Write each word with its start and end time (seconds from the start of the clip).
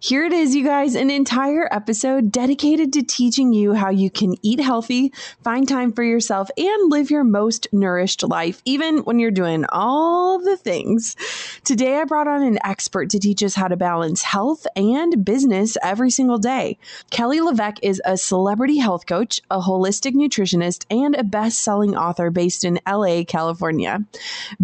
Here 0.00 0.24
it 0.24 0.32
is, 0.32 0.54
you 0.54 0.62
guys, 0.62 0.94
an 0.94 1.10
entire 1.10 1.68
episode 1.72 2.30
dedicated 2.30 2.92
to 2.92 3.02
teaching 3.02 3.52
you 3.52 3.74
how 3.74 3.90
you 3.90 4.10
can 4.10 4.36
eat 4.42 4.60
healthy, 4.60 5.12
find 5.42 5.66
time 5.66 5.92
for 5.92 6.04
yourself, 6.04 6.48
and 6.56 6.88
live 6.88 7.10
your 7.10 7.24
most 7.24 7.66
nourished 7.72 8.22
life, 8.22 8.62
even 8.64 8.98
when 8.98 9.18
you're 9.18 9.32
doing 9.32 9.64
all 9.70 10.38
the 10.38 10.56
things. 10.56 11.16
Today, 11.64 11.96
I 11.96 12.04
brought 12.04 12.28
on 12.28 12.44
an 12.44 12.60
expert 12.64 13.10
to 13.10 13.18
teach 13.18 13.42
us 13.42 13.56
how 13.56 13.66
to 13.66 13.76
balance 13.76 14.22
health 14.22 14.68
and 14.76 15.24
business 15.24 15.76
every 15.82 16.10
single 16.10 16.38
day. 16.38 16.78
Kelly 17.10 17.40
LeVeque 17.40 17.80
is 17.82 18.00
a 18.04 18.16
celebrity 18.16 18.76
health 18.76 19.04
coach, 19.04 19.40
a 19.50 19.58
holistic 19.58 20.12
nutritionist, 20.12 20.86
and 20.92 21.16
a 21.16 21.24
best 21.24 21.58
selling 21.58 21.96
author 21.96 22.30
based 22.30 22.62
in 22.62 22.78
LA, 22.88 23.24
California. 23.24 24.04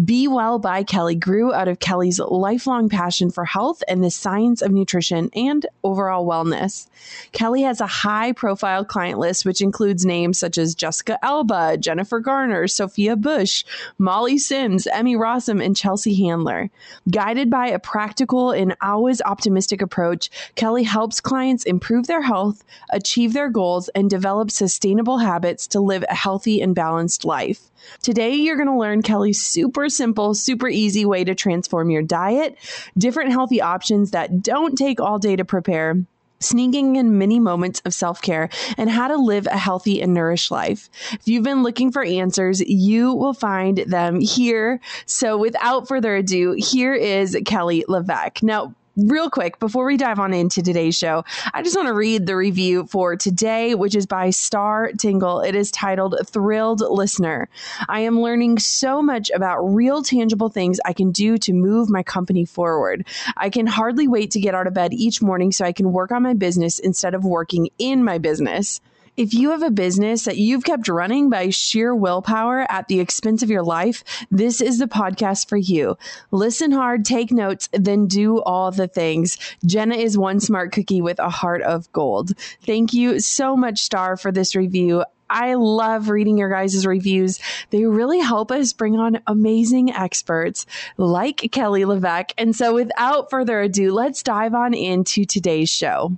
Be 0.01 0.29
Well 0.29 0.59
by 0.59 0.83
Kelly 0.83 1.15
grew 1.15 1.53
out 1.53 1.67
of 1.67 1.79
Kelly's 1.79 2.19
lifelong 2.19 2.87
passion 2.87 3.31
for 3.31 3.43
health 3.43 3.83
and 3.89 4.01
the 4.01 4.09
science 4.09 4.61
of 4.61 4.71
nutrition 4.71 5.24
and 5.33 5.65
overall 5.83 6.25
wellness. 6.25 6.87
Kelly 7.31 7.61
has 7.63 7.81
a 7.81 7.87
high 7.87 8.31
profile 8.31 8.85
client 8.85 9.19
list, 9.19 9.45
which 9.45 9.61
includes 9.61 10.05
names 10.05 10.37
such 10.37 10.57
as 10.57 10.75
Jessica 10.75 11.23
Alba, 11.23 11.77
Jennifer 11.77 12.19
Garner, 12.19 12.67
Sophia 12.67 13.15
Bush, 13.15 13.63
Molly 13.97 14.37
Sims, 14.37 14.87
Emmy 14.87 15.15
Rossum, 15.15 15.63
and 15.63 15.75
Chelsea 15.75 16.15
Handler. 16.15 16.69
Guided 17.09 17.49
by 17.49 17.67
a 17.67 17.79
practical 17.79 18.51
and 18.51 18.75
always 18.81 19.21
optimistic 19.21 19.81
approach, 19.81 20.29
Kelly 20.55 20.83
helps 20.83 21.21
clients 21.21 21.63
improve 21.63 22.07
their 22.07 22.21
health, 22.21 22.63
achieve 22.89 23.33
their 23.33 23.49
goals, 23.49 23.89
and 23.89 24.09
develop 24.09 24.51
sustainable 24.51 25.17
habits 25.17 25.67
to 25.67 25.79
live 25.79 26.03
a 26.09 26.15
healthy 26.15 26.61
and 26.61 26.75
balanced 26.75 27.25
life. 27.25 27.71
Today, 28.01 28.33
you're 28.35 28.55
going 28.55 28.67
to 28.67 28.77
learn 28.77 29.01
Kelly's 29.01 29.41
super 29.41 29.89
simple, 29.89 30.33
super 30.33 30.67
easy 30.67 31.05
way 31.05 31.23
to 31.23 31.35
transform 31.35 31.89
your 31.89 32.03
diet, 32.03 32.57
different 32.97 33.31
healthy 33.31 33.61
options 33.61 34.11
that 34.11 34.41
don't 34.41 34.77
take 34.77 34.99
all 34.99 35.19
day 35.19 35.35
to 35.35 35.45
prepare 35.45 35.97
sneaking 36.39 36.95
in 36.95 37.17
many 37.17 37.39
moments 37.39 37.81
of 37.85 37.93
self 37.93 38.21
care, 38.21 38.49
and 38.77 38.89
how 38.89 39.07
to 39.07 39.17
live 39.17 39.47
a 39.47 39.57
healthy 39.57 40.01
and 40.01 40.13
nourished 40.13 40.51
life. 40.51 40.89
If 41.13 41.27
you've 41.27 41.43
been 41.43 41.63
looking 41.63 41.91
for 41.91 42.03
answers, 42.03 42.61
you 42.61 43.13
will 43.13 43.33
find 43.33 43.79
them 43.79 44.19
here. 44.19 44.79
So, 45.05 45.37
without 45.37 45.87
further 45.87 46.15
ado, 46.15 46.55
here 46.57 46.93
is 46.93 47.37
Kelly 47.45 47.85
LeVeque. 47.87 48.43
Now, 48.43 48.75
real 48.97 49.29
quick, 49.29 49.59
before 49.59 49.85
we 49.85 49.97
dive 49.97 50.19
on 50.19 50.33
into 50.33 50.61
today's 50.61 50.97
show, 50.97 51.23
I 51.53 51.61
just 51.63 51.75
want 51.75 51.87
to 51.87 51.93
read 51.93 52.25
the 52.25 52.35
review 52.35 52.85
for 52.85 53.15
today, 53.15 53.75
which 53.75 53.95
is 53.95 54.05
by 54.05 54.29
Star 54.29 54.91
Tingle. 54.97 55.41
It 55.41 55.55
is 55.55 55.71
titled 55.71 56.15
Thrilled 56.25 56.81
Listener. 56.81 57.49
I 57.89 58.01
am 58.01 58.21
learning 58.21 58.59
so 58.59 59.01
much 59.01 59.29
about 59.31 59.61
real, 59.63 60.03
tangible 60.03 60.49
things 60.49 60.79
I 60.85 60.93
can 60.93 61.11
do 61.11 61.37
to 61.39 61.53
move 61.53 61.89
my 61.89 62.03
company 62.03 62.45
forward. 62.45 63.05
I 63.35 63.49
can 63.49 63.67
hardly 63.67 64.07
wait 64.07 64.31
to 64.31 64.39
get 64.39 64.55
out 64.55 64.67
of 64.67 64.73
bed 64.73 64.93
each 64.93 65.21
morning 65.21 65.51
so 65.51 65.65
I 65.65 65.73
can 65.73 65.91
work 65.91 66.11
on 66.11 66.23
my 66.23 66.33
business 66.33 66.79
instead 66.79 67.13
of 67.13 67.25
working 67.25 67.69
in 67.77 68.03
my 68.03 68.17
business. 68.17 68.79
If 69.17 69.33
you 69.33 69.51
have 69.51 69.63
a 69.63 69.71
business 69.71 70.25
that 70.25 70.35
you've 70.35 70.65
kept 70.65 70.89
running 70.89 71.29
by 71.29 71.49
sheer 71.49 71.95
willpower 71.95 72.69
at 72.69 72.89
the 72.89 72.99
expense 72.99 73.41
of 73.43 73.49
your 73.49 73.63
life, 73.63 74.03
this 74.29 74.59
is 74.59 74.77
the 74.77 74.87
podcast 74.87 75.47
for 75.47 75.55
you. 75.55 75.97
Listen 76.31 76.73
hard, 76.73 77.05
take 77.05 77.31
notes, 77.31 77.69
then 77.71 78.07
do 78.07 78.41
all 78.41 78.71
the 78.71 78.89
things. 78.89 79.37
Jenna 79.65 79.95
is 79.95 80.17
one 80.17 80.41
smart 80.41 80.73
cookie 80.73 81.01
with 81.01 81.17
a 81.19 81.29
heart 81.29 81.61
of 81.61 81.89
gold. 81.93 82.37
Thank 82.63 82.91
you 82.91 83.21
so 83.21 83.55
much, 83.55 83.79
Star, 83.79 84.17
for 84.17 84.33
this 84.33 84.53
review. 84.53 85.05
I 85.29 85.53
love 85.53 86.09
reading 86.09 86.37
your 86.37 86.49
guys' 86.49 86.85
reviews. 86.85 87.39
They 87.69 87.85
really 87.85 88.19
help 88.19 88.51
us 88.51 88.73
bring 88.73 88.97
on 88.97 89.21
amazing 89.27 89.93
experts 89.93 90.65
like 90.97 91.49
Kelly 91.53 91.85
LeVeque. 91.85 92.33
And 92.37 92.53
so, 92.53 92.73
without 92.73 93.29
further 93.29 93.61
ado, 93.61 93.93
let's 93.93 94.21
dive 94.21 94.53
on 94.53 94.73
into 94.73 95.23
today's 95.23 95.69
show. 95.69 96.17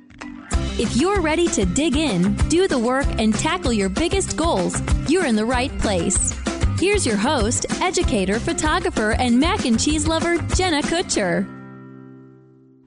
If 0.79 0.95
you're 0.95 1.21
ready 1.21 1.47
to 1.49 1.65
dig 1.65 1.97
in, 1.97 2.33
do 2.47 2.67
the 2.67 2.79
work, 2.79 3.05
and 3.19 3.33
tackle 3.33 3.73
your 3.73 3.89
biggest 3.89 4.37
goals, 4.37 4.81
you're 5.07 5.25
in 5.25 5.35
the 5.35 5.45
right 5.45 5.71
place. 5.79 6.33
Here's 6.79 7.05
your 7.05 7.17
host, 7.17 7.65
educator, 7.81 8.39
photographer, 8.39 9.11
and 9.11 9.39
mac 9.39 9.65
and 9.65 9.79
cheese 9.79 10.07
lover, 10.07 10.37
Jenna 10.55 10.81
Kutcher. 10.81 11.60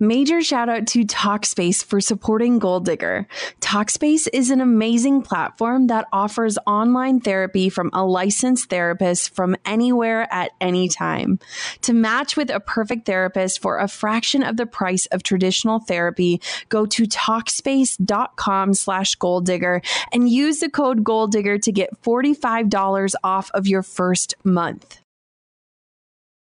Major 0.00 0.42
shout 0.42 0.68
out 0.68 0.88
to 0.88 1.04
Talkspace 1.04 1.84
for 1.84 2.00
supporting 2.00 2.58
Goal 2.58 2.80
Digger. 2.80 3.28
Talkspace 3.60 4.26
is 4.32 4.50
an 4.50 4.60
amazing 4.60 5.22
platform 5.22 5.86
that 5.86 6.08
offers 6.12 6.58
online 6.66 7.20
therapy 7.20 7.68
from 7.68 7.90
a 7.92 8.04
licensed 8.04 8.70
therapist 8.70 9.32
from 9.34 9.54
anywhere 9.64 10.26
at 10.32 10.50
any 10.60 10.88
time. 10.88 11.38
To 11.82 11.92
match 11.92 12.36
with 12.36 12.50
a 12.50 12.58
perfect 12.58 13.06
therapist 13.06 13.62
for 13.62 13.78
a 13.78 13.86
fraction 13.86 14.42
of 14.42 14.56
the 14.56 14.66
price 14.66 15.06
of 15.06 15.22
traditional 15.22 15.78
therapy, 15.78 16.40
go 16.68 16.86
to 16.86 17.04
Talkspace.com 17.04 18.74
slash 18.74 19.14
Goal 19.14 19.42
Digger 19.42 19.80
and 20.12 20.28
use 20.28 20.58
the 20.58 20.68
code 20.68 21.04
Goal 21.04 21.28
Digger 21.28 21.58
to 21.58 21.70
get 21.70 22.02
$45 22.02 23.14
off 23.22 23.48
of 23.54 23.68
your 23.68 23.84
first 23.84 24.34
month. 24.42 25.03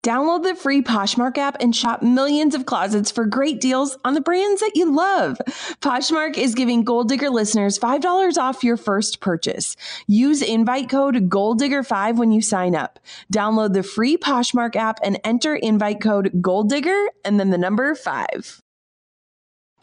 Download 0.03 0.43
the 0.43 0.57
free 0.57 0.83
Poshmark 0.83 1.39
app 1.39 1.59
and 1.61 1.77
shop 1.77 2.03
millions 2.03 2.57
of 2.57 2.67
closets 2.67 3.13
for 3.13 3.25
great 3.25 3.61
deals 3.61 3.97
on 4.05 4.15
the 4.15 4.21
brands 4.21 4.61
that 4.61 4.73
you 4.75 4.93
love. 4.93 5.39
Poshmark 5.81 6.37
is 6.37 6.57
giving 6.57 6.83
Goal 6.83 7.05
Digger 7.05 7.31
listeners 7.31 7.79
$5 7.79 8.37
off 8.37 8.65
your 8.65 8.77
first 8.77 9.21
purchase. 9.21 9.77
Use 10.09 10.43
invite 10.43 10.91
code 10.91 11.31
GOALDIGGER5 11.31 12.17
when 12.17 12.33
you 12.33 12.43
sign 12.43 12.75
up. 12.75 12.99
Download 13.33 13.73
the 13.73 13.85
free 13.85 14.17
Poshmark 14.17 14.75
app 14.75 14.99
and 15.05 15.21
enter 15.23 15.55
invite 15.55 16.01
code 16.01 16.33
GOLDDIGGER 16.41 17.07
and 17.25 17.39
then 17.39 17.51
the 17.51 17.59
number 17.59 17.95
5. 17.95 18.62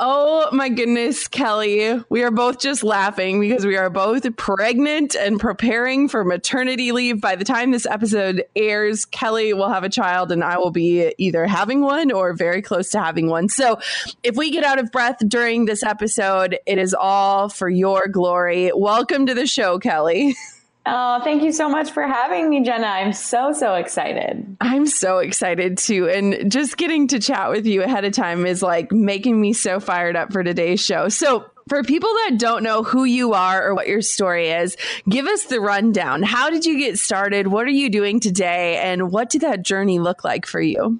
Oh 0.01 0.47
my 0.53 0.69
goodness, 0.69 1.27
Kelly. 1.27 2.01
We 2.07 2.23
are 2.23 2.31
both 2.31 2.59
just 2.59 2.85
laughing 2.85 3.41
because 3.41 3.65
we 3.65 3.75
are 3.75 3.89
both 3.89 4.33
pregnant 4.37 5.13
and 5.13 5.37
preparing 5.37 6.07
for 6.07 6.23
maternity 6.23 6.93
leave. 6.93 7.19
By 7.19 7.35
the 7.35 7.43
time 7.43 7.71
this 7.71 7.85
episode 7.85 8.45
airs, 8.55 9.03
Kelly 9.03 9.51
will 9.51 9.67
have 9.67 9.83
a 9.83 9.89
child 9.89 10.31
and 10.31 10.41
I 10.41 10.57
will 10.57 10.71
be 10.71 11.13
either 11.17 11.45
having 11.45 11.81
one 11.81 12.13
or 12.13 12.31
very 12.31 12.61
close 12.61 12.91
to 12.91 13.01
having 13.01 13.27
one. 13.27 13.49
So 13.49 13.81
if 14.23 14.37
we 14.37 14.51
get 14.51 14.63
out 14.63 14.79
of 14.79 14.89
breath 14.89 15.17
during 15.27 15.65
this 15.65 15.83
episode, 15.83 16.57
it 16.65 16.77
is 16.77 16.93
all 16.93 17.49
for 17.49 17.67
your 17.67 18.07
glory. 18.07 18.71
Welcome 18.73 19.25
to 19.25 19.33
the 19.33 19.47
show, 19.47 19.79
Kelly. 19.79 20.33
Oh, 20.85 21.21
thank 21.23 21.43
you 21.43 21.51
so 21.51 21.69
much 21.69 21.91
for 21.91 22.03
having 22.03 22.49
me, 22.49 22.63
Jenna. 22.63 22.87
I'm 22.87 23.13
so, 23.13 23.51
so 23.53 23.75
excited. 23.75 24.57
I'm 24.61 24.87
so 24.87 25.19
excited 25.19 25.77
too. 25.77 26.09
And 26.09 26.51
just 26.51 26.77
getting 26.77 27.07
to 27.09 27.19
chat 27.19 27.51
with 27.51 27.65
you 27.65 27.83
ahead 27.83 28.05
of 28.05 28.13
time 28.13 28.45
is 28.45 28.63
like 28.63 28.91
making 28.91 29.39
me 29.39 29.53
so 29.53 29.79
fired 29.79 30.15
up 30.15 30.31
for 30.31 30.43
today's 30.43 30.83
show. 30.83 31.09
So, 31.09 31.45
for 31.67 31.83
people 31.83 32.09
that 32.09 32.39
don't 32.39 32.63
know 32.63 32.81
who 32.81 33.03
you 33.03 33.33
are 33.33 33.67
or 33.67 33.75
what 33.75 33.87
your 33.87 34.01
story 34.01 34.49
is, 34.49 34.75
give 35.07 35.27
us 35.27 35.45
the 35.45 35.61
rundown. 35.61 36.23
How 36.23 36.49
did 36.49 36.65
you 36.65 36.79
get 36.79 36.97
started? 36.97 37.45
What 37.45 37.67
are 37.67 37.69
you 37.69 37.91
doing 37.91 38.19
today? 38.19 38.77
And 38.77 39.11
what 39.11 39.29
did 39.29 39.41
that 39.41 39.61
journey 39.61 39.99
look 39.99 40.23
like 40.23 40.47
for 40.47 40.59
you? 40.59 40.99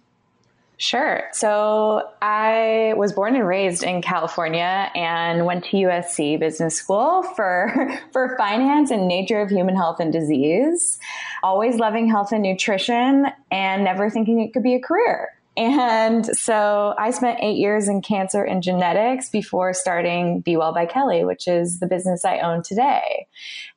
Sure. 0.82 1.24
So 1.34 2.10
I 2.22 2.94
was 2.96 3.12
born 3.12 3.36
and 3.36 3.46
raised 3.46 3.84
in 3.84 4.02
California 4.02 4.90
and 4.96 5.46
went 5.46 5.66
to 5.66 5.78
USC 5.78 6.40
Business 6.40 6.78
School 6.78 7.22
for 7.22 8.00
for 8.14 8.38
finance 8.38 8.90
and 8.90 9.06
nature 9.06 9.42
of 9.42 9.50
human 9.50 9.76
health 9.76 10.00
and 10.00 10.14
disease. 10.14 10.98
Always 11.44 11.76
loving 11.76 12.10
health 12.10 12.32
and 12.32 12.42
nutrition 12.42 13.26
and 13.52 13.84
never 13.84 14.10
thinking 14.10 14.40
it 14.40 14.54
could 14.54 14.64
be 14.64 14.74
a 14.74 14.80
career. 14.80 15.28
And 15.58 16.26
so 16.26 16.96
I 16.98 17.12
spent 17.12 17.40
eight 17.42 17.58
years 17.58 17.90
in 17.90 18.02
cancer 18.02 18.42
and 18.42 18.64
genetics 18.64 19.30
before 19.30 19.74
starting 19.74 20.40
Be 20.40 20.56
Well 20.56 20.74
by 20.74 20.86
Kelly, 20.86 21.26
which 21.26 21.46
is 21.46 21.82
the 21.82 21.88
business 21.88 22.24
I 22.24 22.40
own 22.40 22.64
today. 22.64 23.28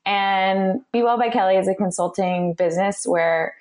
And 0.06 0.82
Be 0.92 1.02
Well 1.02 1.18
by 1.18 1.30
Kelly 1.30 1.56
is 1.56 1.66
a 1.66 1.74
consulting 1.74 2.54
business 2.54 3.04
where 3.04 3.56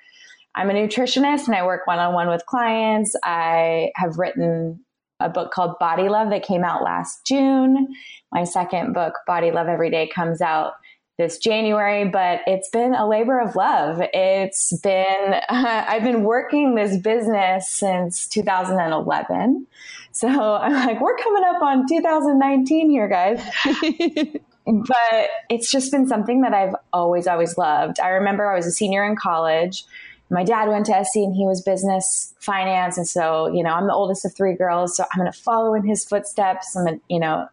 I'm 0.54 0.70
a 0.70 0.74
nutritionist 0.74 1.46
and 1.46 1.54
I 1.54 1.64
work 1.64 1.86
one 1.86 1.98
on 1.98 2.12
one 2.14 2.28
with 2.28 2.44
clients. 2.46 3.16
I 3.22 3.90
have 3.96 4.18
written 4.18 4.84
a 5.18 5.28
book 5.28 5.50
called 5.52 5.78
Body 5.78 6.08
Love 6.08 6.30
that 6.30 6.42
came 6.42 6.64
out 6.64 6.82
last 6.82 7.26
June. 7.26 7.88
My 8.32 8.44
second 8.44 8.92
book, 8.92 9.14
Body 9.26 9.50
Love 9.50 9.68
Every 9.68 9.90
Day, 9.90 10.08
comes 10.08 10.40
out 10.40 10.74
this 11.18 11.38
January, 11.38 12.08
but 12.08 12.40
it's 12.46 12.68
been 12.70 12.94
a 12.94 13.08
labor 13.08 13.38
of 13.38 13.54
love. 13.54 14.02
It's 14.12 14.76
been, 14.80 15.34
uh, 15.34 15.40
I've 15.88 16.02
been 16.02 16.24
working 16.24 16.74
this 16.74 16.98
business 16.98 17.68
since 17.68 18.26
2011. 18.28 19.66
So 20.12 20.28
I'm 20.28 20.72
like, 20.72 21.00
we're 21.00 21.16
coming 21.16 21.44
up 21.44 21.62
on 21.62 21.86
2019 21.88 22.90
here, 22.90 23.08
guys. 23.08 23.42
but 24.66 25.30
it's 25.48 25.70
just 25.70 25.90
been 25.90 26.06
something 26.06 26.42
that 26.42 26.52
I've 26.52 26.74
always, 26.92 27.26
always 27.26 27.56
loved. 27.56 28.00
I 28.00 28.08
remember 28.08 28.50
I 28.50 28.56
was 28.56 28.66
a 28.66 28.72
senior 28.72 29.04
in 29.04 29.16
college 29.16 29.84
my 30.32 30.44
dad 30.44 30.68
went 30.68 30.86
to 30.86 31.04
SC 31.04 31.16
and 31.16 31.34
he 31.34 31.44
was 31.44 31.60
business 31.60 32.34
finance. 32.40 32.96
And 32.96 33.06
so, 33.06 33.52
you 33.52 33.62
know, 33.62 33.70
I'm 33.70 33.86
the 33.86 33.92
oldest 33.92 34.24
of 34.24 34.34
three 34.34 34.54
girls. 34.54 34.96
So 34.96 35.04
I'm 35.04 35.20
going 35.20 35.30
to 35.30 35.38
follow 35.38 35.74
in 35.74 35.86
his 35.86 36.04
footsteps. 36.04 36.74
I'm, 36.74 36.86
a, 36.86 37.00
you 37.08 37.20
know, 37.20 37.46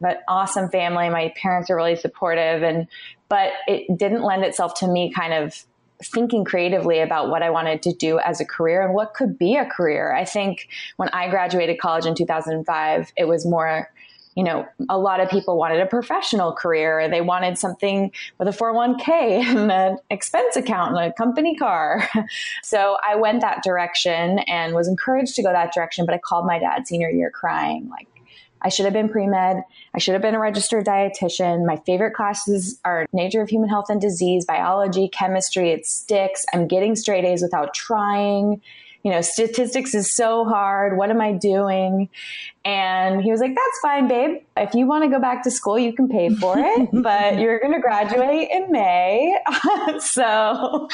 an 0.00 0.16
awesome 0.28 0.70
family. 0.70 1.10
My 1.10 1.34
parents 1.36 1.68
are 1.68 1.76
really 1.76 1.94
supportive. 1.94 2.62
And, 2.62 2.88
but 3.28 3.52
it 3.68 3.98
didn't 3.98 4.22
lend 4.22 4.44
itself 4.44 4.74
to 4.76 4.88
me 4.88 5.12
kind 5.12 5.34
of 5.34 5.62
thinking 6.02 6.44
creatively 6.44 7.00
about 7.00 7.28
what 7.28 7.42
I 7.42 7.50
wanted 7.50 7.82
to 7.82 7.92
do 7.92 8.18
as 8.18 8.40
a 8.40 8.46
career 8.46 8.82
and 8.82 8.94
what 8.94 9.12
could 9.12 9.38
be 9.38 9.56
a 9.56 9.66
career. 9.66 10.14
I 10.14 10.24
think 10.24 10.68
when 10.96 11.10
I 11.10 11.28
graduated 11.28 11.78
college 11.78 12.06
in 12.06 12.14
2005, 12.14 13.12
it 13.16 13.28
was 13.28 13.46
more 13.46 13.90
you 14.34 14.44
know, 14.44 14.66
a 14.88 14.98
lot 14.98 15.20
of 15.20 15.28
people 15.28 15.58
wanted 15.58 15.80
a 15.80 15.86
professional 15.86 16.52
career. 16.52 17.08
They 17.08 17.20
wanted 17.20 17.58
something 17.58 18.10
with 18.38 18.48
a 18.48 18.52
401k 18.52 19.08
and 19.10 19.70
an 19.70 19.98
expense 20.10 20.56
account 20.56 20.96
and 20.96 21.10
a 21.10 21.12
company 21.12 21.56
car. 21.56 22.08
So 22.62 22.96
I 23.06 23.16
went 23.16 23.40
that 23.42 23.62
direction 23.62 24.38
and 24.40 24.74
was 24.74 24.88
encouraged 24.88 25.34
to 25.36 25.42
go 25.42 25.52
that 25.52 25.72
direction. 25.72 26.06
But 26.06 26.14
I 26.14 26.18
called 26.18 26.46
my 26.46 26.58
dad 26.58 26.86
senior 26.86 27.10
year 27.10 27.30
crying, 27.30 27.88
like, 27.90 28.08
I 28.62 28.68
should 28.68 28.84
have 28.84 28.92
been 28.92 29.08
pre 29.08 29.26
med. 29.26 29.62
I 29.94 29.98
should 29.98 30.12
have 30.12 30.22
been 30.22 30.34
a 30.34 30.40
registered 30.40 30.86
dietitian. 30.86 31.66
My 31.66 31.76
favorite 31.84 32.14
classes 32.14 32.80
are 32.84 33.06
nature 33.12 33.42
of 33.42 33.48
human 33.48 33.68
health 33.68 33.86
and 33.90 34.00
disease, 34.00 34.44
biology, 34.44 35.08
chemistry. 35.08 35.70
It 35.70 35.84
sticks. 35.84 36.46
I'm 36.54 36.68
getting 36.68 36.94
straight 36.96 37.24
A's 37.24 37.42
without 37.42 37.74
trying 37.74 38.62
you 39.02 39.10
know, 39.10 39.20
statistics 39.20 39.94
is 39.94 40.14
so 40.14 40.44
hard. 40.44 40.96
What 40.96 41.10
am 41.10 41.20
I 41.20 41.32
doing? 41.32 42.08
And 42.64 43.20
he 43.20 43.30
was 43.32 43.40
like, 43.40 43.54
that's 43.54 43.78
fine, 43.80 44.06
babe. 44.06 44.42
If 44.56 44.74
you 44.74 44.86
want 44.86 45.02
to 45.04 45.10
go 45.10 45.20
back 45.20 45.42
to 45.44 45.50
school, 45.50 45.78
you 45.78 45.92
can 45.92 46.08
pay 46.08 46.32
for 46.34 46.54
it, 46.56 46.88
but 47.02 47.38
you're 47.38 47.58
going 47.58 47.72
to 47.72 47.80
graduate 47.80 48.48
in 48.50 48.70
May. 48.70 49.36
so, 49.98 50.88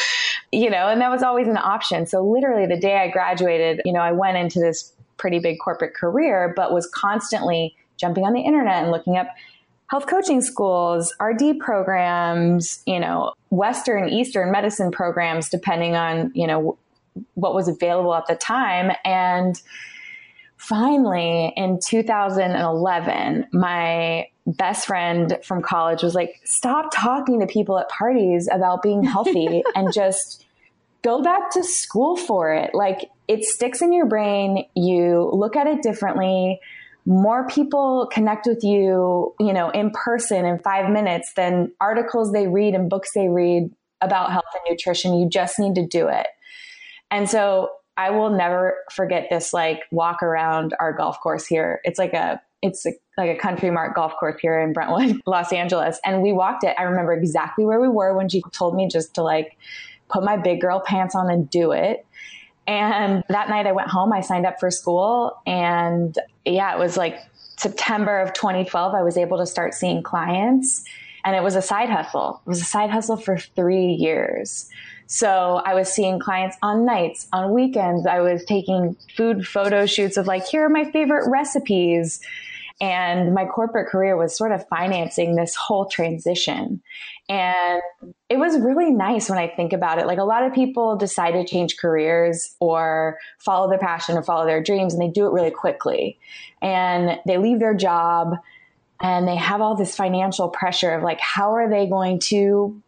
you 0.50 0.70
know, 0.70 0.88
and 0.88 1.00
that 1.02 1.10
was 1.10 1.22
always 1.22 1.48
an 1.48 1.58
option. 1.58 2.06
So 2.06 2.26
literally 2.26 2.66
the 2.66 2.80
day 2.80 2.96
I 2.96 3.08
graduated, 3.08 3.82
you 3.84 3.92
know, 3.92 4.00
I 4.00 4.12
went 4.12 4.38
into 4.38 4.58
this 4.58 4.92
pretty 5.18 5.38
big 5.38 5.58
corporate 5.62 5.94
career, 5.94 6.52
but 6.56 6.72
was 6.72 6.86
constantly 6.86 7.76
jumping 7.98 8.24
on 8.24 8.32
the 8.32 8.40
internet 8.40 8.82
and 8.82 8.90
looking 8.90 9.18
up 9.18 9.28
health 9.88 10.06
coaching 10.06 10.40
schools, 10.40 11.14
RD 11.20 11.58
programs, 11.58 12.82
you 12.86 13.00
know, 13.00 13.32
Western, 13.50 14.08
Eastern 14.08 14.50
medicine 14.52 14.90
programs, 14.90 15.48
depending 15.48 15.96
on, 15.96 16.30
you 16.34 16.46
know, 16.46 16.78
what 17.34 17.54
was 17.54 17.68
available 17.68 18.14
at 18.14 18.26
the 18.26 18.36
time. 18.36 18.92
And 19.04 19.60
finally, 20.56 21.52
in 21.56 21.78
2011, 21.80 23.46
my 23.52 24.26
best 24.46 24.86
friend 24.86 25.38
from 25.44 25.62
college 25.62 26.02
was 26.02 26.14
like, 26.14 26.40
stop 26.44 26.90
talking 26.92 27.40
to 27.40 27.46
people 27.46 27.78
at 27.78 27.88
parties 27.88 28.48
about 28.50 28.82
being 28.82 29.04
healthy 29.04 29.62
and 29.74 29.92
just 29.92 30.44
go 31.02 31.22
back 31.22 31.50
to 31.52 31.62
school 31.62 32.16
for 32.16 32.52
it. 32.52 32.74
Like 32.74 33.10
it 33.28 33.44
sticks 33.44 33.82
in 33.82 33.92
your 33.92 34.06
brain. 34.06 34.64
You 34.74 35.30
look 35.32 35.56
at 35.56 35.66
it 35.66 35.82
differently. 35.82 36.60
More 37.06 37.46
people 37.46 38.08
connect 38.12 38.46
with 38.46 38.62
you, 38.62 39.34
you 39.40 39.52
know, 39.52 39.70
in 39.70 39.90
person 39.90 40.44
in 40.44 40.58
five 40.58 40.90
minutes 40.90 41.32
than 41.34 41.72
articles 41.80 42.32
they 42.32 42.48
read 42.48 42.74
and 42.74 42.90
books 42.90 43.12
they 43.14 43.28
read 43.28 43.70
about 44.00 44.30
health 44.32 44.44
and 44.54 44.62
nutrition. 44.70 45.14
You 45.14 45.28
just 45.28 45.58
need 45.58 45.74
to 45.76 45.86
do 45.86 46.08
it. 46.08 46.26
And 47.10 47.28
so 47.28 47.70
I 47.96 48.10
will 48.10 48.30
never 48.30 48.76
forget 48.92 49.26
this 49.30 49.52
like 49.52 49.82
walk 49.90 50.22
around 50.22 50.74
our 50.78 50.92
golf 50.92 51.20
course 51.20 51.46
here. 51.46 51.80
It's 51.84 51.98
like 51.98 52.12
a 52.12 52.40
it's 52.60 52.84
a, 52.86 52.92
like 53.16 53.30
a 53.30 53.38
country 53.38 53.70
mark 53.70 53.94
golf 53.94 54.14
course 54.18 54.36
here 54.40 54.58
in 54.60 54.72
Brentwood, 54.72 55.20
Los 55.26 55.52
Angeles. 55.52 56.00
And 56.04 56.22
we 56.22 56.32
walked 56.32 56.64
it. 56.64 56.74
I 56.78 56.82
remember 56.84 57.12
exactly 57.12 57.64
where 57.64 57.80
we 57.80 57.88
were 57.88 58.16
when 58.16 58.28
she 58.28 58.42
told 58.52 58.74
me 58.74 58.88
just 58.88 59.14
to 59.14 59.22
like 59.22 59.56
put 60.08 60.24
my 60.24 60.36
big 60.36 60.60
girl 60.60 60.80
pants 60.84 61.14
on 61.14 61.30
and 61.30 61.48
do 61.48 61.72
it. 61.72 62.04
And 62.66 63.24
that 63.28 63.48
night 63.48 63.66
I 63.66 63.72
went 63.72 63.88
home, 63.88 64.12
I 64.12 64.20
signed 64.20 64.44
up 64.44 64.60
for 64.60 64.70
school. 64.70 65.40
And 65.46 66.16
yeah, 66.44 66.74
it 66.74 66.78
was 66.78 66.96
like 66.96 67.18
September 67.56 68.20
of 68.20 68.32
2012, 68.34 68.94
I 68.94 69.02
was 69.02 69.16
able 69.16 69.38
to 69.38 69.46
start 69.46 69.74
seeing 69.74 70.02
clients. 70.02 70.84
And 71.24 71.34
it 71.34 71.42
was 71.42 71.56
a 71.56 71.62
side 71.62 71.90
hustle. 71.90 72.40
It 72.46 72.48
was 72.48 72.60
a 72.60 72.64
side 72.64 72.90
hustle 72.90 73.16
for 73.16 73.38
three 73.38 73.92
years. 73.92 74.68
So 75.08 75.62
I 75.64 75.74
was 75.74 75.90
seeing 75.90 76.20
clients 76.20 76.56
on 76.62 76.84
nights, 76.84 77.26
on 77.32 77.52
weekends. 77.52 78.06
I 78.06 78.20
was 78.20 78.44
taking 78.44 78.94
food 79.16 79.46
photo 79.46 79.86
shoots 79.86 80.18
of 80.18 80.26
like, 80.26 80.46
here 80.46 80.66
are 80.66 80.68
my 80.68 80.84
favorite 80.90 81.28
recipes. 81.30 82.20
And 82.80 83.34
my 83.34 83.46
corporate 83.46 83.88
career 83.88 84.16
was 84.16 84.36
sort 84.36 84.52
of 84.52 84.68
financing 84.68 85.34
this 85.34 85.56
whole 85.56 85.86
transition. 85.86 86.80
And 87.28 87.82
it 88.28 88.38
was 88.38 88.56
really 88.60 88.90
nice 88.90 89.28
when 89.28 89.38
I 89.38 89.48
think 89.48 89.72
about 89.72 89.98
it. 89.98 90.06
Like 90.06 90.18
a 90.18 90.24
lot 90.24 90.44
of 90.44 90.52
people 90.52 90.94
decide 90.94 91.32
to 91.32 91.44
change 91.44 91.78
careers 91.78 92.54
or 92.60 93.18
follow 93.38 93.68
their 93.68 93.78
passion 93.78 94.16
or 94.16 94.22
follow 94.22 94.46
their 94.46 94.62
dreams, 94.62 94.94
and 94.94 95.02
they 95.02 95.08
do 95.08 95.26
it 95.26 95.32
really 95.32 95.50
quickly. 95.50 96.18
And 96.62 97.18
they 97.26 97.38
leave 97.38 97.58
their 97.58 97.74
job 97.74 98.36
and 99.00 99.26
they 99.26 99.36
have 99.36 99.60
all 99.60 99.74
this 99.74 99.96
financial 99.96 100.48
pressure 100.48 100.92
of 100.92 101.02
like, 101.02 101.18
how 101.18 101.54
are 101.54 101.68
they 101.68 101.88
going 101.88 102.20
to 102.20 102.80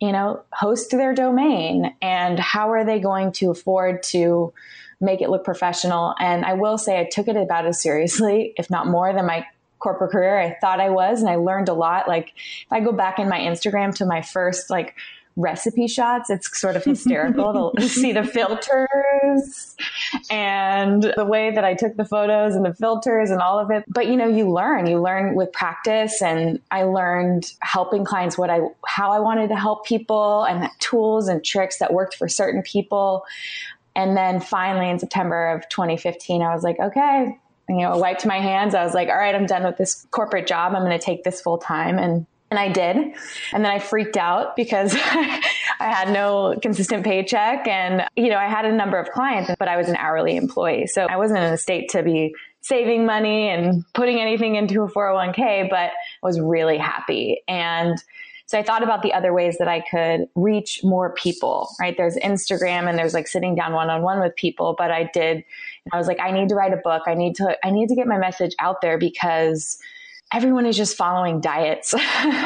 you 0.00 0.12
know, 0.12 0.42
host 0.52 0.90
their 0.90 1.14
domain 1.14 1.94
and 2.02 2.38
how 2.38 2.72
are 2.72 2.84
they 2.84 3.00
going 3.00 3.32
to 3.32 3.50
afford 3.50 4.02
to 4.02 4.52
make 5.00 5.20
it 5.20 5.30
look 5.30 5.44
professional? 5.44 6.14
And 6.18 6.44
I 6.44 6.54
will 6.54 6.78
say 6.78 7.00
I 7.00 7.08
took 7.10 7.28
it 7.28 7.36
about 7.36 7.66
as 7.66 7.80
seriously, 7.80 8.52
if 8.58 8.70
not 8.70 8.86
more 8.86 9.12
than 9.12 9.26
my 9.26 9.46
corporate 9.78 10.12
career 10.12 10.40
I 10.40 10.56
thought 10.62 10.80
I 10.80 10.88
was 10.88 11.20
and 11.20 11.28
I 11.28 11.36
learned 11.36 11.68
a 11.68 11.74
lot. 11.74 12.08
Like 12.08 12.32
if 12.36 12.72
I 12.72 12.80
go 12.80 12.90
back 12.90 13.18
in 13.18 13.28
my 13.28 13.40
Instagram 13.40 13.94
to 13.96 14.06
my 14.06 14.22
first 14.22 14.70
like 14.70 14.94
recipe 15.36 15.88
shots. 15.88 16.30
It's 16.30 16.58
sort 16.58 16.76
of 16.76 16.84
hysterical 16.84 17.72
to 17.76 17.88
see 17.88 18.12
the 18.12 18.24
filters 18.24 19.76
and 20.30 21.02
the 21.16 21.24
way 21.24 21.50
that 21.50 21.64
I 21.64 21.74
took 21.74 21.96
the 21.96 22.04
photos 22.04 22.54
and 22.54 22.64
the 22.64 22.74
filters 22.74 23.30
and 23.30 23.40
all 23.40 23.58
of 23.58 23.70
it. 23.70 23.84
But 23.88 24.06
you 24.06 24.16
know, 24.16 24.28
you 24.28 24.50
learn, 24.50 24.86
you 24.86 25.00
learn 25.00 25.34
with 25.34 25.52
practice 25.52 26.22
and 26.22 26.60
I 26.70 26.84
learned 26.84 27.52
helping 27.60 28.04
clients 28.04 28.38
what 28.38 28.50
I 28.50 28.60
how 28.86 29.10
I 29.10 29.20
wanted 29.20 29.48
to 29.48 29.56
help 29.56 29.86
people 29.86 30.44
and 30.44 30.68
tools 30.78 31.28
and 31.28 31.44
tricks 31.44 31.78
that 31.78 31.92
worked 31.92 32.14
for 32.14 32.28
certain 32.28 32.62
people. 32.62 33.24
And 33.96 34.16
then 34.16 34.40
finally 34.40 34.90
in 34.90 34.98
September 34.98 35.50
of 35.52 35.68
2015, 35.68 36.42
I 36.42 36.52
was 36.52 36.64
like, 36.64 36.78
okay, 36.80 37.38
you 37.68 37.76
know, 37.76 37.96
wiped 37.96 38.26
my 38.26 38.40
hands. 38.40 38.74
I 38.74 38.84
was 38.84 38.92
like, 38.92 39.08
all 39.08 39.16
right, 39.16 39.34
I'm 39.34 39.46
done 39.46 39.64
with 39.64 39.76
this 39.76 40.06
corporate 40.10 40.46
job. 40.46 40.74
I'm 40.74 40.82
going 40.82 40.98
to 40.98 41.04
take 41.04 41.24
this 41.24 41.40
full 41.40 41.58
time. 41.58 41.98
And 41.98 42.26
and 42.50 42.58
I 42.58 42.68
did. 42.68 42.96
And 43.52 43.64
then 43.64 43.66
I 43.66 43.78
freaked 43.78 44.16
out 44.16 44.54
because 44.56 44.94
I 44.96 45.40
had 45.80 46.10
no 46.10 46.56
consistent 46.62 47.04
paycheck. 47.04 47.66
And, 47.66 48.04
you 48.16 48.28
know, 48.28 48.38
I 48.38 48.48
had 48.48 48.64
a 48.64 48.72
number 48.72 48.98
of 48.98 49.10
clients, 49.10 49.50
but 49.58 49.68
I 49.68 49.76
was 49.76 49.88
an 49.88 49.96
hourly 49.96 50.36
employee. 50.36 50.86
So 50.86 51.06
I 51.06 51.16
wasn't 51.16 51.40
in 51.40 51.52
a 51.52 51.58
state 51.58 51.90
to 51.90 52.02
be 52.02 52.34
saving 52.60 53.04
money 53.04 53.48
and 53.48 53.84
putting 53.92 54.20
anything 54.20 54.54
into 54.54 54.82
a 54.82 54.90
401k, 54.90 55.68
but 55.68 55.90
I 55.90 55.92
was 56.22 56.40
really 56.40 56.78
happy. 56.78 57.42
And 57.46 58.02
so 58.46 58.58
I 58.58 58.62
thought 58.62 58.82
about 58.82 59.02
the 59.02 59.12
other 59.12 59.32
ways 59.32 59.58
that 59.58 59.68
I 59.68 59.80
could 59.80 60.28
reach 60.34 60.80
more 60.84 61.14
people, 61.14 61.68
right? 61.80 61.96
There's 61.96 62.16
Instagram 62.16 62.88
and 62.88 62.98
there's 62.98 63.14
like 63.14 63.26
sitting 63.26 63.54
down 63.54 63.72
one 63.72 63.90
on 63.90 64.02
one 64.02 64.20
with 64.20 64.36
people, 64.36 64.74
but 64.76 64.90
I 64.90 65.10
did, 65.12 65.44
I 65.92 65.98
was 65.98 66.06
like, 66.06 66.20
I 66.20 66.30
need 66.30 66.50
to 66.50 66.54
write 66.54 66.72
a 66.72 66.76
book. 66.76 67.02
I 67.06 67.14
need 67.14 67.36
to, 67.36 67.56
I 67.64 67.70
need 67.70 67.88
to 67.88 67.94
get 67.94 68.06
my 68.06 68.18
message 68.18 68.54
out 68.58 68.80
there 68.80 68.98
because 68.98 69.78
everyone 70.32 70.66
is 70.66 70.76
just 70.76 70.96
following 70.96 71.40
diets. 71.40 71.94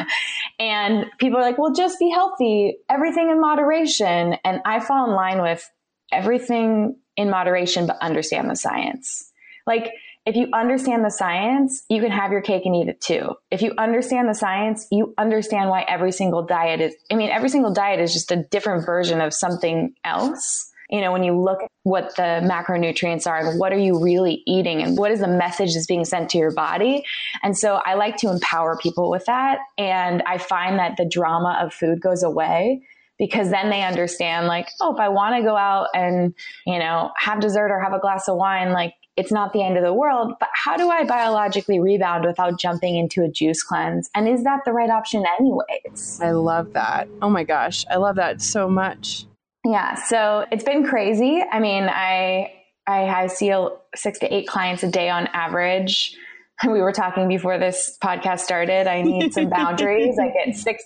and 0.59 1.05
people 1.19 1.39
are 1.39 1.41
like, 1.41 1.57
well, 1.57 1.73
just 1.73 1.99
be 1.99 2.09
healthy, 2.09 2.77
everything 2.89 3.29
in 3.29 3.39
moderation. 3.39 4.35
And 4.43 4.61
I 4.65 4.79
fall 4.79 5.09
in 5.09 5.15
line 5.15 5.41
with 5.41 5.69
everything 6.11 6.97
in 7.17 7.29
moderation, 7.29 7.87
but 7.87 7.97
understand 8.01 8.49
the 8.49 8.55
science. 8.55 9.31
Like, 9.65 9.91
if 10.25 10.35
you 10.35 10.47
understand 10.53 11.03
the 11.03 11.09
science, 11.09 11.83
you 11.89 12.01
can 12.01 12.11
have 12.11 12.31
your 12.31 12.41
cake 12.41 12.63
and 12.65 12.75
eat 12.75 12.87
it 12.87 13.01
too. 13.01 13.33
If 13.49 13.61
you 13.61 13.73
understand 13.77 14.29
the 14.29 14.35
science, 14.35 14.85
you 14.91 15.13
understand 15.17 15.69
why 15.69 15.81
every 15.81 16.11
single 16.11 16.45
diet 16.45 16.81
is, 16.81 16.95
I 17.11 17.15
mean, 17.15 17.29
every 17.29 17.49
single 17.49 17.73
diet 17.73 17.99
is 17.99 18.13
just 18.13 18.31
a 18.31 18.43
different 18.51 18.85
version 18.85 19.21
of 19.21 19.33
something 19.33 19.95
else. 20.03 20.69
You 20.89 21.01
know, 21.01 21.11
when 21.11 21.23
you 21.23 21.39
look 21.39 21.61
at 21.61 21.69
what 21.83 22.15
the 22.15 22.41
macronutrients 22.43 23.27
are 23.27 23.37
and 23.37 23.59
what 23.59 23.71
are 23.71 23.77
you 23.77 24.01
really 24.03 24.43
eating 24.47 24.81
and 24.81 24.97
what 24.97 25.11
is 25.11 25.19
the 25.19 25.27
message 25.27 25.73
that's 25.73 25.85
being 25.85 26.05
sent 26.05 26.29
to 26.31 26.37
your 26.37 26.51
body. 26.51 27.03
And 27.43 27.57
so 27.57 27.79
I 27.85 27.93
like 27.93 28.17
to 28.17 28.29
empower 28.29 28.77
people 28.77 29.09
with 29.09 29.25
that. 29.25 29.59
And 29.77 30.23
I 30.23 30.37
find 30.37 30.79
that 30.79 30.97
the 30.97 31.05
drama 31.05 31.59
of 31.61 31.73
food 31.73 32.01
goes 32.01 32.23
away 32.23 32.81
because 33.19 33.51
then 33.51 33.69
they 33.69 33.83
understand 33.83 34.47
like, 34.47 34.69
oh, 34.81 34.93
if 34.93 34.99
I 34.99 35.09
want 35.09 35.35
to 35.35 35.43
go 35.43 35.55
out 35.55 35.87
and, 35.93 36.33
you 36.65 36.79
know, 36.79 37.11
have 37.17 37.39
dessert 37.39 37.69
or 37.69 37.79
have 37.79 37.93
a 37.93 37.99
glass 37.99 38.27
of 38.27 38.37
wine, 38.37 38.71
like 38.71 38.93
it's 39.17 39.31
not 39.31 39.51
the 39.51 39.61
end 39.61 39.77
of 39.77 39.83
the 39.83 39.93
world, 39.93 40.33
but 40.39 40.47
how 40.53 40.77
do 40.77 40.89
I 40.89 41.03
biologically 41.03 41.79
rebound 41.79 42.25
without 42.25 42.57
jumping 42.57 42.95
into 42.95 43.21
a 43.21 43.27
juice 43.27 43.61
cleanse? 43.61 44.09
And 44.15 44.29
is 44.29 44.45
that 44.45 44.61
the 44.65 44.71
right 44.71 44.89
option, 44.89 45.25
anyways? 45.37 46.19
I 46.23 46.31
love 46.31 46.71
that. 46.73 47.09
Oh 47.21 47.29
my 47.29 47.43
gosh, 47.43 47.85
I 47.91 47.97
love 47.97 48.15
that 48.15 48.41
so 48.41 48.69
much. 48.69 49.25
Yeah, 49.69 49.95
so 49.95 50.45
it's 50.51 50.63
been 50.63 50.83
crazy. 50.83 51.43
I 51.51 51.59
mean, 51.59 51.83
I 51.83 52.51
I, 52.87 53.03
I 53.07 53.27
see 53.27 53.49
a, 53.49 53.69
six 53.95 54.17
to 54.19 54.33
eight 54.33 54.47
clients 54.47 54.81
a 54.81 54.89
day 54.89 55.09
on 55.09 55.27
average. 55.27 56.15
We 56.67 56.81
were 56.81 56.91
talking 56.91 57.29
before 57.29 57.57
this 57.57 57.97
podcast 58.03 58.39
started. 58.39 58.85
I 58.85 59.01
need 59.01 59.31
some 59.31 59.49
boundaries. 59.49 60.17
I 60.19 60.27
get 60.27 60.57
60, 60.57 60.85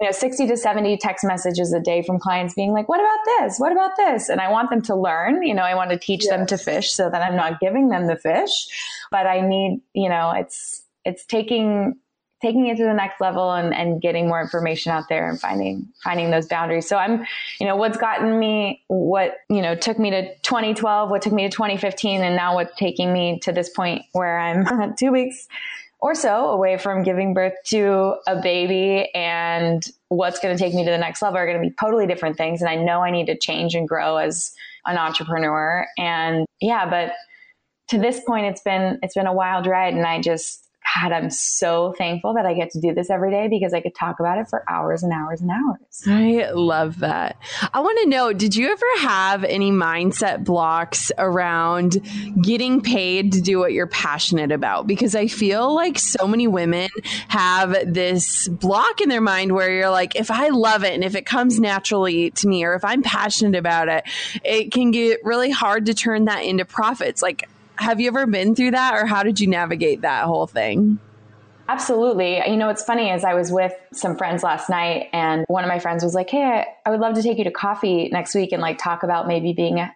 you 0.00 0.06
know 0.06 0.10
60 0.10 0.48
to 0.48 0.56
70 0.56 0.96
text 0.96 1.24
messages 1.24 1.72
a 1.72 1.78
day 1.78 2.02
from 2.02 2.18
clients 2.18 2.54
being 2.54 2.72
like 2.72 2.88
what 2.88 2.98
about 2.98 3.18
this 3.24 3.58
what 3.58 3.70
about 3.70 3.92
this 3.96 4.28
and 4.28 4.40
i 4.40 4.50
want 4.50 4.70
them 4.70 4.82
to 4.82 4.96
learn 4.96 5.42
you 5.42 5.54
know 5.54 5.62
i 5.62 5.74
want 5.74 5.90
to 5.90 5.98
teach 5.98 6.24
yes. 6.24 6.30
them 6.30 6.46
to 6.46 6.58
fish 6.58 6.90
so 6.90 7.10
that 7.10 7.22
i'm 7.22 7.36
not 7.36 7.60
giving 7.60 7.88
them 7.88 8.06
the 8.06 8.16
fish 8.16 8.50
but 9.10 9.26
i 9.26 9.40
need 9.40 9.80
you 9.94 10.08
know 10.08 10.32
it's 10.34 10.82
it's 11.04 11.24
taking 11.26 11.94
taking 12.42 12.66
it 12.66 12.76
to 12.76 12.84
the 12.84 12.94
next 12.94 13.20
level 13.20 13.52
and, 13.52 13.74
and 13.74 14.00
getting 14.00 14.26
more 14.28 14.40
information 14.40 14.92
out 14.92 15.04
there 15.08 15.28
and 15.28 15.40
finding 15.40 15.88
finding 16.02 16.30
those 16.30 16.46
boundaries 16.46 16.88
so 16.88 16.96
i'm 16.96 17.24
you 17.58 17.66
know 17.66 17.76
what's 17.76 17.98
gotten 17.98 18.38
me 18.38 18.82
what 18.88 19.38
you 19.48 19.62
know 19.62 19.74
took 19.74 19.98
me 19.98 20.10
to 20.10 20.34
2012 20.36 21.10
what 21.10 21.22
took 21.22 21.32
me 21.32 21.42
to 21.44 21.50
2015 21.50 22.22
and 22.22 22.36
now 22.36 22.54
what's 22.54 22.74
taking 22.76 23.12
me 23.12 23.38
to 23.40 23.52
this 23.52 23.68
point 23.70 24.02
where 24.12 24.38
i'm 24.38 24.94
two 24.98 25.12
weeks 25.12 25.48
or 26.00 26.14
so 26.14 26.48
away 26.48 26.78
from 26.78 27.02
giving 27.02 27.34
birth 27.34 27.54
to 27.66 28.14
a 28.26 28.40
baby 28.40 29.10
and 29.14 29.86
what's 30.08 30.40
going 30.40 30.56
to 30.56 30.62
take 30.62 30.74
me 30.74 30.84
to 30.84 30.90
the 30.90 30.98
next 30.98 31.20
level 31.22 31.38
are 31.38 31.46
going 31.46 31.62
to 31.62 31.68
be 31.68 31.74
totally 31.78 32.06
different 32.06 32.36
things. 32.36 32.62
And 32.62 32.70
I 32.70 32.76
know 32.76 33.02
I 33.02 33.10
need 33.10 33.26
to 33.26 33.36
change 33.36 33.74
and 33.74 33.86
grow 33.86 34.16
as 34.16 34.52
an 34.86 34.96
entrepreneur. 34.96 35.86
And 35.98 36.46
yeah, 36.60 36.88
but 36.88 37.12
to 37.88 37.98
this 37.98 38.20
point, 38.24 38.46
it's 38.46 38.62
been, 38.62 38.98
it's 39.02 39.14
been 39.14 39.26
a 39.26 39.32
wild 39.32 39.66
ride. 39.66 39.94
And 39.94 40.06
I 40.06 40.20
just, 40.20 40.69
God, 40.94 41.12
I'm 41.12 41.30
so 41.30 41.94
thankful 41.96 42.34
that 42.34 42.46
I 42.46 42.54
get 42.54 42.70
to 42.70 42.80
do 42.80 42.94
this 42.94 43.10
every 43.10 43.30
day 43.30 43.48
because 43.48 43.72
I 43.72 43.80
could 43.80 43.94
talk 43.94 44.18
about 44.18 44.38
it 44.38 44.46
for 44.48 44.64
hours 44.68 45.02
and 45.02 45.12
hours 45.12 45.40
and 45.40 45.50
hours. 45.50 46.02
I 46.06 46.50
love 46.52 47.00
that. 47.00 47.36
I 47.72 47.80
want 47.80 47.98
to 48.02 48.08
know 48.08 48.32
did 48.32 48.56
you 48.56 48.70
ever 48.70 48.86
have 48.98 49.44
any 49.44 49.70
mindset 49.70 50.44
blocks 50.44 51.12
around 51.18 51.98
getting 52.42 52.80
paid 52.80 53.32
to 53.32 53.40
do 53.40 53.58
what 53.58 53.72
you're 53.72 53.86
passionate 53.86 54.52
about? 54.52 54.86
Because 54.86 55.14
I 55.14 55.26
feel 55.26 55.74
like 55.74 55.98
so 55.98 56.26
many 56.26 56.46
women 56.46 56.88
have 57.28 57.92
this 57.92 58.48
block 58.48 59.00
in 59.00 59.08
their 59.08 59.20
mind 59.20 59.52
where 59.52 59.72
you're 59.72 59.90
like, 59.90 60.16
if 60.16 60.30
I 60.30 60.48
love 60.48 60.84
it 60.84 60.94
and 60.94 61.04
if 61.04 61.14
it 61.14 61.26
comes 61.26 61.60
naturally 61.60 62.30
to 62.32 62.48
me 62.48 62.64
or 62.64 62.74
if 62.74 62.84
I'm 62.84 63.02
passionate 63.02 63.58
about 63.58 63.88
it, 63.88 64.04
it 64.44 64.72
can 64.72 64.90
get 64.90 65.24
really 65.24 65.50
hard 65.50 65.86
to 65.86 65.94
turn 65.94 66.24
that 66.24 66.44
into 66.44 66.64
profits. 66.64 67.22
Like, 67.22 67.48
have 67.80 67.98
you 67.98 68.08
ever 68.08 68.26
been 68.26 68.54
through 68.54 68.72
that 68.72 68.94
or 68.94 69.06
how 69.06 69.22
did 69.22 69.40
you 69.40 69.46
navigate 69.46 70.02
that 70.02 70.24
whole 70.24 70.46
thing? 70.46 70.98
Absolutely. 71.66 72.36
You 72.46 72.56
know, 72.56 72.66
what's 72.66 72.82
funny 72.82 73.10
is 73.10 73.24
I 73.24 73.34
was 73.34 73.50
with 73.50 73.72
some 73.92 74.18
friends 74.18 74.42
last 74.42 74.68
night 74.68 75.08
and 75.12 75.44
one 75.48 75.64
of 75.64 75.68
my 75.68 75.78
friends 75.78 76.04
was 76.04 76.14
like, 76.14 76.28
Hey, 76.28 76.64
I, 76.84 76.90
would 76.90 77.00
love 77.00 77.14
to 77.14 77.22
take 77.22 77.38
you 77.38 77.44
to 77.44 77.50
coffee 77.50 78.08
next 78.12 78.34
week 78.34 78.52
and 78.52 78.60
like 78.60 78.76
talk 78.76 79.02
about 79.02 79.26
maybe 79.26 79.52
being 79.54 79.78
a, 79.78 79.94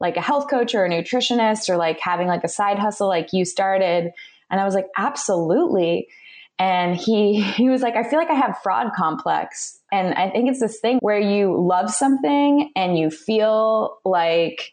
like 0.00 0.16
a 0.16 0.20
health 0.20 0.48
coach 0.48 0.74
or 0.74 0.86
a 0.86 0.88
nutritionist 0.88 1.68
or 1.68 1.76
like 1.76 1.98
having 2.00 2.26
like 2.26 2.44
a 2.44 2.48
side 2.48 2.78
hustle 2.78 3.08
like 3.08 3.32
you 3.32 3.44
started. 3.44 4.12
And 4.50 4.60
I 4.60 4.64
was 4.64 4.74
like, 4.74 4.86
absolutely. 4.96 6.08
And 6.58 6.96
he, 6.96 7.42
he 7.56 7.68
was 7.68 7.82
like, 7.82 7.96
I 7.96 8.02
feel 8.02 8.18
like 8.18 8.30
I 8.30 8.34
have 8.34 8.58
fraud 8.62 8.92
complex. 8.96 9.78
And 9.92 10.14
I 10.14 10.30
think 10.30 10.48
it's 10.48 10.60
this 10.60 10.80
thing 10.80 10.98
where 11.00 11.20
you 11.20 11.60
love 11.60 11.90
something 11.90 12.72
and 12.76 12.96
you 12.96 13.10
feel 13.10 13.98
like, 14.04 14.72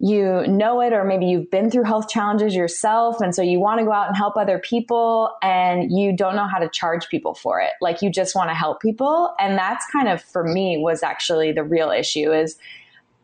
you 0.00 0.46
know 0.46 0.80
it 0.80 0.92
or 0.92 1.02
maybe 1.02 1.26
you've 1.26 1.50
been 1.50 1.70
through 1.70 1.82
health 1.82 2.08
challenges 2.08 2.54
yourself 2.54 3.20
and 3.20 3.34
so 3.34 3.42
you 3.42 3.58
want 3.58 3.80
to 3.80 3.84
go 3.84 3.90
out 3.92 4.06
and 4.06 4.16
help 4.16 4.36
other 4.36 4.58
people 4.58 5.36
and 5.42 5.90
you 5.90 6.16
don't 6.16 6.36
know 6.36 6.46
how 6.46 6.58
to 6.58 6.68
charge 6.68 7.08
people 7.08 7.34
for 7.34 7.60
it. 7.60 7.70
Like 7.80 8.00
you 8.00 8.08
just 8.08 8.36
want 8.36 8.48
to 8.48 8.54
help 8.54 8.80
people 8.80 9.34
and 9.40 9.58
that's 9.58 9.84
kind 9.90 10.08
of 10.08 10.22
for 10.22 10.44
me 10.44 10.78
was 10.78 11.02
actually 11.02 11.50
the 11.50 11.64
real 11.64 11.90
issue 11.90 12.32
is 12.32 12.58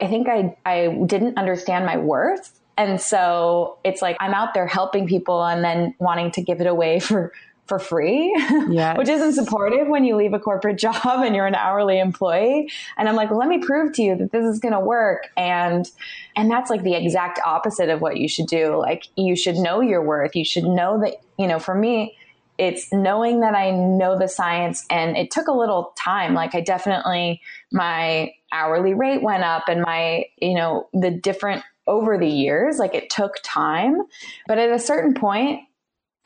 i 0.01 0.07
think 0.07 0.29
i 0.29 0.57
i 0.67 0.89
didn't 1.07 1.39
understand 1.39 1.87
my 1.87 1.97
worth 1.97 2.59
and 2.77 3.01
so 3.01 3.79
it's 3.85 4.03
like 4.03 4.17
i'm 4.21 4.35
out 4.35 4.55
there 4.55 4.67
helping 4.67 5.07
people 5.07 5.45
and 5.45 5.65
then 5.65 5.95
wanting 5.99 6.31
to 6.31 6.43
give 6.43 6.61
it 6.61 6.67
away 6.67 6.99
for 7.01 7.33
for 7.67 7.79
free, 7.79 8.33
yes. 8.69 8.97
which 8.99 9.09
isn't 9.09 9.33
supportive 9.33 9.89
when 9.89 10.05
you 10.05 10.17
leave 10.17 10.35
a 10.35 10.39
corporate 10.39 10.79
job 10.87 11.01
and 11.05 11.35
you're 11.35 11.47
an 11.47 11.55
hourly 11.55 11.99
employee. 11.99 12.71
And 12.97 13.09
I'm 13.09 13.17
like, 13.17 13.31
let 13.31 13.49
me 13.49 13.59
prove 13.59 13.93
to 13.95 14.03
you 14.03 14.17
that 14.17 14.33
this 14.33 14.45
is 14.45 14.59
going 14.59 14.75
to 14.75 14.81
work. 14.81 15.29
And, 15.37 15.91
and 16.37 16.51
that's 16.51 16.71
like 16.71 16.83
the 16.83 16.95
exact 16.95 17.41
opposite 17.45 17.89
of 17.89 18.01
what 18.01 18.19
you 18.19 18.29
should 18.29 18.47
do. 18.47 18.77
Like 18.77 19.09
you 19.17 19.37
should 19.37 19.57
know 19.57 19.81
your 19.81 20.03
worth. 20.03 20.37
You 20.37 20.45
should 20.45 20.65
know 20.65 21.01
that, 21.01 21.17
you 21.39 21.47
know, 21.47 21.59
for 21.59 21.75
me, 21.75 22.17
it's 22.57 22.93
knowing 22.93 23.41
that 23.41 23.55
I 23.55 23.73
know 23.73 24.17
the 24.17 24.29
science 24.29 24.85
and 24.89 25.17
it 25.17 25.31
took 25.31 25.49
a 25.49 25.53
little 25.53 25.93
time. 25.99 26.35
Like 26.35 26.55
I 26.55 26.61
definitely, 26.61 27.41
my 27.73 28.33
hourly 28.53 28.95
rate 28.95 29.23
went 29.23 29.43
up 29.43 29.65
and 29.69 29.83
my, 29.83 30.27
you 30.41 30.55
know, 30.55 30.89
the 30.93 31.11
different 31.11 31.65
over 31.87 32.17
the 32.17 32.29
years, 32.29 32.79
like 32.79 32.95
it 32.95 33.11
took 33.11 33.35
time. 33.43 34.03
But 34.47 34.59
at 34.59 34.71
a 34.71 34.79
certain 34.79 35.15
point, 35.15 35.61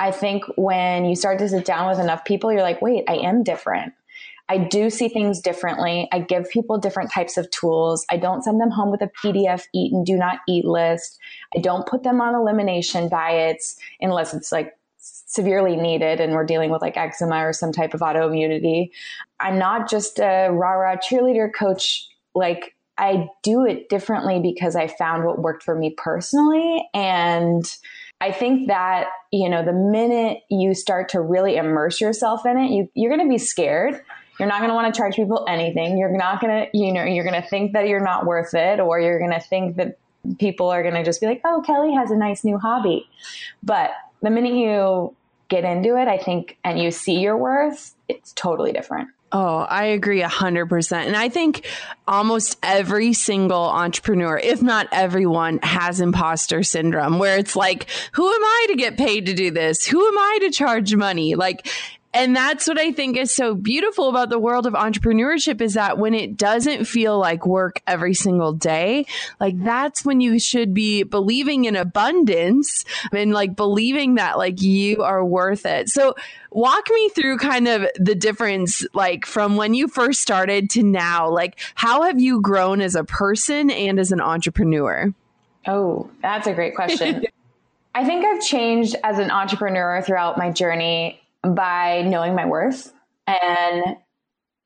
I 0.01 0.11
think 0.11 0.45
when 0.57 1.05
you 1.05 1.17
start 1.17 1.39
to 1.41 1.49
sit 1.49 1.65
down 1.65 1.89
with 1.89 1.99
enough 1.99 2.25
people, 2.25 2.53
you're 2.53 2.63
like, 2.63 2.81
wait, 2.81 3.05
I 3.09 3.17
am 3.17 3.43
different. 3.43 3.93
I 4.51 4.57
do 4.57 4.89
see 4.89 5.09
things 5.09 5.41
differently. 5.41 6.09
I 6.11 6.21
give 6.21 6.49
people 6.49 6.79
different 6.79 7.13
types 7.13 7.37
of 7.37 7.51
tools. 7.51 8.07
I 8.11 8.17
don't 8.17 8.43
send 8.43 8.61
them 8.61 8.71
home 8.71 8.91
with 8.91 9.03
a 9.03 9.11
PDF 9.23 9.65
eat 9.75 9.93
and 9.93 10.07
do 10.07 10.17
not 10.17 10.39
eat 10.49 10.65
list. 10.65 11.19
I 11.55 11.61
don't 11.61 11.87
put 11.87 12.03
them 12.03 12.21
on 12.21 12.35
elimination 12.35 13.11
diets 13.11 13.79
unless 14.01 14.33
it's 14.33 14.51
like 14.51 14.75
severely 14.99 15.77
needed 15.77 16.21
and 16.21 16.33
we're 16.33 16.47
dealing 16.47 16.71
with 16.71 16.81
like 16.81 16.97
eczema 16.97 17.47
or 17.47 17.53
some 17.53 17.73
type 17.73 17.93
of 17.93 18.01
autoimmunity. 18.01 18.91
I'm 19.39 19.59
not 19.59 19.91
just 19.91 20.19
a 20.19 20.49
rah 20.51 20.73
rah 20.73 20.97
cheerleader 20.97 21.53
coach. 21.53 22.09
Like 22.35 22.75
I 22.97 23.29
do 23.43 23.67
it 23.67 23.91
differently 23.91 24.41
because 24.41 24.77
I 24.77 24.87
found 24.87 25.25
what 25.25 25.43
worked 25.43 25.63
for 25.63 25.75
me 25.75 25.91
personally. 25.91 26.89
And 26.95 27.65
I 28.21 28.33
think 28.33 28.69
that, 28.69 29.09
you 29.31 29.49
know, 29.49 29.65
the 29.65 29.73
minute 29.73 30.39
you 30.51 30.75
start 30.75 31.11
to 31.11 31.21
really 31.21 31.57
immerse 31.57 32.01
yourself 32.01 32.45
in 32.45 32.59
it, 32.59 32.71
you, 32.71 32.91
you're 32.95 33.15
going 33.15 33.27
to 33.27 33.33
be 33.33 33.39
scared. 33.39 34.03
You're 34.39 34.49
not 34.49 34.59
going 34.59 34.71
to 34.71 34.75
want 34.75 34.93
to 34.93 34.99
charge 34.99 35.17
people 35.17 35.45
anything. 35.49 35.99
You're 35.99 36.17
not 36.17 36.41
going 36.41 36.67
to, 36.67 36.79
you 36.79 36.93
know, 36.93 37.05
you're 37.05 37.25
going 37.25 37.41
to 37.41 37.49
think 37.49 37.75
that 37.75 37.89
you're 37.89 38.03
not 38.03 38.27
worth 38.27 38.55
it, 38.55 38.81
or 38.81 39.01
you're 39.01 39.19
going 39.19 39.33
to 39.33 39.41
think 39.41 39.77
that 39.77 39.99
people 40.39 40.69
are 40.69 40.83
going 40.83 40.95
to 40.95 41.05
just 41.05 41.21
be 41.21 41.27
like, 41.27 41.41
oh, 41.45 41.63
Kelly 41.65 41.95
has 41.95 42.11
a 42.11 42.17
nice 42.17 42.45
new 42.45 42.59
hobby. 42.59 43.09
But 43.63 43.91
the 44.23 44.31
minute 44.31 44.55
you 44.55 45.15
get 45.49 45.65
into 45.65 45.97
it, 45.97 46.09
I 46.09 46.19
think, 46.19 46.59
and 46.65 46.79
you 46.79 46.91
see 46.91 47.21
your 47.21 47.37
worth, 47.37 47.95
it's 48.09 48.33
totally 48.33 48.73
different. 48.73 49.09
Oh, 49.31 49.59
I 49.59 49.85
agree 49.87 50.23
100%. 50.23 50.93
And 50.93 51.15
I 51.15 51.29
think 51.29 51.67
almost 52.07 52.57
every 52.63 53.13
single 53.13 53.65
entrepreneur, 53.65 54.39
if 54.39 54.63
not 54.63 54.89
everyone, 54.91 55.59
has 55.63 56.01
imposter 56.01 56.63
syndrome 56.63 57.19
where 57.19 57.37
it's 57.37 57.55
like, 57.55 57.89
who 58.13 58.27
am 58.27 58.43
I 58.43 58.67
to 58.69 58.77
get 58.77 58.97
paid 58.97 59.27
to 59.27 59.35
do 59.35 59.51
this? 59.51 59.87
Who 59.87 60.07
am 60.07 60.17
I 60.17 60.39
to 60.43 60.51
charge 60.51 60.95
money? 60.95 61.35
Like, 61.35 61.69
and 62.15 62.35
that's 62.35 62.67
what 62.67 62.79
I 62.79 62.91
think 62.93 63.19
is 63.19 63.35
so 63.35 63.55
beautiful 63.55 64.09
about 64.09 64.31
the 64.31 64.39
world 64.39 64.67
of 64.67 64.73
entrepreneurship 64.73 65.61
is 65.61 65.75
that 65.75 65.99
when 65.99 66.15
it 66.15 66.39
doesn't 66.39 66.87
feel 66.87 67.19
like 67.19 67.47
work 67.47 67.83
every 67.87 68.15
single 68.15 68.55
day, 68.55 69.05
like 69.39 69.63
that's 69.63 70.07
when 70.07 70.23
you 70.23 70.39
should 70.39 70.73
be 70.73 71.03
believing 71.03 71.67
in 71.67 71.77
abundance 71.77 72.87
and 73.13 73.33
like 73.33 73.57
believing 73.57 74.15
that 74.15 74.39
like 74.39 74.63
you 74.63 75.03
are 75.03 75.23
worth 75.23 75.67
it. 75.67 75.91
So 75.91 76.15
walk 76.51 76.89
me 76.91 77.11
through 77.11 77.39
kind 77.39 77.69
of 77.69 77.87
the 77.97 78.15
difference 78.15 78.87
like 78.95 79.27
from 79.27 79.57
when 79.57 79.75
you 79.75 79.87
first 79.87 80.23
started 80.23 80.71
to 80.71 80.83
now. 80.83 81.29
Like 81.29 81.61
how 81.75 82.03
have 82.03 82.19
you 82.19 82.41
grown 82.41 82.81
as 82.81 82.95
a 82.95 83.05
person 83.05 83.71
and 83.71 83.99
as 83.99 84.13
an 84.13 84.23
entrepreneur? 84.23 85.13
Oh, 85.67 86.09
that's 86.23 86.47
a 86.47 86.55
great 86.55 86.75
question. 86.75 87.27
I 87.95 88.05
think 88.05 88.25
I've 88.25 88.41
changed 88.41 88.97
as 89.05 89.19
an 89.19 89.31
entrepreneur 89.31 90.01
throughout 90.01 90.39
my 90.39 90.51
journey 90.51 91.21
by 91.43 92.03
knowing 92.03 92.35
my 92.35 92.47
worth. 92.47 92.93
And, 93.27 93.97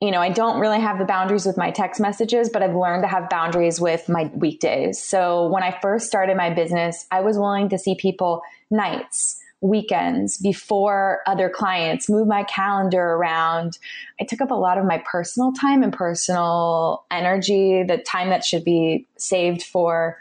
you 0.01 0.11
know, 0.11 0.19
I 0.19 0.29
don't 0.29 0.59
really 0.59 0.79
have 0.79 0.99
the 0.99 1.05
boundaries 1.05 1.45
with 1.45 1.57
my 1.57 1.71
text 1.71 1.99
messages, 2.01 2.49
but 2.49 2.61
I've 2.61 2.75
learned 2.75 3.03
to 3.03 3.07
have 3.07 3.29
boundaries 3.29 3.79
with 3.79 4.09
my 4.09 4.31
weekdays. 4.35 5.01
So 5.01 5.47
when 5.47 5.63
I 5.63 5.77
first 5.81 6.07
started 6.07 6.37
my 6.37 6.49
business, 6.49 7.05
I 7.11 7.21
was 7.21 7.37
willing 7.37 7.69
to 7.69 7.77
see 7.77 7.95
people 7.95 8.41
nights, 8.69 9.39
weekends 9.61 10.37
before 10.37 11.21
other 11.25 11.49
clients, 11.49 12.09
move 12.09 12.27
my 12.27 12.43
calendar 12.43 13.01
around. 13.01 13.77
I 14.19 14.25
took 14.25 14.41
up 14.41 14.51
a 14.51 14.55
lot 14.55 14.77
of 14.77 14.85
my 14.85 15.01
personal 15.09 15.53
time 15.53 15.83
and 15.83 15.93
personal 15.93 17.05
energy, 17.11 17.83
the 17.83 17.97
time 17.97 18.29
that 18.29 18.43
should 18.43 18.65
be 18.65 19.07
saved 19.17 19.63
for 19.63 20.17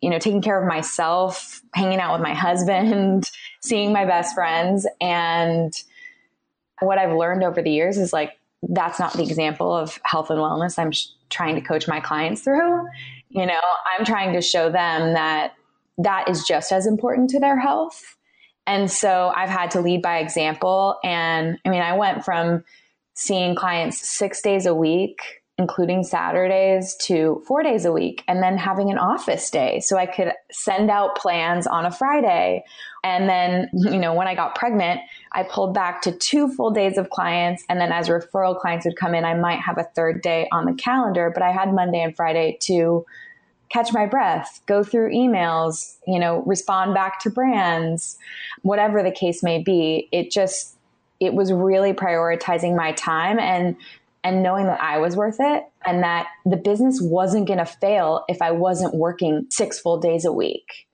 you 0.00 0.10
know, 0.10 0.18
taking 0.18 0.42
care 0.42 0.60
of 0.60 0.68
myself, 0.68 1.62
hanging 1.74 1.98
out 1.98 2.12
with 2.12 2.22
my 2.22 2.34
husband, 2.34 3.24
seeing 3.62 3.92
my 3.92 4.04
best 4.04 4.34
friends. 4.34 4.86
And 5.00 5.72
what 6.80 6.98
I've 6.98 7.16
learned 7.16 7.42
over 7.42 7.62
the 7.62 7.70
years 7.70 7.98
is 7.98 8.12
like, 8.12 8.32
that's 8.62 8.98
not 8.98 9.12
the 9.12 9.22
example 9.22 9.74
of 9.74 9.98
health 10.04 10.30
and 10.30 10.38
wellness 10.38 10.78
I'm 10.78 10.92
sh- 10.92 11.08
trying 11.30 11.54
to 11.54 11.60
coach 11.60 11.86
my 11.86 12.00
clients 12.00 12.42
through. 12.42 12.86
You 13.28 13.46
know, 13.46 13.60
I'm 13.98 14.04
trying 14.04 14.32
to 14.32 14.40
show 14.40 14.70
them 14.70 15.14
that 15.14 15.54
that 15.98 16.28
is 16.28 16.44
just 16.44 16.72
as 16.72 16.86
important 16.86 17.30
to 17.30 17.40
their 17.40 17.58
health. 17.58 18.16
And 18.66 18.90
so 18.90 19.32
I've 19.34 19.48
had 19.48 19.70
to 19.72 19.80
lead 19.80 20.02
by 20.02 20.18
example. 20.18 20.98
And 21.04 21.58
I 21.64 21.68
mean, 21.68 21.82
I 21.82 21.96
went 21.96 22.24
from 22.24 22.64
seeing 23.14 23.54
clients 23.54 24.06
six 24.08 24.42
days 24.42 24.66
a 24.66 24.74
week 24.74 25.20
including 25.58 26.04
Saturdays 26.04 26.94
to 26.96 27.42
four 27.46 27.62
days 27.62 27.86
a 27.86 27.92
week 27.92 28.22
and 28.28 28.42
then 28.42 28.58
having 28.58 28.90
an 28.90 28.98
office 28.98 29.48
day. 29.50 29.80
So 29.80 29.96
I 29.96 30.04
could 30.04 30.32
send 30.50 30.90
out 30.90 31.16
plans 31.16 31.66
on 31.66 31.86
a 31.86 31.90
Friday. 31.90 32.62
And 33.02 33.26
then, 33.26 33.70
you 33.72 33.98
know, 33.98 34.12
when 34.12 34.28
I 34.28 34.34
got 34.34 34.54
pregnant, 34.54 35.00
I 35.32 35.44
pulled 35.44 35.72
back 35.72 36.02
to 36.02 36.12
two 36.12 36.48
full 36.48 36.72
days 36.72 36.98
of 36.98 37.08
clients. 37.08 37.64
And 37.70 37.80
then 37.80 37.90
as 37.90 38.08
referral 38.08 38.58
clients 38.58 38.84
would 38.84 38.96
come 38.96 39.14
in, 39.14 39.24
I 39.24 39.32
might 39.32 39.60
have 39.60 39.78
a 39.78 39.84
third 39.84 40.20
day 40.20 40.46
on 40.52 40.66
the 40.66 40.74
calendar, 40.74 41.30
but 41.32 41.42
I 41.42 41.52
had 41.52 41.72
Monday 41.72 42.02
and 42.02 42.14
Friday 42.14 42.58
to 42.62 43.06
catch 43.70 43.94
my 43.94 44.04
breath, 44.04 44.60
go 44.66 44.84
through 44.84 45.10
emails, 45.10 45.96
you 46.06 46.18
know, 46.18 46.42
respond 46.42 46.94
back 46.94 47.20
to 47.20 47.30
brands, 47.30 48.18
whatever 48.62 49.02
the 49.02 49.10
case 49.10 49.42
may 49.42 49.62
be. 49.62 50.08
It 50.12 50.30
just, 50.30 50.76
it 51.18 51.32
was 51.32 51.50
really 51.50 51.94
prioritizing 51.94 52.76
my 52.76 52.92
time 52.92 53.38
and 53.38 53.76
and 54.26 54.42
knowing 54.42 54.66
that 54.66 54.80
I 54.80 54.98
was 54.98 55.14
worth 55.14 55.36
it 55.38 55.62
and 55.86 56.02
that 56.02 56.26
the 56.44 56.56
business 56.56 56.98
wasn't 57.00 57.46
going 57.46 57.60
to 57.60 57.64
fail 57.64 58.24
if 58.28 58.42
I 58.42 58.50
wasn't 58.50 58.92
working 58.92 59.46
six 59.50 59.78
full 59.78 60.00
days 60.00 60.24
a 60.24 60.32
week. 60.32 60.88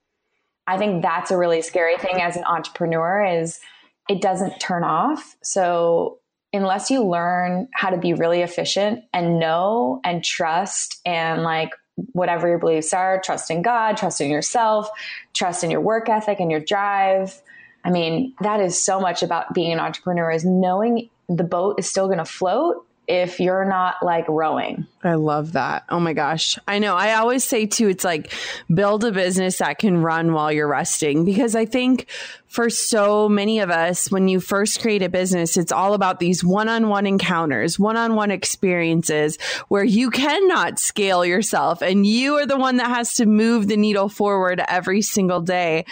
I 0.66 0.76
think 0.76 1.00
that's 1.00 1.30
a 1.30 1.38
really 1.38 1.62
scary 1.62 1.96
thing 1.96 2.20
as 2.20 2.36
an 2.36 2.44
entrepreneur 2.44 3.24
is 3.24 3.58
it 4.06 4.20
doesn't 4.20 4.58
turn 4.58 4.84
off. 4.84 5.34
So 5.42 6.18
unless 6.52 6.90
you 6.90 7.08
learn 7.08 7.68
how 7.72 7.88
to 7.88 7.96
be 7.96 8.12
really 8.12 8.42
efficient 8.42 9.02
and 9.14 9.40
know 9.40 10.02
and 10.04 10.22
trust 10.22 11.00
and 11.06 11.42
like 11.42 11.70
whatever 12.12 12.46
your 12.48 12.58
beliefs 12.58 12.92
are, 12.92 13.18
trust 13.24 13.50
in 13.50 13.62
God, 13.62 13.96
trust 13.96 14.20
in 14.20 14.30
yourself, 14.30 14.90
trust 15.32 15.64
in 15.64 15.70
your 15.70 15.80
work 15.80 16.10
ethic 16.10 16.38
and 16.38 16.50
your 16.50 16.60
drive. 16.60 17.40
I 17.82 17.90
mean, 17.90 18.34
that 18.42 18.60
is 18.60 18.80
so 18.80 19.00
much 19.00 19.22
about 19.22 19.54
being 19.54 19.72
an 19.72 19.80
entrepreneur 19.80 20.30
is 20.30 20.44
knowing 20.44 21.08
the 21.30 21.44
boat 21.44 21.76
is 21.78 21.88
still 21.88 22.08
going 22.08 22.18
to 22.18 22.26
float 22.26 22.86
if 23.08 23.40
you're 23.40 23.64
not 23.64 23.96
like 24.02 24.26
rowing. 24.28 24.86
I 25.02 25.14
love 25.14 25.52
that. 25.52 25.84
Oh 25.88 25.98
my 25.98 26.12
gosh. 26.12 26.56
I 26.68 26.78
know. 26.78 26.94
I 26.94 27.14
always 27.14 27.42
say 27.42 27.66
too, 27.66 27.88
it's 27.88 28.04
like 28.04 28.32
build 28.72 29.04
a 29.04 29.10
business 29.10 29.58
that 29.58 29.78
can 29.78 29.98
run 30.02 30.32
while 30.32 30.52
you're 30.52 30.68
resting 30.68 31.24
because 31.24 31.56
I 31.56 31.64
think 31.64 32.06
for 32.46 32.70
so 32.70 33.28
many 33.28 33.58
of 33.58 33.70
us, 33.70 34.10
when 34.10 34.28
you 34.28 34.38
first 34.38 34.80
create 34.80 35.02
a 35.02 35.08
business, 35.08 35.56
it's 35.56 35.72
all 35.72 35.94
about 35.94 36.20
these 36.20 36.44
one 36.44 36.68
on 36.68 36.88
one 36.88 37.06
encounters, 37.06 37.78
one 37.78 37.96
on 37.96 38.14
one 38.14 38.30
experiences 38.30 39.36
where 39.68 39.84
you 39.84 40.10
cannot 40.10 40.78
scale 40.78 41.24
yourself 41.24 41.82
and 41.82 42.06
you 42.06 42.36
are 42.36 42.46
the 42.46 42.58
one 42.58 42.76
that 42.76 42.88
has 42.88 43.14
to 43.14 43.26
move 43.26 43.66
the 43.66 43.76
needle 43.76 44.08
forward 44.08 44.62
every 44.68 45.02
single 45.02 45.40
day. 45.40 45.84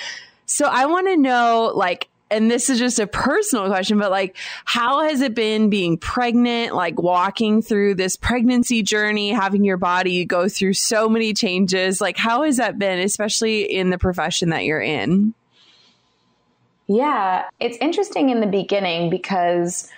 So 0.47 0.67
I 0.67 0.87
want 0.87 1.07
to 1.07 1.17
know, 1.17 1.73
like, 1.75 2.09
and 2.31 2.51
this 2.51 2.71
is 2.71 2.79
just 2.79 2.99
a 2.99 3.07
personal 3.07 3.67
question, 3.67 3.99
but 3.99 4.11
like, 4.11 4.37
how 4.65 5.03
has 5.03 5.21
it 5.21 5.35
been 5.35 5.69
being 5.69 5.99
pregnant, 5.99 6.75
like 6.75 7.01
walking 7.01 7.61
through 7.61 7.97
this 7.97 8.17
pregnancy 8.17 8.83
journey, 8.83 9.31
having 9.31 9.65
your 9.65 9.77
body 9.77 10.25
go 10.25 10.49
through 10.49 10.75
so 10.75 11.09
many 11.09 11.35
changes? 11.35 12.01
Like, 12.01 12.17
how 12.17 12.45
has 12.45 12.59
that 12.59 12.79
been, 12.79 13.01
especially 13.01 13.63
in 13.63 13.91
the 13.91 13.99
profession 13.99 14.51
that 14.51 14.65
you're 14.65 14.81
in? 14.81 15.35
Yeah, 16.87 17.49
it's 17.59 17.77
interesting 17.79 18.31
in 18.31 18.41
the 18.41 18.47
beginning 18.47 19.11
because 19.11 19.89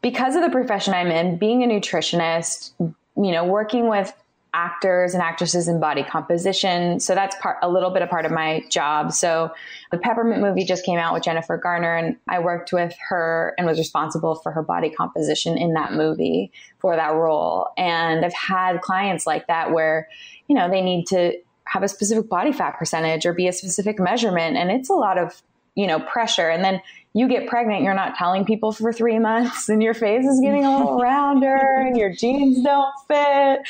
because 0.00 0.36
of 0.36 0.42
the 0.42 0.50
profession 0.50 0.94
I'm 0.94 1.08
in, 1.08 1.36
being 1.36 1.64
a 1.64 1.66
nutritionist, 1.66 2.72
you 2.78 3.32
know, 3.32 3.44
working 3.44 3.88
with 3.88 4.12
actors 4.54 5.14
and 5.14 5.22
actresses 5.22 5.68
in 5.68 5.78
body 5.78 6.02
composition. 6.02 7.00
So 7.00 7.14
that's 7.14 7.36
part 7.36 7.58
a 7.62 7.68
little 7.68 7.90
bit 7.90 8.02
a 8.02 8.06
part 8.06 8.24
of 8.24 8.32
my 8.32 8.62
job. 8.70 9.12
So 9.12 9.50
the 9.90 9.98
Peppermint 9.98 10.40
movie 10.40 10.64
just 10.64 10.84
came 10.84 10.98
out 10.98 11.14
with 11.14 11.22
Jennifer 11.22 11.58
Garner 11.58 11.96
and 11.96 12.16
I 12.28 12.38
worked 12.38 12.72
with 12.72 12.94
her 13.08 13.54
and 13.58 13.66
was 13.66 13.78
responsible 13.78 14.36
for 14.36 14.52
her 14.52 14.62
body 14.62 14.90
composition 14.90 15.58
in 15.58 15.74
that 15.74 15.92
movie 15.92 16.50
for 16.78 16.96
that 16.96 17.14
role. 17.14 17.68
And 17.76 18.24
I've 18.24 18.34
had 18.34 18.80
clients 18.80 19.26
like 19.26 19.46
that 19.48 19.72
where, 19.72 20.08
you 20.48 20.56
know, 20.56 20.70
they 20.70 20.80
need 20.80 21.06
to 21.08 21.34
have 21.64 21.82
a 21.82 21.88
specific 21.88 22.28
body 22.28 22.52
fat 22.52 22.78
percentage 22.78 23.26
or 23.26 23.34
be 23.34 23.48
a 23.48 23.52
specific 23.52 23.98
measurement 23.98 24.56
and 24.56 24.70
it's 24.70 24.88
a 24.88 24.94
lot 24.94 25.18
of, 25.18 25.42
you 25.74 25.86
know, 25.86 26.00
pressure. 26.00 26.48
And 26.48 26.64
then 26.64 26.80
you 27.18 27.26
get 27.26 27.48
pregnant, 27.48 27.82
you're 27.82 27.94
not 27.94 28.14
telling 28.14 28.44
people 28.44 28.70
for 28.70 28.92
three 28.92 29.18
months, 29.18 29.68
and 29.68 29.82
your 29.82 29.92
face 29.92 30.24
is 30.24 30.38
getting 30.40 30.64
a 30.64 30.78
little 30.78 31.00
rounder, 31.00 31.56
and 31.56 31.96
your 31.96 32.12
jeans 32.12 32.62
don't 32.62 32.94
fit. 33.08 33.60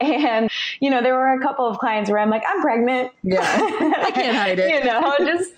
And, 0.00 0.50
you 0.80 0.88
know, 0.88 1.02
there 1.02 1.14
were 1.14 1.34
a 1.34 1.40
couple 1.40 1.66
of 1.66 1.78
clients 1.78 2.08
where 2.08 2.18
I'm 2.18 2.30
like, 2.30 2.42
I'm 2.48 2.62
pregnant. 2.62 3.12
Yeah. 3.22 3.40
I 3.42 4.10
can't 4.10 4.34
hide 4.34 4.58
it. 4.58 4.70
you 4.70 4.90
know, 4.90 5.14
just, 5.18 5.52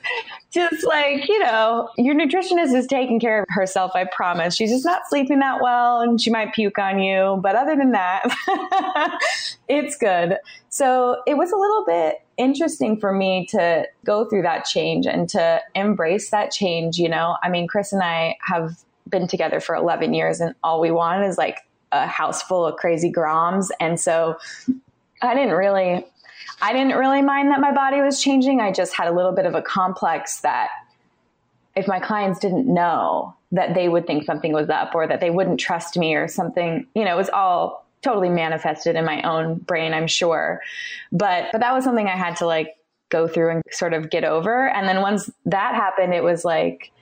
just 0.50 0.84
like, 0.84 1.28
you 1.28 1.38
know, 1.38 1.88
your 1.96 2.16
nutritionist 2.16 2.74
is 2.74 2.88
taking 2.88 3.20
care 3.20 3.42
of 3.42 3.46
herself, 3.50 3.92
I 3.94 4.06
promise. 4.06 4.56
She's 4.56 4.70
just 4.70 4.84
not 4.84 5.02
sleeping 5.08 5.38
that 5.38 5.62
well, 5.62 6.00
and 6.00 6.20
she 6.20 6.30
might 6.30 6.52
puke 6.52 6.80
on 6.80 6.98
you. 6.98 7.38
But 7.40 7.54
other 7.54 7.76
than 7.76 7.92
that, 7.92 8.24
it's 9.68 9.96
good. 9.96 10.38
So 10.68 11.22
it 11.28 11.36
was 11.36 11.52
a 11.52 11.56
little 11.56 11.84
bit 11.84 12.25
interesting 12.36 12.98
for 12.98 13.12
me 13.12 13.46
to 13.50 13.86
go 14.04 14.28
through 14.28 14.42
that 14.42 14.64
change 14.64 15.06
and 15.06 15.28
to 15.30 15.60
embrace 15.74 16.30
that 16.30 16.50
change. 16.50 16.98
You 16.98 17.08
know, 17.08 17.36
I 17.42 17.48
mean, 17.48 17.66
Chris 17.66 17.92
and 17.92 18.02
I 18.02 18.36
have 18.42 18.84
been 19.08 19.26
together 19.26 19.60
for 19.60 19.74
11 19.74 20.14
years, 20.14 20.40
and 20.40 20.54
all 20.62 20.80
we 20.80 20.90
want 20.90 21.24
is 21.24 21.38
like 21.38 21.58
a 21.92 22.06
house 22.06 22.42
full 22.42 22.66
of 22.66 22.76
crazy 22.76 23.12
groms. 23.12 23.68
And 23.80 23.98
so 23.98 24.36
I 25.22 25.34
didn't 25.34 25.54
really, 25.54 26.04
I 26.60 26.72
didn't 26.72 26.96
really 26.96 27.22
mind 27.22 27.50
that 27.50 27.60
my 27.60 27.72
body 27.72 28.00
was 28.00 28.20
changing. 28.20 28.60
I 28.60 28.72
just 28.72 28.94
had 28.94 29.08
a 29.08 29.12
little 29.12 29.32
bit 29.32 29.46
of 29.46 29.54
a 29.54 29.62
complex 29.62 30.40
that 30.40 30.68
if 31.74 31.86
my 31.86 32.00
clients 32.00 32.38
didn't 32.40 32.72
know 32.72 33.34
that 33.52 33.74
they 33.74 33.88
would 33.88 34.06
think 34.06 34.24
something 34.24 34.52
was 34.52 34.68
up 34.68 34.94
or 34.94 35.06
that 35.06 35.20
they 35.20 35.30
wouldn't 35.30 35.60
trust 35.60 35.96
me 35.96 36.14
or 36.14 36.26
something, 36.26 36.86
you 36.94 37.04
know, 37.04 37.14
it 37.14 37.16
was 37.16 37.30
all 37.30 37.85
totally 38.06 38.28
manifested 38.28 38.96
in 38.96 39.04
my 39.04 39.20
own 39.22 39.56
brain, 39.58 39.92
I'm 39.92 40.06
sure. 40.06 40.60
But 41.12 41.48
but 41.52 41.60
that 41.60 41.74
was 41.74 41.84
something 41.84 42.06
I 42.06 42.16
had 42.16 42.36
to 42.36 42.46
like 42.46 42.76
go 43.08 43.26
through 43.26 43.50
and 43.50 43.62
sort 43.70 43.92
of 43.92 44.10
get 44.10 44.24
over. 44.24 44.68
And 44.68 44.88
then 44.88 45.00
once 45.00 45.30
that 45.44 45.74
happened, 45.74 46.14
it 46.14 46.22
was 46.22 46.44
like, 46.44 46.92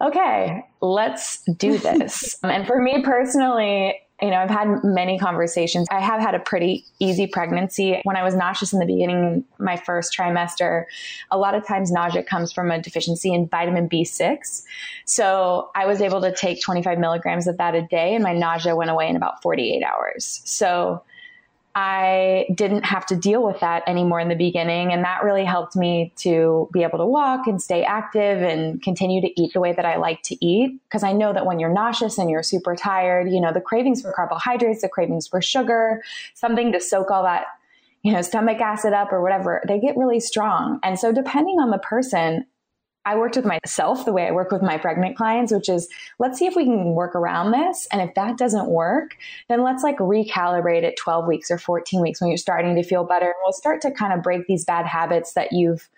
okay, 0.00 0.64
let's 0.80 1.42
do 1.56 1.78
this. 1.88 2.36
and 2.42 2.66
for 2.66 2.80
me 2.80 3.02
personally, 3.02 4.00
you 4.22 4.30
know, 4.30 4.36
I've 4.36 4.50
had 4.50 4.84
many 4.84 5.18
conversations. 5.18 5.88
I 5.90 5.98
have 5.98 6.20
had 6.20 6.36
a 6.36 6.38
pretty 6.38 6.86
easy 7.00 7.26
pregnancy. 7.26 8.00
When 8.04 8.14
I 8.14 8.22
was 8.22 8.36
nauseous 8.36 8.72
in 8.72 8.78
the 8.78 8.86
beginning, 8.86 9.44
my 9.58 9.76
first 9.76 10.16
trimester, 10.16 10.84
a 11.32 11.36
lot 11.36 11.56
of 11.56 11.66
times 11.66 11.90
nausea 11.90 12.22
comes 12.22 12.52
from 12.52 12.70
a 12.70 12.80
deficiency 12.80 13.34
in 13.34 13.48
vitamin 13.48 13.88
B6. 13.88 14.62
So 15.06 15.70
I 15.74 15.86
was 15.86 16.00
able 16.00 16.20
to 16.20 16.32
take 16.32 16.62
25 16.62 17.00
milligrams 17.00 17.48
of 17.48 17.58
that 17.58 17.74
a 17.74 17.82
day, 17.82 18.14
and 18.14 18.22
my 18.22 18.32
nausea 18.32 18.76
went 18.76 18.90
away 18.90 19.08
in 19.08 19.16
about 19.16 19.42
48 19.42 19.82
hours. 19.82 20.40
So 20.44 21.02
I 21.74 22.46
didn't 22.54 22.84
have 22.84 23.06
to 23.06 23.16
deal 23.16 23.42
with 23.42 23.60
that 23.60 23.82
anymore 23.86 24.20
in 24.20 24.28
the 24.28 24.34
beginning. 24.34 24.92
And 24.92 25.04
that 25.04 25.24
really 25.24 25.44
helped 25.44 25.74
me 25.74 26.12
to 26.16 26.68
be 26.72 26.82
able 26.82 26.98
to 26.98 27.06
walk 27.06 27.46
and 27.46 27.62
stay 27.62 27.82
active 27.82 28.42
and 28.42 28.82
continue 28.82 29.22
to 29.22 29.40
eat 29.40 29.54
the 29.54 29.60
way 29.60 29.72
that 29.72 29.86
I 29.86 29.96
like 29.96 30.22
to 30.24 30.44
eat. 30.44 30.78
Because 30.84 31.02
I 31.02 31.12
know 31.12 31.32
that 31.32 31.46
when 31.46 31.58
you're 31.58 31.72
nauseous 31.72 32.18
and 32.18 32.28
you're 32.28 32.42
super 32.42 32.76
tired, 32.76 33.30
you 33.30 33.40
know, 33.40 33.52
the 33.52 33.60
cravings 33.60 34.02
for 34.02 34.12
carbohydrates, 34.12 34.82
the 34.82 34.88
cravings 34.88 35.26
for 35.26 35.40
sugar, 35.40 36.02
something 36.34 36.72
to 36.72 36.80
soak 36.80 37.10
all 37.10 37.22
that, 37.22 37.46
you 38.02 38.12
know, 38.12 38.20
stomach 38.20 38.60
acid 38.60 38.92
up 38.92 39.10
or 39.10 39.22
whatever, 39.22 39.62
they 39.66 39.80
get 39.80 39.96
really 39.96 40.20
strong. 40.20 40.78
And 40.82 40.98
so 40.98 41.10
depending 41.10 41.58
on 41.58 41.70
the 41.70 41.78
person, 41.78 42.44
I 43.04 43.16
worked 43.16 43.36
with 43.36 43.44
myself 43.44 44.04
the 44.04 44.12
way 44.12 44.28
I 44.28 44.30
work 44.30 44.52
with 44.52 44.62
my 44.62 44.78
pregnant 44.78 45.16
clients, 45.16 45.52
which 45.52 45.68
is 45.68 45.88
let's 46.18 46.38
see 46.38 46.46
if 46.46 46.54
we 46.54 46.64
can 46.64 46.94
work 46.94 47.16
around 47.16 47.50
this. 47.50 47.88
And 47.90 48.00
if 48.00 48.14
that 48.14 48.38
doesn't 48.38 48.68
work, 48.68 49.16
then 49.48 49.62
let's 49.62 49.82
like 49.82 49.98
recalibrate 49.98 50.84
at 50.84 50.96
12 50.96 51.26
weeks 51.26 51.50
or 51.50 51.58
14 51.58 52.00
weeks 52.00 52.20
when 52.20 52.28
you're 52.30 52.36
starting 52.36 52.76
to 52.76 52.82
feel 52.82 53.04
better. 53.04 53.26
And 53.26 53.34
we'll 53.42 53.52
start 53.52 53.80
to 53.82 53.90
kind 53.90 54.12
of 54.12 54.22
break 54.22 54.46
these 54.46 54.64
bad 54.64 54.86
habits 54.86 55.32
that 55.32 55.52
you've 55.52 55.88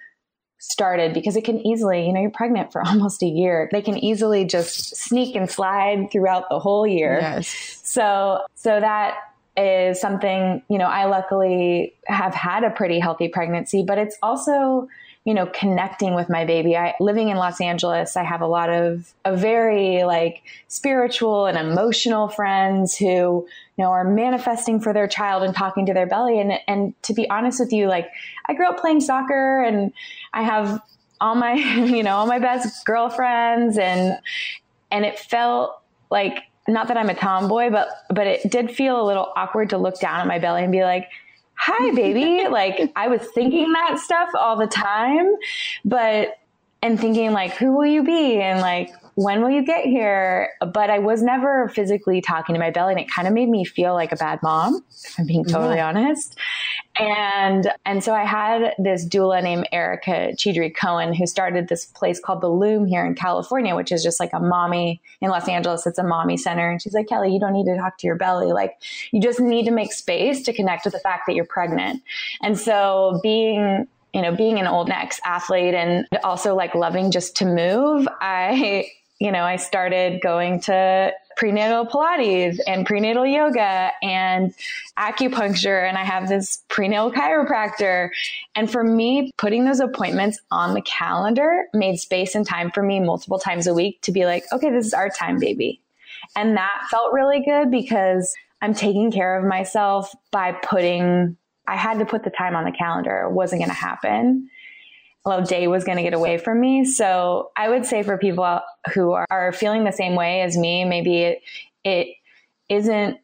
started 0.59 1.12
because 1.12 1.37
it 1.37 1.45
can 1.45 1.59
easily, 1.67 2.07
you 2.07 2.12
know, 2.12 2.21
you're 2.21 2.31
pregnant 2.31 2.73
for 2.73 2.83
almost 2.87 3.23
a 3.23 3.27
year. 3.27 3.69
They 3.71 3.83
can 3.83 3.99
easily 3.99 4.45
just 4.45 4.97
sneak 4.97 5.37
and 5.37 5.51
slide 5.51 6.11
throughout 6.11 6.49
the 6.49 6.59
whole 6.59 6.87
year. 6.87 7.19
Yes. 7.21 7.81
So, 7.83 8.40
so 8.55 8.81
that 8.81 9.17
is 9.57 10.01
something, 10.01 10.62
you 10.69 10.79
know, 10.79 10.87
I 10.87 11.05
luckily 11.05 11.95
have 12.07 12.35
had 12.35 12.64
a 12.64 12.71
pretty 12.71 12.99
healthy 12.99 13.29
pregnancy, 13.29 13.85
but 13.87 13.99
it's 13.99 14.17
also, 14.23 14.88
you 15.24 15.32
know, 15.32 15.46
connecting 15.46 16.14
with 16.14 16.28
my 16.28 16.44
baby. 16.44 16.76
I 16.76 16.94
living 17.00 17.30
in 17.30 17.38
Los 17.38 17.60
Angeles, 17.60 18.16
I 18.16 18.24
have 18.24 18.42
a 18.42 18.46
lot 18.46 18.68
of 18.68 19.12
a 19.24 19.34
very 19.34 20.04
like 20.04 20.42
spiritual 20.68 21.46
and 21.46 21.56
emotional 21.56 22.28
friends 22.28 22.94
who, 22.94 23.06
you 23.06 23.48
know, 23.78 23.90
are 23.90 24.04
manifesting 24.04 24.80
for 24.80 24.92
their 24.92 25.08
child 25.08 25.42
and 25.42 25.54
talking 25.54 25.87
to 25.87 25.94
their 25.94 26.06
belly. 26.06 26.40
And 26.40 26.52
and 26.68 27.02
to 27.04 27.14
be 27.14 27.28
honest 27.30 27.58
with 27.58 27.72
you, 27.72 27.87
like 27.87 28.10
I 28.46 28.54
grew 28.54 28.68
up 28.68 28.78
playing 28.78 29.00
soccer 29.00 29.62
and 29.62 29.92
I 30.34 30.42
have 30.42 30.82
all 31.20 31.34
my, 31.34 31.52
you 31.54 32.02
know, 32.02 32.16
all 32.16 32.26
my 32.26 32.38
best 32.38 32.84
girlfriends 32.84 33.78
and 33.78 34.18
and 34.90 35.06
it 35.06 35.18
felt 35.18 35.80
like 36.10 36.44
not 36.68 36.88
that 36.88 36.98
I'm 36.98 37.08
a 37.08 37.14
tomboy, 37.14 37.70
but 37.70 37.88
but 38.10 38.26
it 38.26 38.50
did 38.50 38.70
feel 38.70 39.00
a 39.00 39.06
little 39.06 39.32
awkward 39.37 39.70
to 39.70 39.78
look 39.78 40.00
down 40.00 40.20
at 40.20 40.26
my 40.26 40.38
belly 40.38 40.62
and 40.62 40.72
be 40.72 40.82
like, 40.82 41.08
hi, 41.57 41.95
baby. 41.95 42.49
like 42.51 42.93
I 42.97 43.09
was 43.09 43.23
thinking 43.35 43.73
that 43.73 43.99
stuff 43.99 44.31
all 44.38 44.57
the 44.57 44.67
time, 44.67 45.35
but, 45.85 46.38
and 46.83 47.01
thinking 47.01 47.33
like, 47.33 47.53
who 47.55 47.77
will 47.77 47.87
you 47.87 48.03
be? 48.03 48.40
And 48.40 48.61
like, 48.61 48.90
when 49.14 49.42
will 49.42 49.50
you 49.50 49.64
get 49.64 49.85
here? 49.85 50.50
But 50.61 50.90
I 50.90 50.98
was 50.98 51.22
never 51.22 51.68
physically 51.68 52.20
talking 52.20 52.55
to 52.55 52.59
my 52.59 52.70
belly 52.70 52.92
and 52.92 53.00
it 53.00 53.11
kind 53.11 53.29
of 53.29 53.35
made 53.35 53.48
me 53.48 53.64
feel 53.64 53.94
like 53.94 54.12
a 54.12 54.16
bad 54.16 54.42
mom, 54.42 54.85
if 55.05 55.18
I'm 55.18 55.27
being 55.27 55.44
totally 55.44 55.77
yeah. 55.77 55.88
honest. 55.88 56.37
And, 56.98 57.72
and 57.85 58.03
so 58.03 58.14
I 58.14 58.24
had 58.24 58.74
this 58.79 59.07
doula 59.07 59.42
named 59.42 59.68
Erica 59.72 60.33
Chidi 60.35 60.74
Cohen 60.74 61.12
who 61.12 61.27
started 61.27 61.68
this 61.68 61.87
place 61.87 62.20
called 62.20 62.40
The 62.40 62.48
Loom 62.48 62.87
here 62.87 63.05
in 63.05 63.14
California, 63.14 63.74
which 63.74 63.92
is 63.92 64.03
just 64.03 64.20
like 64.20 64.33
a 64.33 64.40
mommy 64.40 65.00
in 65.20 65.31
Los 65.31 65.48
Angeles. 65.48 65.87
It's 65.87 65.98
a 65.98 66.05
mommy 66.05 66.37
center. 66.37 66.70
And 66.70 66.81
she's 66.81 66.94
like, 66.94 67.09
Kelly, 67.09 67.33
you 67.33 67.40
don't 67.40 67.53
need 67.53 67.66
to 67.66 67.77
talk 67.77 67.98
to 67.98 68.07
your 68.07 68.16
belly. 68.16 68.53
Like 68.53 68.74
you 69.12 69.20
just 69.20 69.40
need 69.40 69.64
to 69.64 69.72
make 69.72 69.92
space 69.92 70.42
to 70.42 70.53
connect 70.53 70.85
with 70.85 70.94
the 70.94 71.00
fact 71.00 71.24
that 71.27 71.35
you're 71.35 71.44
pregnant. 71.44 72.03
And 72.42 72.59
so 72.59 73.20
being 73.22 73.87
you 74.14 74.22
know, 74.22 74.35
being 74.35 74.61
an 74.61 74.66
old 74.68 74.90
ex 74.90 75.20
athlete 75.24 75.74
and 75.74 76.07
also 76.22 76.55
like 76.55 76.74
loving 76.77 77.11
just 77.11 77.35
to 77.38 77.44
move, 77.44 78.07
I 78.20 78.87
you 79.20 79.31
know, 79.31 79.42
I 79.42 79.57
started 79.57 80.20
going 80.20 80.61
to 80.62 81.12
prenatal 81.37 81.87
Pilates 81.87 82.59
and 82.66 82.87
prenatal 82.87 83.27
yoga 83.27 83.90
and 84.03 84.55
acupuncture. 84.98 85.87
And 85.88 85.96
I 85.96 86.05
have 86.05 86.29
this 86.29 86.62
prenatal 86.68 87.12
chiropractor. 87.12 88.11
And 88.55 88.70
for 88.70 88.85
me, 88.85 89.33
putting 89.37 89.64
those 89.64 89.81
appointments 89.81 90.40
on 90.50 90.74
the 90.74 90.83
calendar 90.83 91.66
made 91.72 91.98
space 91.98 92.35
and 92.35 92.46
time 92.46 92.70
for 92.70 92.83
me 92.83 93.00
multiple 93.00 93.38
times 93.38 93.66
a 93.66 93.74
week 93.74 94.00
to 94.03 94.12
be 94.12 94.27
like, 94.27 94.44
okay, 94.53 94.70
this 94.70 94.87
is 94.87 94.94
our 94.94 95.11
time, 95.11 95.38
baby. 95.38 95.81
And 96.37 96.57
that 96.57 96.87
felt 96.90 97.12
really 97.12 97.44
good 97.44 97.70
because 97.70 98.33
I'm 98.61 98.74
taking 98.74 99.12
care 99.12 99.38
of 99.38 99.44
myself 99.44 100.14
by 100.31 100.53
putting, 100.53 101.37
I 101.66 101.77
had 101.77 101.98
to 101.98 102.07
put 102.07 102.24
the 102.24 102.31
time 102.31 102.57
on 102.57 102.64
the 102.64 102.72
calendar. 102.72 103.27
It 103.29 103.33
wasn't 103.33 103.61
going 103.61 103.70
to 103.70 103.74
happen 103.74 104.48
day 105.46 105.66
was 105.66 105.84
going 105.84 105.96
to 105.96 106.02
get 106.02 106.14
away 106.14 106.38
from 106.38 106.60
me. 106.60 106.84
So 106.84 107.50
I 107.56 107.68
would 107.68 107.87
say 107.87 108.02
for 108.02 108.18
people 108.18 108.60
who 108.92 109.12
are, 109.12 109.26
are 109.30 109.52
feeling 109.52 109.84
the 109.84 109.92
same 109.92 110.14
way 110.14 110.42
as 110.42 110.56
me, 110.56 110.84
maybe 110.84 111.22
it, 111.22 111.42
it 111.84 112.08
isn't 112.68 113.18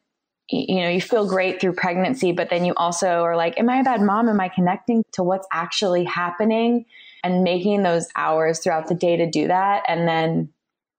you 0.52 0.80
know, 0.80 0.88
you 0.88 1.00
feel 1.00 1.28
great 1.28 1.60
through 1.60 1.74
pregnancy, 1.74 2.32
but 2.32 2.50
then 2.50 2.64
you 2.64 2.74
also 2.76 3.22
are 3.22 3.36
like, 3.36 3.58
am 3.58 3.70
I 3.70 3.80
a 3.80 3.84
bad 3.84 4.00
mom? 4.00 4.28
Am 4.28 4.40
I 4.40 4.48
connecting 4.48 5.04
to 5.12 5.22
what's 5.22 5.46
actually 5.52 6.04
happening 6.04 6.86
and 7.22 7.44
making 7.44 7.82
those 7.82 8.08
hours 8.16 8.58
throughout 8.58 8.88
the 8.88 8.94
day 8.94 9.16
to 9.16 9.30
do 9.30 9.46
that? 9.46 9.84
And 9.86 10.08
then 10.08 10.48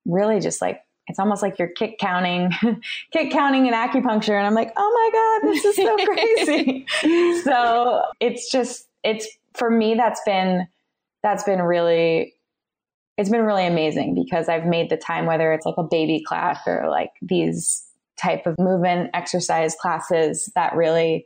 really 0.05 0.39
just 0.39 0.61
like, 0.61 0.81
it's 1.07 1.19
almost 1.19 1.41
like 1.41 1.59
you're 1.59 1.67
kick 1.67 1.97
counting, 1.99 2.51
kick 3.11 3.31
counting 3.31 3.65
in 3.65 3.73
acupuncture. 3.73 4.37
And 4.37 4.47
I'm 4.47 4.53
like, 4.53 4.71
oh 4.77 5.41
my 5.41 5.41
God, 5.41 5.51
this 5.51 5.65
is 5.65 5.75
so 5.75 5.97
crazy. 6.05 7.41
so 7.43 8.03
it's 8.21 8.49
just, 8.49 8.87
it's 9.03 9.27
for 9.53 9.69
me, 9.69 9.95
that's 9.95 10.21
been 10.25 10.67
that's 11.23 11.43
been 11.43 11.62
really 11.62 12.34
it's 13.17 13.29
been 13.29 13.43
really 13.43 13.67
amazing 13.67 14.15
because 14.15 14.49
I've 14.49 14.65
made 14.65 14.89
the 14.89 14.97
time 14.97 15.25
whether 15.25 15.53
it's 15.53 15.65
like 15.65 15.75
a 15.77 15.84
baby 15.84 16.23
class 16.25 16.60
or 16.65 16.89
like 16.89 17.12
these 17.21 17.84
type 18.19 18.45
of 18.45 18.57
movement 18.57 19.10
exercise 19.13 19.75
classes 19.75 20.51
that 20.55 20.75
really 20.75 21.25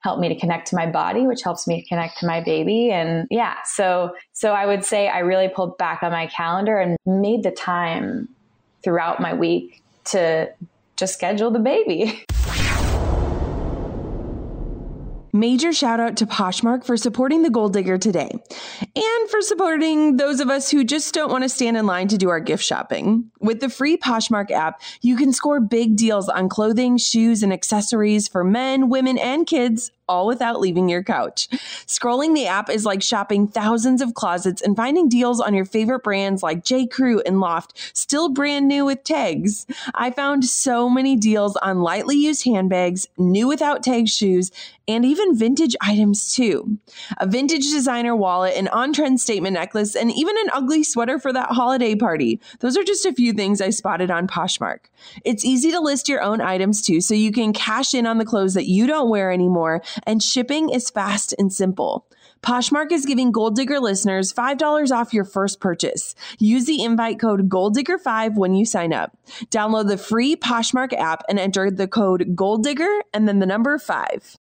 help 0.00 0.18
me 0.18 0.28
to 0.28 0.38
connect 0.38 0.68
to 0.68 0.76
my 0.76 0.86
body 0.86 1.26
which 1.26 1.42
helps 1.42 1.66
me 1.66 1.84
connect 1.88 2.18
to 2.18 2.26
my 2.26 2.40
baby. 2.42 2.90
And 2.90 3.26
yeah 3.30 3.56
so 3.64 4.14
so 4.32 4.52
I 4.52 4.66
would 4.66 4.84
say 4.84 5.08
I 5.08 5.20
really 5.20 5.48
pulled 5.48 5.78
back 5.78 6.02
on 6.02 6.12
my 6.12 6.26
calendar 6.26 6.78
and 6.78 6.96
made 7.06 7.42
the 7.42 7.52
time 7.52 8.28
throughout 8.84 9.20
my 9.20 9.34
week 9.34 9.82
to 10.04 10.50
just 10.96 11.14
schedule 11.14 11.50
the 11.50 11.58
baby 11.58 12.24
Major 15.34 15.72
shout 15.72 15.98
out 15.98 16.18
to 16.18 16.26
Poshmark 16.26 16.84
for 16.84 16.98
supporting 16.98 17.40
the 17.40 17.48
Goal 17.48 17.70
Digger 17.70 17.96
today 17.96 18.30
and 18.30 19.30
for 19.30 19.40
supporting 19.40 20.18
those 20.18 20.40
of 20.40 20.50
us 20.50 20.70
who 20.70 20.84
just 20.84 21.14
don't 21.14 21.30
want 21.30 21.42
to 21.42 21.48
stand 21.48 21.78
in 21.78 21.86
line 21.86 22.08
to 22.08 22.18
do 22.18 22.28
our 22.28 22.38
gift 22.38 22.62
shopping. 22.62 23.30
With 23.40 23.60
the 23.60 23.70
free 23.70 23.96
Poshmark 23.96 24.50
app, 24.50 24.82
you 25.00 25.16
can 25.16 25.32
score 25.32 25.58
big 25.58 25.96
deals 25.96 26.28
on 26.28 26.50
clothing, 26.50 26.98
shoes, 26.98 27.42
and 27.42 27.50
accessories 27.50 28.28
for 28.28 28.44
men, 28.44 28.90
women, 28.90 29.16
and 29.16 29.46
kids 29.46 29.90
all 30.08 30.26
without 30.26 30.60
leaving 30.60 30.88
your 30.88 31.02
couch. 31.02 31.48
Scrolling 31.86 32.34
the 32.34 32.46
app 32.46 32.68
is 32.68 32.84
like 32.84 33.02
shopping 33.02 33.46
thousands 33.46 34.02
of 34.02 34.14
closets 34.14 34.62
and 34.62 34.76
finding 34.76 35.08
deals 35.08 35.40
on 35.40 35.54
your 35.54 35.64
favorite 35.64 36.02
brands 36.02 36.42
like 36.42 36.64
J. 36.64 36.86
Crew 36.86 37.20
and 37.20 37.40
Loft, 37.40 37.90
still 37.96 38.28
brand 38.28 38.68
new 38.68 38.84
with 38.84 39.04
tags. 39.04 39.66
I 39.94 40.10
found 40.10 40.44
so 40.44 40.88
many 40.88 41.16
deals 41.16 41.56
on 41.56 41.82
lightly 41.82 42.16
used 42.16 42.44
handbags, 42.44 43.06
new 43.16 43.48
without 43.48 43.82
tag 43.82 44.08
shoes, 44.08 44.50
and 44.88 45.04
even 45.04 45.36
vintage 45.36 45.76
items 45.80 46.34
too. 46.34 46.78
A 47.18 47.26
vintage 47.26 47.70
designer 47.70 48.16
wallet, 48.16 48.56
an 48.56 48.68
on 48.68 48.92
trend 48.92 49.20
statement 49.20 49.54
necklace, 49.54 49.94
and 49.94 50.10
even 50.12 50.36
an 50.38 50.50
ugly 50.52 50.82
sweater 50.82 51.18
for 51.18 51.32
that 51.32 51.50
holiday 51.50 51.94
party. 51.94 52.40
Those 52.60 52.76
are 52.76 52.82
just 52.82 53.06
a 53.06 53.12
few 53.12 53.32
things 53.32 53.60
I 53.60 53.70
spotted 53.70 54.10
on 54.10 54.26
Poshmark. 54.26 54.80
It's 55.24 55.44
easy 55.44 55.70
to 55.70 55.80
list 55.80 56.08
your 56.08 56.20
own 56.20 56.40
items 56.40 56.82
too, 56.82 57.00
so 57.00 57.14
you 57.14 57.32
can 57.32 57.52
cash 57.52 57.94
in 57.94 58.06
on 58.06 58.18
the 58.18 58.24
clothes 58.24 58.54
that 58.54 58.66
you 58.66 58.86
don't 58.86 59.08
wear 59.08 59.30
anymore 59.30 59.82
and 60.04 60.22
shipping 60.22 60.70
is 60.70 60.90
fast 60.90 61.34
and 61.38 61.52
simple. 61.52 62.06
Poshmark 62.42 62.90
is 62.90 63.06
giving 63.06 63.30
Goal 63.30 63.50
Digger 63.50 63.78
listeners 63.78 64.32
$5 64.32 64.90
off 64.90 65.14
your 65.14 65.24
first 65.24 65.60
purchase. 65.60 66.14
Use 66.38 66.64
the 66.64 66.82
invite 66.82 67.20
code 67.20 67.48
GoalDigger5 67.48 68.34
when 68.34 68.54
you 68.54 68.64
sign 68.64 68.92
up. 68.92 69.16
Download 69.50 69.86
the 69.86 69.96
free 69.96 70.34
Poshmark 70.34 70.92
app 70.92 71.22
and 71.28 71.38
enter 71.38 71.70
the 71.70 71.86
code 71.86 72.34
GoalDigger 72.34 73.00
and 73.14 73.28
then 73.28 73.38
the 73.38 73.46
number 73.46 73.78
5. 73.78 74.36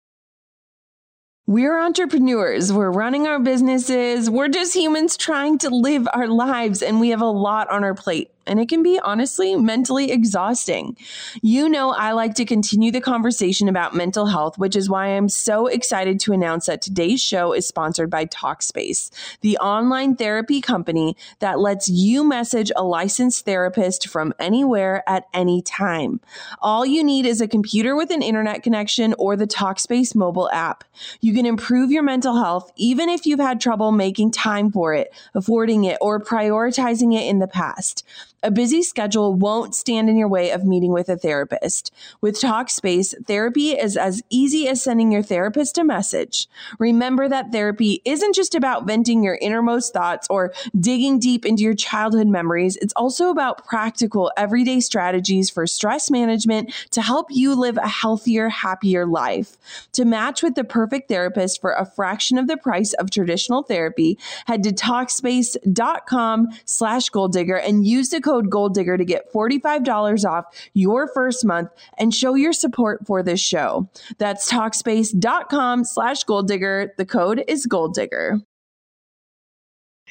We're 1.49 1.79
entrepreneurs. 1.79 2.71
We're 2.71 2.91
running 2.91 3.25
our 3.25 3.39
businesses. 3.39 4.29
We're 4.29 4.49
just 4.49 4.75
humans 4.75 5.17
trying 5.17 5.57
to 5.57 5.71
live 5.71 6.07
our 6.13 6.27
lives, 6.27 6.83
and 6.83 6.99
we 6.99 7.09
have 7.09 7.21
a 7.21 7.25
lot 7.25 7.71
on 7.71 7.83
our 7.83 7.95
plate. 7.95 8.29
And 8.49 8.59
it 8.59 8.67
can 8.67 8.81
be 8.81 8.99
honestly 8.99 9.55
mentally 9.55 10.11
exhausting. 10.11 10.97
You 11.41 11.69
know, 11.69 11.91
I 11.91 12.13
like 12.13 12.33
to 12.35 12.45
continue 12.45 12.91
the 12.91 12.99
conversation 12.99 13.69
about 13.69 13.95
mental 13.95 14.25
health, 14.25 14.57
which 14.57 14.75
is 14.75 14.89
why 14.89 15.07
I'm 15.07 15.29
so 15.29 15.67
excited 15.67 16.19
to 16.21 16.33
announce 16.33 16.65
that 16.65 16.81
today's 16.81 17.21
show 17.21 17.53
is 17.53 17.67
sponsored 17.67 18.09
by 18.09 18.25
Talkspace, 18.25 19.11
the 19.41 19.57
online 19.59 20.15
therapy 20.15 20.61
company 20.61 21.15
that 21.39 21.59
lets 21.59 21.87
you 21.87 22.23
message 22.23 22.71
a 22.75 22.83
licensed 22.83 23.45
therapist 23.45 24.07
from 24.07 24.33
anywhere 24.39 25.03
at 25.07 25.25
any 25.33 25.61
time. 25.61 26.19
All 26.59 26.85
you 26.85 27.03
need 27.03 27.27
is 27.27 27.41
a 27.41 27.47
computer 27.47 27.95
with 27.95 28.09
an 28.09 28.23
internet 28.23 28.63
connection 28.63 29.13
or 29.19 29.35
the 29.35 29.47
Talkspace 29.47 30.15
mobile 30.15 30.49
app. 30.51 30.83
You 31.21 31.33
can 31.33 31.45
improve 31.45 31.91
your 31.91 32.03
mental 32.03 32.41
health 32.41 32.71
even 32.75 33.09
if 33.09 33.27
you've 33.27 33.39
had 33.39 33.61
trouble 33.61 33.91
making 33.91 34.31
time 34.31 34.71
for 34.71 34.95
it, 34.95 35.13
affording 35.35 35.83
it, 35.83 35.97
or 36.01 36.19
prioritizing 36.19 37.15
it 37.15 37.27
in 37.27 37.37
the 37.37 37.47
past. 37.47 38.03
A 38.41 38.51
busy 38.51 38.81
schedule 38.83 39.33
won't 39.33 39.75
stand 39.75 40.09
in 40.09 40.15
your 40.15 40.29
way 40.29 40.51
of 40.51 40.63
meeting 40.63 40.93
with 40.93 41.09
a 41.09 41.17
therapist. 41.17 41.93
With 42.21 42.39
Talkspace, 42.39 43.13
therapy 43.27 43.71
is 43.71 43.97
as 43.97 44.21
easy 44.29 44.69
as 44.69 44.81
sending 44.81 45.11
your 45.11 45.21
therapist 45.21 45.77
a 45.77 45.83
message. 45.83 46.47
Remember 46.79 47.27
that 47.27 47.51
therapy 47.51 48.01
isn't 48.05 48.33
just 48.33 48.55
about 48.55 48.87
venting 48.87 49.23
your 49.23 49.37
innermost 49.41 49.91
thoughts 49.91 50.25
or 50.29 50.53
digging 50.79 51.19
deep 51.19 51.45
into 51.45 51.63
your 51.63 51.73
childhood 51.73 52.27
memories. 52.27 52.77
It's 52.77 52.93
also 52.93 53.29
about 53.29 53.65
practical, 53.65 54.31
everyday 54.37 54.79
strategies 54.79 55.49
for 55.49 55.67
stress 55.67 56.09
management 56.09 56.73
to 56.91 57.01
help 57.01 57.27
you 57.29 57.55
live 57.55 57.75
a 57.75 57.89
healthier, 57.89 58.47
happier 58.47 59.05
life. 59.05 59.57
To 59.93 60.05
match 60.05 60.41
with 60.41 60.55
the 60.55 60.63
perfect 60.63 61.09
therapist 61.09 61.59
for 61.59 61.73
a 61.73 61.85
fraction 61.85 62.37
of 62.37 62.47
the 62.47 62.55
price 62.55 62.93
of 62.93 63.11
traditional 63.11 63.63
therapy, 63.63 64.17
head 64.45 64.63
to 64.63 64.71
Talkspace.com 64.71 66.47
slash 66.63 67.09
goal 67.09 67.27
digger 67.27 67.57
and 67.57 67.85
use 67.85 68.09
the 68.09 68.28
code 68.29 68.51
Goal 68.51 68.69
Digger 68.69 68.95
to 68.95 69.05
get 69.05 69.33
$45 69.33 70.29
off 70.29 70.45
your 70.75 71.07
first 71.07 71.43
month 71.43 71.69
and 71.97 72.13
show 72.13 72.35
your 72.35 72.53
support 72.53 73.05
for 73.07 73.23
this 73.23 73.39
show. 73.39 73.89
That's 74.19 74.51
Talkspace.com 74.51 75.83
slash 75.83 76.23
Goal 76.25 76.43
Digger. 76.43 76.93
The 76.97 77.05
code 77.05 77.43
is 77.47 77.65
Goal 77.65 77.87
Digger. 77.87 78.39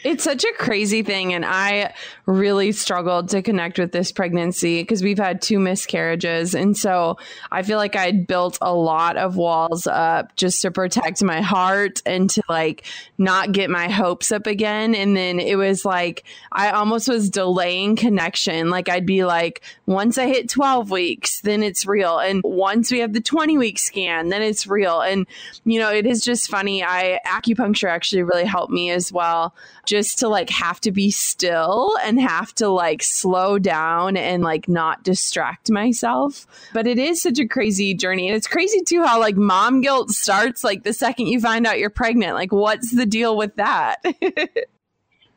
It's 0.05 0.23
such 0.23 0.45
a 0.45 0.53
crazy 0.59 1.03
thing. 1.03 1.35
And 1.35 1.45
I 1.45 1.93
really 2.25 2.71
struggled 2.71 3.31
to 3.31 3.43
connect 3.43 3.79
with 3.79 3.91
this 3.91 4.13
pregnancy 4.13 4.83
because 4.83 5.03
we've 5.03 5.19
had 5.19 5.43
two 5.43 5.59
miscarriages. 5.59 6.55
And 6.55 6.77
so 6.77 7.19
I 7.51 7.63
feel 7.63 7.79
like 7.79 7.97
I'd 7.97 8.27
built 8.27 8.59
a 8.61 8.73
lot 8.73 9.17
of 9.17 9.37
walls 9.37 9.89
up 9.89 10.37
just 10.37 10.63
to 10.63 10.71
protect 10.71 11.23
my 11.23 11.41
heart 11.41 12.01
and 12.07 12.31
to 12.31 12.43
like 12.49 12.85
not 13.19 13.51
get 13.51 13.71
my 13.71 13.89
hopes 13.89 14.31
up 14.31 14.47
again. 14.47 14.95
And 14.95 15.17
then 15.17 15.41
it 15.41 15.57
was 15.57 15.85
like 15.85 16.25
I 16.53 16.71
almost 16.71 17.09
was 17.09 17.29
delaying 17.29 17.97
connection. 17.97 18.71
Like 18.71 18.89
I'd 18.89 19.07
be 19.07 19.25
like, 19.25 19.63
once 19.87 20.17
I 20.17 20.27
hit 20.29 20.49
12 20.49 20.93
weeks, 20.93 21.41
then 21.41 21.65
it's 21.65 21.87
real. 21.87 22.19
And 22.19 22.41
once 22.45 22.93
we 22.93 23.01
have 23.01 23.15
the 23.15 23.21
20 23.21 23.59
week 23.59 23.81
scan, 23.81 24.29
then 24.29 24.43
it's 24.43 24.67
real. 24.67 25.01
And, 25.01 25.27
you 25.65 25.81
know, 25.81 25.93
it 25.93 26.07
is 26.07 26.23
just 26.23 26.49
funny. 26.49 26.85
I 26.85 27.19
acupuncture 27.27 27.89
actually 27.89 28.23
really 28.23 28.45
helped 28.45 28.73
me 28.73 28.91
as 28.91 29.13
well 29.13 29.55
just 29.89 30.19
to 30.19 30.29
like 30.29 30.51
have 30.51 30.79
to 30.83 30.93
be 30.93 31.11
still 31.11 31.97
and 32.05 32.21
have 32.21 32.55
to 32.55 32.69
like 32.69 33.03
slow 33.03 33.59
down 33.59 34.19
and 34.19 34.43
like 34.43 34.69
not 34.69 35.03
distract 35.03 35.71
myself. 35.71 36.47
But 36.75 36.87
it 36.87 36.99
is 36.99 37.23
such 37.23 37.39
a 37.39 37.49
crazy 37.49 37.95
journey. 37.95 38.29
And 38.29 38.37
it's 38.37 38.47
crazy 38.47 38.83
too 38.83 39.03
how 39.03 39.19
like 39.19 39.37
mom 39.37 39.81
guilt 39.81 40.11
starts 40.11 40.63
like 40.63 40.85
the 40.85 40.93
second 40.93 41.29
you 41.29 41.41
find 41.41 41.67
out 41.67 41.79
you're 41.79 41.89
pregnant. 41.89 42.35
Like, 42.35 42.53
what's 42.53 42.95
the 42.95 43.07
deal 43.07 43.35
with 43.37 43.57
that? 43.57 43.97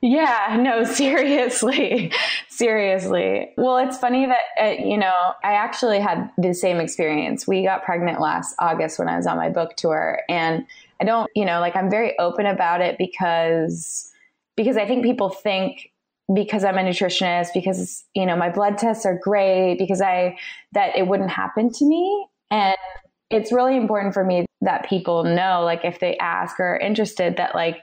Yeah, 0.03 0.57
no, 0.59 0.83
seriously. 0.91 2.11
seriously. 2.49 3.51
Well, 3.55 3.77
it's 3.77 3.99
funny 3.99 4.25
that, 4.25 4.39
uh, 4.59 4.83
you 4.83 4.97
know, 4.97 5.33
I 5.43 5.53
actually 5.53 5.99
had 5.99 6.31
the 6.39 6.55
same 6.55 6.77
experience. 6.77 7.47
We 7.47 7.61
got 7.61 7.83
pregnant 7.85 8.19
last 8.19 8.55
August 8.57 8.97
when 8.97 9.07
I 9.07 9.15
was 9.15 9.27
on 9.27 9.37
my 9.37 9.49
book 9.49 9.75
tour. 9.75 10.21
And 10.27 10.65
I 10.99 11.03
don't, 11.03 11.29
you 11.35 11.45
know, 11.45 11.59
like 11.59 11.75
I'm 11.75 11.91
very 11.91 12.17
open 12.17 12.47
about 12.47 12.81
it 12.81 12.97
because 12.97 14.10
because 14.61 14.77
I 14.77 14.85
think 14.85 15.03
people 15.03 15.29
think 15.29 15.91
because 16.31 16.63
I'm 16.63 16.77
a 16.77 16.83
nutritionist, 16.83 17.47
because 17.53 18.03
you 18.13 18.27
know 18.27 18.35
my 18.35 18.49
blood 18.49 18.77
tests 18.77 19.07
are 19.07 19.17
great, 19.17 19.77
because 19.79 20.01
I 20.01 20.37
that 20.73 20.95
it 20.95 21.07
wouldn't 21.07 21.31
happen 21.31 21.71
to 21.71 21.85
me, 21.85 22.27
and 22.51 22.77
it's 23.31 23.51
really 23.51 23.75
important 23.75 24.13
for 24.13 24.23
me 24.23 24.45
that 24.61 24.87
people 24.87 25.23
know, 25.23 25.63
like 25.63 25.83
if 25.83 25.99
they 25.99 26.15
ask 26.17 26.59
or 26.59 26.75
are 26.75 26.77
interested, 26.77 27.37
that 27.37 27.55
like 27.55 27.77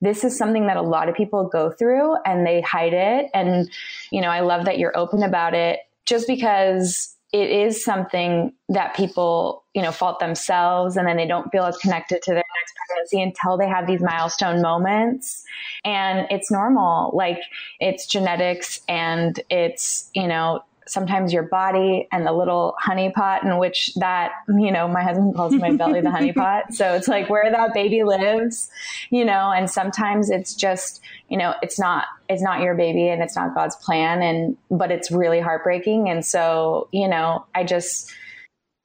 this 0.00 0.24
is 0.24 0.36
something 0.36 0.68
that 0.68 0.78
a 0.78 0.82
lot 0.82 1.10
of 1.10 1.14
people 1.14 1.48
go 1.52 1.70
through 1.70 2.16
and 2.24 2.46
they 2.46 2.62
hide 2.62 2.94
it, 2.94 3.30
and 3.34 3.70
you 4.10 4.22
know 4.22 4.28
I 4.28 4.40
love 4.40 4.64
that 4.64 4.78
you're 4.78 4.96
open 4.96 5.22
about 5.22 5.52
it, 5.52 5.80
just 6.06 6.26
because 6.26 7.14
it 7.32 7.50
is 7.50 7.82
something 7.82 8.52
that 8.68 8.94
people, 8.94 9.64
you 9.74 9.80
know, 9.80 9.90
fault 9.90 10.20
themselves 10.20 10.96
and 10.96 11.08
then 11.08 11.16
they 11.16 11.26
don't 11.26 11.50
feel 11.50 11.64
as 11.64 11.78
connected 11.78 12.20
to 12.22 12.30
their 12.30 12.44
next 12.60 12.74
pregnancy 12.86 13.22
until 13.22 13.56
they 13.56 13.68
have 13.68 13.86
these 13.86 14.02
milestone 14.02 14.60
moments. 14.60 15.42
And 15.84 16.26
it's 16.30 16.50
normal. 16.50 17.10
Like 17.16 17.40
it's 17.80 18.06
genetics 18.06 18.82
and 18.86 19.40
it's, 19.48 20.10
you 20.14 20.28
know, 20.28 20.62
sometimes 20.92 21.32
your 21.32 21.44
body 21.44 22.06
and 22.12 22.26
the 22.26 22.32
little 22.32 22.74
honey 22.78 23.10
pot 23.10 23.42
in 23.44 23.56
which 23.56 23.94
that 23.94 24.32
you 24.48 24.70
know 24.70 24.86
my 24.86 25.02
husband 25.02 25.34
calls 25.34 25.54
my 25.54 25.74
belly 25.74 26.02
the 26.02 26.10
honey 26.10 26.32
pot. 26.42 26.74
So 26.74 26.94
it's 26.94 27.08
like 27.08 27.30
where 27.30 27.50
that 27.50 27.72
baby 27.72 28.04
lives 28.04 28.70
you 29.10 29.24
know 29.24 29.50
and 29.50 29.70
sometimes 29.70 30.28
it's 30.28 30.54
just 30.54 31.00
you 31.28 31.38
know 31.38 31.54
it's 31.62 31.78
not 31.78 32.04
it's 32.28 32.42
not 32.42 32.60
your 32.60 32.74
baby 32.74 33.08
and 33.08 33.22
it's 33.22 33.34
not 33.34 33.54
god's 33.54 33.74
plan 33.76 34.20
and 34.22 34.56
but 34.70 34.90
it's 34.90 35.10
really 35.10 35.40
heartbreaking. 35.40 36.10
And 36.10 36.24
so 36.24 36.88
you 36.92 37.08
know 37.08 37.46
i 37.54 37.64
just 37.64 38.12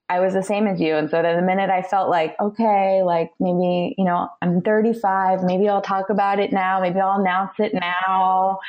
I 0.10 0.22
was 0.22 0.34
the 0.34 0.44
same 0.44 0.68
as 0.68 0.80
you. 0.80 0.96
And 0.96 1.10
so 1.10 1.22
the 1.22 1.42
minute 1.42 1.70
I 1.70 1.82
felt 1.82 2.10
like, 2.10 2.36
okay, 2.40 3.04
like 3.04 3.32
maybe, 3.42 3.94
you 3.98 4.06
know, 4.06 4.30
I'm 4.42 4.62
35, 4.62 5.44
maybe 5.44 5.68
I'll 5.68 5.82
talk 5.82 6.10
about 6.10 6.40
it 6.40 6.54
now, 6.54 6.80
maybe 6.80 6.98
I'll 7.00 7.20
announce 7.20 7.52
it 7.60 7.74
now. 7.74 8.60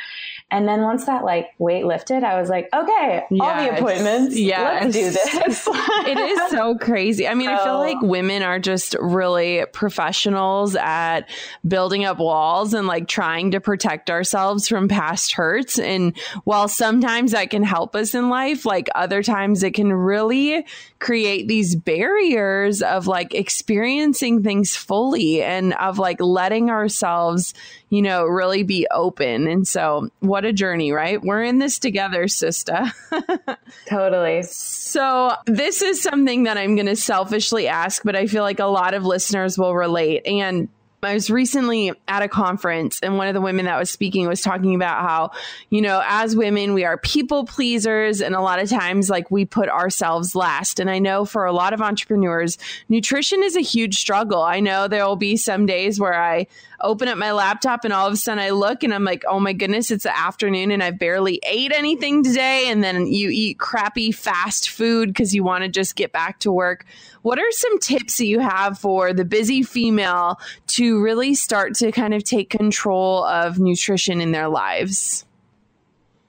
And 0.51 0.67
then 0.67 0.83
once 0.83 1.07
that 1.07 1.25
like 1.25 1.51
weight 1.59 1.85
lifted, 1.85 2.25
I 2.25 2.41
was 2.41 2.49
like, 2.49 2.69
okay, 2.75 3.23
yes. 3.31 3.41
all 3.41 3.63
the 3.63 3.77
appointments. 3.77 4.37
Yeah. 4.37 4.81
Let's 4.83 4.95
do 4.95 5.11
this. 5.11 5.69
it 6.07 6.19
is 6.19 6.51
so 6.51 6.77
crazy. 6.77 7.29
I 7.29 7.35
mean, 7.35 7.49
so, 7.49 7.55
I 7.55 7.65
feel 7.65 7.79
like 7.79 8.01
women 8.01 8.43
are 8.43 8.59
just 8.59 8.97
really 8.99 9.65
professionals 9.73 10.75
at 10.75 11.29
building 11.67 12.05
up 12.05 12.19
walls 12.19 12.75
and 12.75 12.89
like 12.89 13.07
trying 13.07 13.53
to 13.53 13.61
protect 13.61 14.11
ourselves 14.11 14.67
from 14.67 14.89
past 14.89 15.33
hurts. 15.33 15.79
And 15.79 16.19
while 16.43 16.67
sometimes 16.67 17.31
that 17.31 17.51
can 17.51 17.63
help 17.63 17.95
us 17.95 18.15
in 18.15 18.29
life, 18.29 18.67
like 18.67 18.89
other 18.97 19.23
times 19.23 19.63
it 19.63 19.75
can 19.75 19.93
really 19.93 20.67
create 20.99 21.28
these 21.37 21.77
barriers 21.77 22.83
of 22.83 23.07
like 23.07 23.35
experiencing 23.35 24.43
things 24.43 24.77
fully 24.77 25.43
and 25.43 25.75
of 25.75 25.99
like 25.99 26.21
letting 26.21 26.71
ourselves, 26.71 27.55
you 27.91 28.03
know, 28.03 28.25
really 28.25 28.63
be 28.63 28.87
open. 28.91 29.47
And 29.47 29.67
so, 29.67 30.09
what 30.21 30.45
a 30.45 30.53
journey, 30.53 30.93
right? 30.93 31.23
We're 31.23 31.43
in 31.43 31.59
this 31.59 31.79
together, 31.79 32.29
sister. 32.29 32.85
totally. 33.89 34.43
So, 34.43 35.33
this 35.47 35.83
is 35.83 36.03
something 36.03 36.45
that 36.45 36.59
I'm 36.59 36.75
going 36.75 36.87
to 36.87 36.97
selfishly 36.97 37.69
ask, 37.69 38.03
but 38.05 38.17
I 38.17 38.27
feel 38.27 38.43
like 38.43 38.61
a 38.61 38.67
lot 38.67 38.95
of 38.95 39.05
listeners 39.05 39.59
will 39.59 39.75
relate. 39.75 40.27
And 40.27 40.69
I 41.03 41.15
was 41.15 41.31
recently 41.31 41.93
at 42.09 42.23
a 42.23 42.29
conference 42.29 42.99
and 43.03 43.17
one 43.17 43.29
of 43.29 43.35
the 43.35 43.41
women 43.41 43.67
that 43.67 43.79
was 43.79 43.91
speaking 43.91 44.27
was 44.27 44.43
talking 44.43 44.75
about 44.75 45.03
how, 45.03 45.31
you 45.71 45.81
know, 45.81 46.03
as 46.05 46.35
women, 46.35 46.75
we 46.75 46.85
are 46.85 46.99
people 46.99 47.45
pleasers 47.45 48.21
and 48.21 48.35
a 48.35 48.41
lot 48.41 48.61
of 48.61 48.69
times 48.69 49.09
like 49.09 49.31
we 49.31 49.45
put 49.45 49.69
ourselves 49.69 50.35
last. 50.35 50.81
And 50.81 50.91
I 50.91 50.99
know 50.99 51.25
for 51.25 51.45
a 51.45 51.53
lot 51.53 51.73
of 51.73 51.81
entrepreneurs, 51.81 52.59
nutrition 52.89 53.43
is 53.45 53.55
a 53.55 53.61
huge 53.61 53.97
struggle. 53.97 54.43
I 54.43 54.59
know 54.61 54.89
there 54.89 55.07
will 55.07 55.17
be 55.17 55.37
some 55.37 55.67
days 55.67 56.01
where 56.01 56.21
I 56.21 56.47
open 56.81 57.09
up 57.09 57.19
my 57.19 57.33
laptop 57.33 57.85
and 57.85 57.93
all 57.93 58.07
of 58.07 58.13
a 58.13 58.17
sudden 58.17 58.43
I 58.43 58.51
look 58.51 58.83
and 58.83 58.95
I'm 58.95 59.05
like, 59.05 59.25
oh 59.29 59.41
my 59.41 59.53
goodness, 59.53 59.91
it's 59.91 60.05
the 60.05 60.17
afternoon 60.17 60.71
and 60.71 60.83
I 60.83 60.91
barely 60.91 61.41
ate 61.43 61.73
anything 61.73 62.23
today. 62.23 62.69
And 62.69 62.83
then 62.83 63.07
you 63.07 63.31
eat 63.31 63.59
crappy 63.59 64.13
fast 64.13 64.71
food 64.71 65.09
because 65.09 65.35
you 65.35 65.43
want 65.43 65.65
to 65.65 65.69
just 65.69 65.97
get 65.97 66.13
back 66.13 66.41
to 66.41 66.53
work. 66.53 66.85
What 67.23 67.39
are 67.39 67.51
some 67.51 67.79
tips 67.79 68.19
that 68.19 68.27
you 68.27 68.39
have 68.39 68.79
for 68.79 69.13
the 69.13 69.25
busy 69.25 69.63
female 69.63 70.39
to 70.69 71.03
really 71.03 71.35
start 71.35 71.75
to 71.77 71.91
kind 71.91 72.15
of 72.15 72.23
take 72.23 72.51
control 72.51 73.25
of 73.25 73.59
nutrition 73.59 74.21
in 74.21 74.33
their 74.33 74.49
lives? 74.49 75.25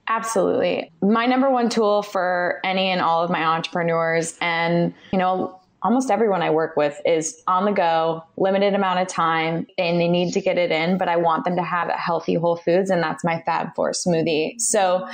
Absolutely. 0.08 0.90
My 1.00 1.26
number 1.26 1.48
one 1.48 1.68
tool 1.68 2.02
for 2.02 2.58
any 2.64 2.88
and 2.88 3.00
all 3.00 3.22
of 3.22 3.30
my 3.30 3.44
entrepreneurs 3.44 4.36
and, 4.40 4.92
you 5.12 5.18
know, 5.18 5.59
almost 5.82 6.10
everyone 6.10 6.42
I 6.42 6.50
work 6.50 6.76
with 6.76 7.00
is 7.04 7.42
on 7.46 7.64
the 7.64 7.72
go, 7.72 8.22
limited 8.36 8.74
amount 8.74 9.00
of 9.00 9.08
time, 9.08 9.66
and 9.78 10.00
they 10.00 10.08
need 10.08 10.32
to 10.34 10.40
get 10.40 10.58
it 10.58 10.70
in, 10.70 10.98
but 10.98 11.08
I 11.08 11.16
want 11.16 11.44
them 11.44 11.56
to 11.56 11.62
have 11.62 11.90
healthy 11.90 12.34
whole 12.34 12.56
foods, 12.56 12.90
and 12.90 13.02
that's 13.02 13.24
my 13.24 13.42
Fab 13.46 13.74
Four 13.74 13.92
smoothie. 13.92 14.60
So 14.60 15.06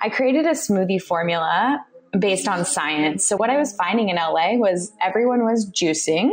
I 0.00 0.08
created 0.08 0.46
a 0.46 0.50
smoothie 0.50 1.00
formula 1.00 1.84
based 2.18 2.48
on 2.48 2.64
science. 2.64 3.26
So 3.26 3.36
what 3.36 3.50
I 3.50 3.58
was 3.58 3.74
finding 3.74 4.08
in 4.08 4.16
LA 4.16 4.54
was 4.54 4.92
everyone 5.02 5.44
was 5.44 5.68
juicing 5.70 6.30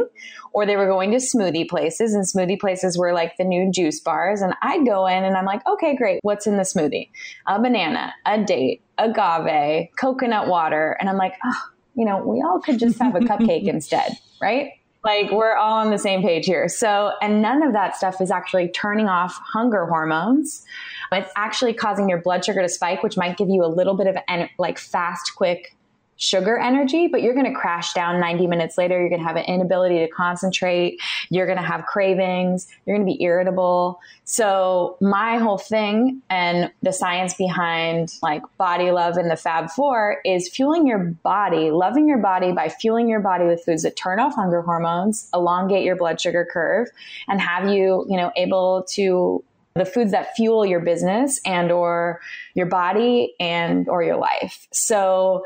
or 0.54 0.66
they 0.66 0.76
were 0.76 0.88
going 0.88 1.12
to 1.12 1.18
smoothie 1.18 1.68
places 1.68 2.14
and 2.14 2.26
smoothie 2.26 2.60
places 2.60 2.98
were 2.98 3.14
like 3.14 3.38
the 3.38 3.44
new 3.44 3.72
juice 3.72 4.00
bars 4.00 4.42
and 4.42 4.54
I'd 4.62 4.86
go 4.86 5.08
in 5.08 5.24
and 5.24 5.36
I'm 5.36 5.46
like, 5.46 5.66
"Okay, 5.68 5.96
great. 5.96 6.20
What's 6.24 6.46
in 6.46 6.58
the 6.58 6.64
smoothie?" 6.64 7.10
A 7.48 7.60
banana, 7.60 8.14
a 8.26 8.44
date, 8.44 8.82
agave, 8.98 9.88
coconut 9.98 10.48
water, 10.48 10.96
and 11.00 11.10
I'm 11.10 11.18
like, 11.18 11.34
"Oh, 11.44 11.62
you 11.96 12.06
know, 12.06 12.24
we 12.24 12.42
all 12.42 12.60
could 12.60 12.80
just 12.80 13.00
have 13.00 13.16
a 13.16 13.20
cupcake 13.20 13.64
instead, 13.68 14.18
right?" 14.42 14.72
Like 15.04 15.32
we're 15.32 15.56
all 15.56 15.80
on 15.80 15.90
the 15.90 15.98
same 15.98 16.22
page 16.22 16.46
here. 16.46 16.68
So, 16.68 17.14
and 17.24 17.42
none 17.42 17.64
of 17.64 17.74
that 17.74 17.96
stuff 17.96 18.22
is 18.22 18.30
actually 18.30 18.68
turning 18.70 19.08
off 19.08 19.34
hunger 19.44 19.88
hormones. 19.88 20.64
It's 21.12 21.32
actually 21.36 21.74
causing 21.74 22.08
your 22.08 22.22
blood 22.22 22.46
sugar 22.46 22.62
to 22.62 22.70
spike, 22.70 23.02
which 23.02 23.18
might 23.18 23.36
give 23.36 23.50
you 23.50 23.66
a 23.66 23.68
little 23.68 23.96
bit 23.96 24.06
of 24.06 24.16
en- 24.28 24.50
like 24.60 24.78
fast, 24.78 25.34
quick 25.36 25.76
sugar 26.22 26.56
energy, 26.56 27.08
but 27.08 27.24
you're 27.24 27.34
going 27.34 27.52
to 27.52 27.60
crash 27.60 27.94
down 27.94 28.20
90 28.20 28.46
minutes 28.46 28.78
later. 28.78 29.00
You're 29.00 29.10
going 29.10 29.22
to 29.22 29.28
have 29.28 29.38
an 29.38 29.46
inability 29.46 29.98
to 30.00 30.08
concentrate. 30.08 31.02
You're 31.32 31.48
going 31.48 31.58
to 31.58 31.66
have 31.66 31.88
cravings. 31.88 32.68
You're 32.86 32.96
going 32.96 33.08
to 33.08 33.12
be 33.12 33.22
irritable. 33.24 34.00
So 34.24 34.98
my 35.02 35.38
whole 35.38 35.58
thing 35.58 36.22
and 36.30 36.72
the 36.84 36.94
science 36.94 37.34
behind 37.34 38.14
like 38.22 38.44
body 38.60 38.92
love 38.92 39.18
and 39.18 39.32
the 39.32 39.36
Fab 39.36 39.72
Four 39.72 40.20
is 40.24 40.48
fueling 40.48 40.86
your 40.86 41.00
body, 41.00 41.72
loving 41.72 42.08
your 42.08 42.20
body 42.20 42.52
by 42.52 42.70
fueling 42.70 43.10
your 43.10 43.20
body 43.20 43.46
with 43.46 43.64
foods 43.66 43.82
that 43.82 43.96
turn 43.96 44.20
off 44.20 44.36
hunger 44.36 44.62
hormones, 44.62 45.28
elongate 45.34 45.84
your 45.84 45.96
blood 45.96 46.22
sugar 46.22 46.48
curve, 46.54 46.88
and 47.28 47.42
have 47.42 47.68
you, 47.68 48.06
you 48.08 48.16
know, 48.16 48.32
able 48.36 48.86
to 48.92 49.44
the 49.74 49.86
foods 49.86 50.12
that 50.12 50.36
fuel 50.36 50.66
your 50.66 50.82
business 50.82 51.40
and 51.46 51.72
or 51.72 52.20
your 52.54 52.66
body 52.66 53.34
and 53.40 53.88
or 53.88 54.04
your 54.04 54.18
life. 54.18 54.68
So 54.72 55.46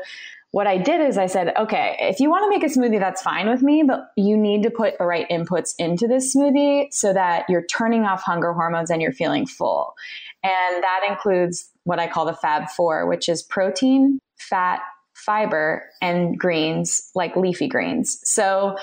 what 0.52 0.66
I 0.66 0.78
did 0.78 1.00
is 1.00 1.18
I 1.18 1.26
said, 1.26 1.52
okay, 1.58 1.96
if 2.00 2.20
you 2.20 2.30
want 2.30 2.44
to 2.44 2.48
make 2.48 2.62
a 2.62 2.72
smoothie, 2.72 2.98
that's 2.98 3.20
fine 3.20 3.48
with 3.48 3.62
me, 3.62 3.82
but 3.86 4.08
you 4.16 4.36
need 4.36 4.62
to 4.62 4.70
put 4.70 4.96
the 4.98 5.04
right 5.04 5.28
inputs 5.28 5.74
into 5.78 6.06
this 6.06 6.34
smoothie 6.34 6.86
so 6.92 7.12
that 7.12 7.44
you're 7.48 7.66
turning 7.66 8.04
off 8.04 8.22
hunger 8.22 8.52
hormones 8.52 8.90
and 8.90 9.02
you're 9.02 9.12
feeling 9.12 9.46
full. 9.46 9.94
And 10.42 10.82
that 10.82 11.00
includes 11.08 11.70
what 11.84 11.98
I 11.98 12.06
call 12.06 12.24
the 12.24 12.32
Fab 12.32 12.70
Four, 12.70 13.06
which 13.06 13.28
is 13.28 13.42
protein, 13.42 14.20
fat, 14.38 14.80
fiber, 15.14 15.84
and 16.00 16.38
greens, 16.38 17.10
like 17.14 17.36
leafy 17.36 17.68
greens. 17.68 18.20
So 18.22 18.76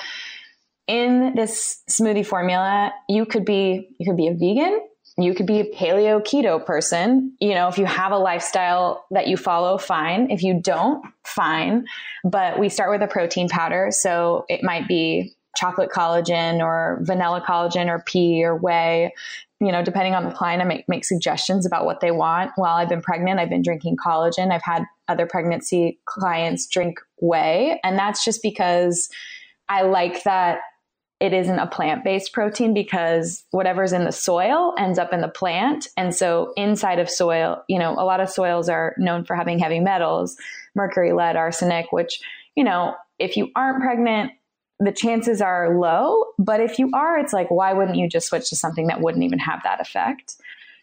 in 0.88 1.34
this 1.36 1.82
smoothie 1.90 2.26
formula, 2.26 2.94
you 3.08 3.26
could 3.26 3.46
be 3.46 3.90
you 4.00 4.06
could 4.06 4.18
be 4.18 4.28
a 4.28 4.34
vegan, 4.34 4.82
you 5.18 5.36
could 5.36 5.46
be 5.46 5.60
a 5.60 5.72
paleo 5.76 6.22
keto 6.24 6.64
person. 6.64 7.36
You 7.40 7.54
know, 7.54 7.68
if 7.68 7.78
you 7.78 7.86
have 7.86 8.12
a 8.12 8.18
lifestyle 8.18 9.06
that 9.12 9.28
you 9.28 9.38
follow, 9.38 9.78
fine. 9.78 10.32
If 10.32 10.42
you 10.42 10.60
don't, 10.60 11.06
fine. 11.24 11.86
But 12.24 12.60
we 12.60 12.70
start 12.70 12.90
with 12.90 13.02
a 13.04 13.12
protein 13.12 13.48
powder. 13.48 13.90
So 13.92 14.46
it 14.50 14.64
might 14.64 14.88
be 14.88 15.34
chocolate 15.56 15.92
collagen 15.92 16.62
or 16.64 17.00
vanilla 17.04 17.42
collagen 17.48 17.90
or 17.90 18.04
pea 18.06 18.44
or 18.44 18.56
whey. 18.56 19.14
You 19.60 19.72
know, 19.72 19.84
depending 19.84 20.16
on 20.16 20.26
the 20.26 20.32
client, 20.32 20.62
I 20.62 20.66
make, 20.66 20.90
make 20.90 21.06
suggestions 21.06 21.66
about 21.66 21.86
what 21.86 22.00
they 22.00 22.12
want. 22.12 22.52
While 22.56 22.76
I've 22.76 22.90
been 22.90 23.04
pregnant, 23.04 23.40
I've 23.40 23.50
been 23.50 23.62
drinking 23.62 23.98
collagen. 23.98 24.52
I've 24.52 24.64
had 24.64 24.84
other 25.08 25.28
pregnancy 25.28 26.00
clients 26.06 26.68
drink 26.68 27.00
whey. 27.22 27.80
And 27.84 27.98
that's 27.98 28.26
just 28.26 28.42
because 28.42 29.10
I 29.70 29.84
like 29.84 30.24
that 30.24 30.60
it 31.24 31.32
isn't 31.32 31.58
a 31.58 31.68
plant 31.68 32.04
based 32.04 32.34
protein 32.34 32.74
because 32.74 33.46
whatever's 33.52 33.94
in 33.94 34.04
the 34.04 34.12
soil 34.12 34.76
ends 34.78 35.00
up 35.00 35.14
in 35.14 35.22
the 35.22 35.30
plant. 35.30 35.88
And 35.96 36.14
so 36.14 36.52
inside 36.58 37.00
of 37.00 37.10
soil, 37.10 37.64
you 37.70 37.80
know, 37.80 37.94
a 37.94 38.04
lot 38.04 38.20
of 38.20 38.30
soils 38.30 38.68
are 38.68 38.94
known 38.98 39.24
for 39.24 39.34
having 39.34 39.58
heavy 39.58 39.80
metals, 39.80 40.36
mercury, 40.76 41.14
lead, 41.14 41.38
arsenic, 41.38 41.94
which, 41.94 42.20
you 42.58 42.64
know, 42.66 42.94
if 43.20 43.38
you 43.38 43.52
aren't 43.56 43.82
pregnant, 43.82 44.34
the 44.80 44.92
chances 44.92 45.42
are 45.42 45.80
low. 45.80 46.26
But 46.38 46.60
if 46.60 46.78
you 46.78 46.92
are, 46.94 47.18
it's 47.18 47.32
like, 47.32 47.50
why 47.50 47.72
wouldn't 47.72 47.96
you 47.96 48.10
just 48.10 48.28
switch 48.28 48.50
to 48.50 48.58
something 48.58 48.88
that 48.88 49.00
wouldn't 49.00 49.24
even 49.24 49.40
have 49.40 49.62
that 49.64 49.80
effect? 49.80 50.36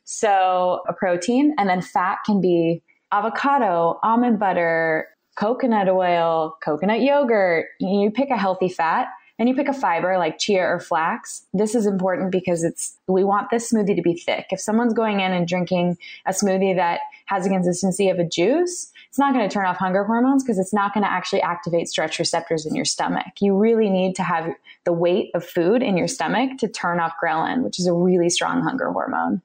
So 0.05 0.81
a 0.88 0.94
protein 0.94 1.55
and 1.59 1.68
then 1.68 1.83
fat 1.83 2.20
can 2.24 2.40
be 2.40 2.83
avocado, 3.12 4.00
almond 4.03 4.38
butter, 4.38 5.07
coconut 5.37 5.90
oil, 5.90 6.57
coconut 6.64 7.03
yogurt. 7.03 7.66
You 7.79 8.11
pick 8.11 8.31
a 8.31 8.38
healthy 8.38 8.70
fat 8.70 9.09
and 9.40 9.48
you 9.48 9.55
pick 9.55 9.68
a 9.68 9.72
fiber 9.72 10.18
like 10.18 10.38
chia 10.38 10.62
or 10.62 10.79
flax, 10.79 11.46
this 11.55 11.74
is 11.74 11.87
important 11.87 12.31
because 12.31 12.62
it's 12.62 12.98
we 13.09 13.24
want 13.24 13.50
this 13.50 13.72
smoothie 13.72 13.96
to 13.96 14.03
be 14.03 14.14
thick. 14.14 14.46
If 14.50 14.61
someone's 14.61 14.92
going 14.92 15.20
in 15.20 15.33
and 15.33 15.48
drinking 15.48 15.96
a 16.26 16.33
smoothie 16.33 16.76
that 16.76 17.00
has 17.31 17.45
the 17.45 17.49
consistency 17.49 18.09
of 18.09 18.19
a 18.19 18.25
juice, 18.25 18.90
it's 19.09 19.19
not 19.19 19.33
going 19.33 19.49
to 19.49 19.53
turn 19.53 19.64
off 19.64 19.77
hunger 19.77 20.03
hormones 20.03 20.43
because 20.43 20.59
it's 20.59 20.75
not 20.75 20.93
going 20.93 21.05
to 21.05 21.11
actually 21.11 21.40
activate 21.43 21.87
stretch 21.87 22.19
receptors 22.19 22.66
in 22.66 22.75
your 22.75 22.85
stomach. 22.85 23.27
You 23.40 23.57
really 23.57 23.88
need 23.88 24.16
to 24.16 24.25
have 24.25 24.53
the 24.85 24.93
weight 24.93 25.31
of 25.35 25.45
food 25.45 25.81
in 25.81 25.97
your 25.97 26.09
stomach 26.09 26.59
to 26.59 26.66
turn 26.66 26.99
off 26.99 27.12
ghrelin, 27.23 27.62
which 27.62 27.79
is 27.79 27.87
a 27.87 27.93
really 27.93 28.31
strong 28.31 28.62
hunger 28.62 28.90
hormone. 28.90 29.43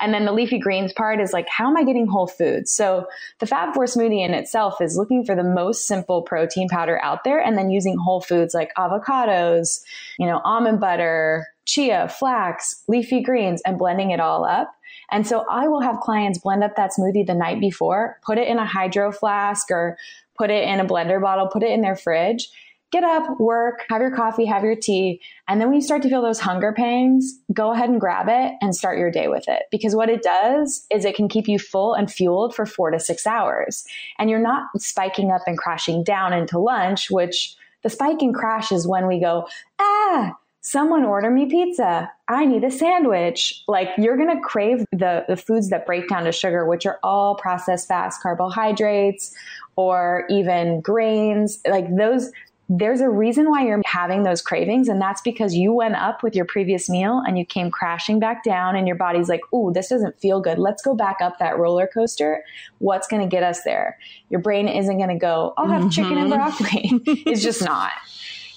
And 0.00 0.12
then 0.12 0.24
the 0.24 0.32
leafy 0.32 0.58
greens 0.58 0.92
part 0.92 1.20
is 1.20 1.32
like, 1.32 1.46
how 1.48 1.68
am 1.68 1.76
I 1.76 1.84
getting 1.84 2.08
whole 2.08 2.26
foods? 2.26 2.72
So 2.72 3.06
the 3.38 3.46
Fab 3.46 3.72
Four 3.72 3.84
smoothie 3.84 4.24
in 4.24 4.34
itself 4.34 4.80
is 4.80 4.96
looking 4.96 5.24
for 5.24 5.36
the 5.36 5.44
most 5.44 5.86
simple 5.86 6.22
protein 6.22 6.68
powder 6.68 7.00
out 7.04 7.22
there 7.22 7.38
and 7.38 7.56
then 7.56 7.70
using 7.70 7.96
whole 7.96 8.20
foods 8.20 8.52
like 8.52 8.74
avocados, 8.76 9.80
you 10.18 10.26
know, 10.26 10.40
almond 10.44 10.80
butter, 10.80 11.46
chia, 11.66 12.08
flax, 12.08 12.82
leafy 12.88 13.22
greens, 13.22 13.62
and 13.64 13.78
blending 13.78 14.10
it 14.10 14.18
all 14.18 14.44
up 14.44 14.72
and 15.10 15.26
so 15.26 15.44
I 15.50 15.68
will 15.68 15.80
have 15.80 16.00
clients 16.00 16.38
blend 16.38 16.62
up 16.62 16.76
that 16.76 16.90
smoothie 16.98 17.26
the 17.26 17.34
night 17.34 17.60
before, 17.60 18.18
put 18.22 18.38
it 18.38 18.48
in 18.48 18.58
a 18.58 18.66
hydro 18.66 19.10
flask 19.12 19.70
or 19.70 19.96
put 20.36 20.50
it 20.50 20.68
in 20.68 20.80
a 20.80 20.84
blender 20.84 21.20
bottle, 21.20 21.48
put 21.48 21.62
it 21.62 21.70
in 21.70 21.80
their 21.80 21.96
fridge. 21.96 22.48
Get 22.90 23.04
up, 23.04 23.38
work, 23.38 23.84
have 23.90 24.00
your 24.00 24.16
coffee, 24.16 24.46
have 24.46 24.64
your 24.64 24.74
tea. 24.74 25.20
And 25.46 25.60
then 25.60 25.68
when 25.68 25.76
you 25.76 25.82
start 25.82 26.00
to 26.02 26.08
feel 26.08 26.22
those 26.22 26.40
hunger 26.40 26.72
pangs, 26.72 27.38
go 27.52 27.72
ahead 27.72 27.90
and 27.90 28.00
grab 28.00 28.28
it 28.30 28.54
and 28.62 28.74
start 28.74 28.98
your 28.98 29.10
day 29.10 29.28
with 29.28 29.46
it. 29.46 29.64
Because 29.70 29.94
what 29.94 30.08
it 30.08 30.22
does 30.22 30.86
is 30.90 31.04
it 31.04 31.14
can 31.14 31.28
keep 31.28 31.48
you 31.48 31.58
full 31.58 31.92
and 31.92 32.10
fueled 32.10 32.54
for 32.54 32.64
four 32.64 32.90
to 32.90 32.98
six 32.98 33.26
hours. 33.26 33.84
And 34.18 34.30
you're 34.30 34.38
not 34.38 34.68
spiking 34.78 35.30
up 35.30 35.42
and 35.46 35.58
crashing 35.58 36.02
down 36.02 36.32
into 36.32 36.58
lunch, 36.58 37.10
which 37.10 37.54
the 37.82 37.90
spike 37.90 38.22
and 38.22 38.34
crash 38.34 38.72
is 38.72 38.86
when 38.86 39.06
we 39.06 39.20
go, 39.20 39.46
ah, 39.78 40.34
someone 40.68 41.02
order 41.02 41.30
me 41.30 41.46
pizza. 41.46 42.12
I 42.28 42.44
need 42.44 42.62
a 42.62 42.70
sandwich. 42.70 43.64
Like 43.68 43.88
you're 43.96 44.18
going 44.18 44.36
to 44.36 44.40
crave 44.42 44.84
the, 44.92 45.24
the 45.26 45.36
foods 45.36 45.70
that 45.70 45.86
break 45.86 46.08
down 46.08 46.24
to 46.24 46.32
sugar, 46.32 46.66
which 46.66 46.84
are 46.84 46.98
all 47.02 47.36
processed 47.36 47.88
fast 47.88 48.20
carbohydrates 48.22 49.34
or 49.76 50.26
even 50.28 50.82
grains. 50.82 51.58
Like 51.66 51.96
those, 51.96 52.30
there's 52.68 53.00
a 53.00 53.08
reason 53.08 53.48
why 53.48 53.64
you're 53.64 53.80
having 53.86 54.24
those 54.24 54.42
cravings. 54.42 54.88
And 54.88 55.00
that's 55.00 55.22
because 55.22 55.54
you 55.54 55.72
went 55.72 55.94
up 55.94 56.22
with 56.22 56.36
your 56.36 56.44
previous 56.44 56.90
meal 56.90 57.22
and 57.26 57.38
you 57.38 57.46
came 57.46 57.70
crashing 57.70 58.20
back 58.20 58.44
down 58.44 58.76
and 58.76 58.86
your 58.86 58.96
body's 58.96 59.30
like, 59.30 59.40
Ooh, 59.54 59.72
this 59.72 59.88
doesn't 59.88 60.20
feel 60.20 60.38
good. 60.42 60.58
Let's 60.58 60.82
go 60.82 60.94
back 60.94 61.16
up 61.22 61.38
that 61.38 61.56
roller 61.56 61.86
coaster. 61.86 62.44
What's 62.76 63.08
going 63.08 63.22
to 63.22 63.28
get 63.28 63.42
us 63.42 63.62
there? 63.62 63.96
Your 64.28 64.40
brain 64.40 64.68
isn't 64.68 64.98
going 64.98 65.08
to 65.08 65.18
go, 65.18 65.54
I'll 65.56 65.66
have 65.68 65.80
mm-hmm. 65.80 65.88
chicken 65.88 66.18
and 66.18 66.30
mm-hmm. 66.30 67.02
broccoli. 67.04 67.22
it's 67.32 67.42
just 67.42 67.64
not. 67.64 67.92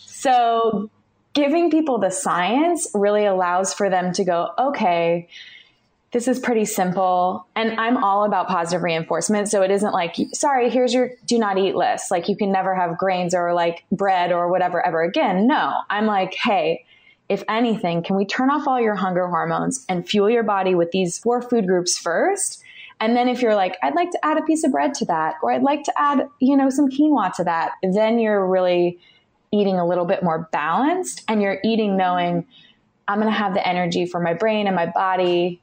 So 0.07 0.89
giving 1.33 1.71
people 1.71 1.97
the 1.97 2.09
science 2.09 2.87
really 2.93 3.25
allows 3.25 3.73
for 3.73 3.89
them 3.89 4.13
to 4.13 4.23
go, 4.23 4.49
okay, 4.57 5.27
this 6.11 6.27
is 6.27 6.39
pretty 6.39 6.65
simple. 6.65 7.47
And 7.55 7.79
I'm 7.79 8.03
all 8.03 8.25
about 8.25 8.47
positive 8.47 8.83
reinforcement. 8.83 9.49
So 9.49 9.61
it 9.61 9.71
isn't 9.71 9.93
like, 9.93 10.15
sorry, 10.33 10.69
here's 10.69 10.93
your 10.93 11.11
do 11.25 11.39
not 11.39 11.57
eat 11.57 11.75
list. 11.75 12.11
Like 12.11 12.27
you 12.27 12.35
can 12.35 12.51
never 12.51 12.75
have 12.75 12.97
grains 12.97 13.33
or 13.33 13.53
like 13.53 13.85
bread 13.91 14.31
or 14.31 14.49
whatever 14.49 14.85
ever 14.85 15.01
again. 15.01 15.47
No, 15.47 15.73
I'm 15.89 16.05
like, 16.05 16.33
hey, 16.33 16.85
if 17.29 17.43
anything, 17.47 18.03
can 18.03 18.17
we 18.17 18.25
turn 18.25 18.49
off 18.49 18.67
all 18.67 18.81
your 18.81 18.95
hunger 18.95 19.27
hormones 19.27 19.85
and 19.87 20.07
fuel 20.07 20.29
your 20.29 20.43
body 20.43 20.75
with 20.75 20.91
these 20.91 21.17
four 21.17 21.41
food 21.41 21.65
groups 21.65 21.97
first? 21.97 22.61
And 22.99 23.15
then 23.15 23.29
if 23.29 23.41
you're 23.41 23.55
like, 23.55 23.77
I'd 23.81 23.95
like 23.95 24.11
to 24.11 24.25
add 24.25 24.37
a 24.37 24.43
piece 24.43 24.65
of 24.65 24.71
bread 24.73 24.93
to 24.95 25.05
that, 25.05 25.35
or 25.41 25.51
I'd 25.51 25.63
like 25.63 25.83
to 25.83 25.93
add, 25.97 26.27
you 26.39 26.57
know, 26.57 26.69
some 26.69 26.89
quinoa 26.89 27.33
to 27.35 27.45
that, 27.45 27.71
then 27.81 28.19
you're 28.19 28.45
really 28.45 28.99
eating 29.51 29.75
a 29.75 29.85
little 29.85 30.05
bit 30.05 30.23
more 30.23 30.49
balanced 30.51 31.23
and 31.27 31.41
you're 31.41 31.59
eating 31.63 31.97
knowing 31.97 32.45
I'm 33.07 33.19
going 33.19 33.31
to 33.31 33.37
have 33.37 33.53
the 33.53 33.67
energy 33.67 34.05
for 34.05 34.19
my 34.21 34.33
brain 34.33 34.67
and 34.67 34.75
my 34.75 34.85
body 34.85 35.61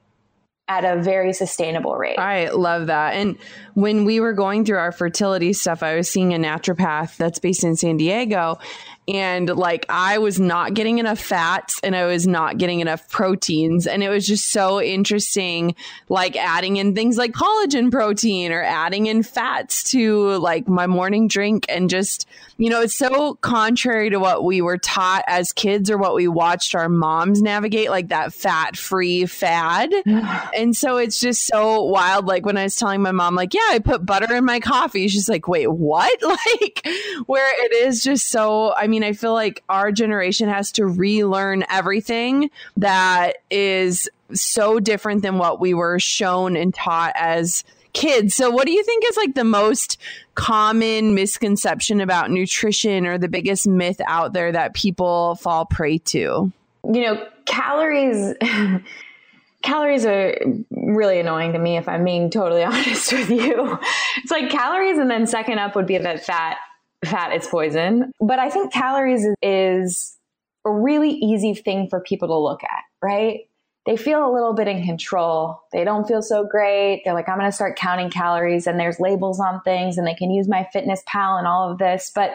at 0.69 0.85
a 0.85 1.01
very 1.01 1.33
sustainable 1.33 1.97
rate. 1.97 2.19
I 2.19 2.51
love 2.51 2.89
that. 2.89 3.15
And 3.15 3.39
when 3.73 4.05
we 4.05 4.21
were 4.21 4.35
going 4.35 4.67
through 4.67 4.77
our 4.77 4.93
fertility 4.93 5.55
stuff, 5.55 5.83
I 5.83 5.97
was 5.97 6.11
seeing 6.11 6.35
a 6.35 6.37
naturopath 6.37 7.17
that's 7.17 7.39
based 7.39 7.65
in 7.65 7.75
San 7.75 7.97
Diego 7.97 8.59
and 9.09 9.49
like 9.49 9.87
I 9.89 10.19
was 10.19 10.39
not 10.39 10.75
getting 10.75 10.99
enough 10.99 11.19
fats 11.19 11.81
and 11.83 11.97
I 11.97 12.05
was 12.05 12.27
not 12.27 12.59
getting 12.59 12.81
enough 12.81 13.09
proteins. 13.09 13.87
And 13.87 14.03
it 14.03 14.11
was 14.11 14.27
just 14.27 14.51
so 14.51 14.83
interesting 14.83 15.75
like 16.11 16.37
adding 16.37 16.77
in 16.77 16.95
things 16.95 17.17
like 17.17 17.33
collagen 17.33 17.91
protein 17.91 18.53
or 18.53 18.63
adding 18.63 19.07
in 19.07 19.23
fats 19.23 19.83
to 19.91 20.37
like 20.39 20.69
my 20.69 20.87
morning 20.87 21.27
drink. 21.27 21.65
And 21.71 21.89
just 21.89 22.29
you 22.59 22.69
know 22.69 22.83
it's 22.83 22.97
so 22.97 23.35
contrary 23.37 24.11
to 24.11 24.19
what 24.19 24.45
we 24.45 24.61
were 24.61 24.79
taught 24.79 25.25
as 25.27 25.53
kids 25.53 25.91
or 25.91 25.97
what 25.97 26.15
we 26.15 26.29
watched 26.29 26.75
our 26.75 26.89
moms 26.89 27.41
navigate 27.41 27.91
like 27.91 28.09
that 28.09 28.35
fat 28.35 28.77
free 28.77 29.27
fad. 29.27 29.93
And 30.59 30.75
so 30.75 30.97
it's 30.97 31.21
just 31.21 31.47
so 31.47 31.85
wild. 31.85 32.27
Like 32.27 32.45
when 32.45 32.57
I 32.57 32.65
was 32.65 32.75
telling 32.75 33.01
my 33.01 33.13
mom 33.13 33.35
like 33.35 33.55
yeah 33.55 33.69
I 33.71 33.79
put 33.79 34.05
butter 34.05 34.35
in 34.35 34.45
my 34.45 34.61
coffee 34.61 35.09
she's 35.09 35.29
like 35.29 35.49
wait 35.49 35.71
what? 35.71 36.19
Like 36.29 36.87
where 37.27 37.65
it 37.65 37.73
is 37.73 38.03
just 38.03 38.29
so 38.29 38.75
I 38.77 38.87
mean 38.87 38.98
mean, 38.99 39.09
I 39.09 39.13
feel 39.13 39.33
like 39.33 39.63
our 39.69 39.93
generation 39.93 40.49
has 40.49 40.73
to 40.73 40.87
relearn 40.87 41.65
everything 41.71 42.51
that 42.77 43.39
is 43.51 44.09
so 44.35 44.81
different 44.81 45.23
than 45.23 45.39
what 45.39 45.61
we 45.61 45.73
were 45.73 46.01
shown 46.01 46.57
and 46.57 46.75
taught 46.75 47.13
as 47.15 47.63
kids. 47.93 48.35
So, 48.35 48.51
what 48.51 48.67
do 48.67 48.73
you 48.73 48.83
think 48.83 49.05
is 49.09 49.17
like 49.17 49.35
the 49.35 49.45
most 49.45 49.99
common 50.35 51.15
misconception 51.15 52.01
about 52.01 52.31
nutrition 52.31 53.07
or 53.07 53.19
the 53.19 53.29
biggest 53.29 53.69
myth 53.69 54.01
out 54.07 54.33
there 54.33 54.51
that 54.51 54.75
people 54.75 55.37
fall 55.37 55.65
prey 55.65 55.99
to? 55.99 56.53
You 56.93 57.01
know, 57.01 57.27
calories. 57.47 58.35
calories 59.63 60.07
are 60.07 60.37
really 60.71 61.21
annoying 61.21 61.53
to 61.53 61.59
me 61.59 61.77
if 61.77 61.89
I'm 61.89 62.05
being 62.05 62.31
totally 62.31 62.65
honest 62.65 63.13
with 63.13 63.31
you. 63.31 63.79
It's 64.19 64.31
like 64.31 64.51
calories 64.51 64.99
and 64.99 65.11
then 65.11 65.27
second 65.27 65.61
up 65.61 65.77
would 65.77 65.87
be 65.87 65.99
that 65.99 66.25
fat 66.25 66.59
fat 67.05 67.35
is 67.35 67.47
poison. 67.47 68.13
But 68.21 68.39
I 68.39 68.51
think 68.51 68.73
calories 68.73 69.27
is 69.43 70.17
a 70.65 70.71
really 70.71 71.11
easy 71.11 71.55
thing 71.55 71.89
for 71.89 72.01
people 72.01 72.29
to 72.29 72.37
look 72.37 72.63
at, 72.65 72.83
right? 73.03 73.49
They 73.87 73.97
feel 73.97 74.29
a 74.29 74.33
little 74.33 74.53
bit 74.53 74.69
in 74.69 74.85
control. 74.85 75.63
They 75.73 75.83
don't 75.83 76.07
feel 76.07 76.21
so 76.21 76.45
great. 76.45 77.03
They're 77.05 77.15
like, 77.15 77.29
I'm 77.29 77.39
going 77.39 77.49
to 77.49 77.55
start 77.55 77.79
counting 77.79 78.11
calories 78.11 78.67
and 78.67 78.79
there's 78.79 79.01
labels 79.01 79.41
on 79.41 79.63
things 79.63 79.97
and 79.97 80.07
they 80.07 80.15
can 80.15 80.31
use 80.31 80.47
MyFitnessPal 80.47 81.39
and 81.39 81.47
all 81.47 81.71
of 81.71 81.79
this. 81.79 82.13
But 82.15 82.33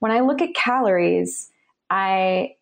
when 0.00 0.12
I 0.12 0.20
look 0.20 0.40
at 0.40 0.54
calories, 0.54 1.50
I, 1.90 2.54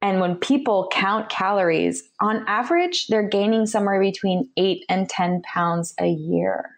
and 0.00 0.20
when 0.20 0.36
people 0.36 0.88
count 0.92 1.28
calories, 1.28 2.04
on 2.20 2.44
average, 2.46 3.08
they're 3.08 3.28
gaining 3.28 3.66
somewhere 3.66 4.00
between 4.00 4.48
eight 4.56 4.84
and 4.88 5.08
10 5.08 5.42
pounds 5.42 5.92
a 5.98 6.06
year. 6.06 6.77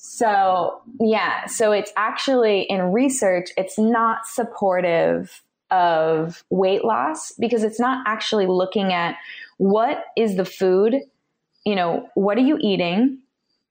So, 0.00 0.80
yeah, 1.00 1.46
so 1.46 1.72
it's 1.72 1.92
actually 1.96 2.62
in 2.62 2.92
research, 2.92 3.50
it's 3.56 3.78
not 3.78 4.26
supportive 4.26 5.42
of 5.72 6.44
weight 6.50 6.84
loss 6.84 7.32
because 7.32 7.64
it's 7.64 7.80
not 7.80 8.06
actually 8.06 8.46
looking 8.46 8.92
at 8.92 9.16
what 9.56 10.04
is 10.16 10.36
the 10.36 10.44
food, 10.44 10.94
you 11.66 11.74
know, 11.74 12.08
what 12.14 12.38
are 12.38 12.42
you 12.42 12.58
eating, 12.60 13.18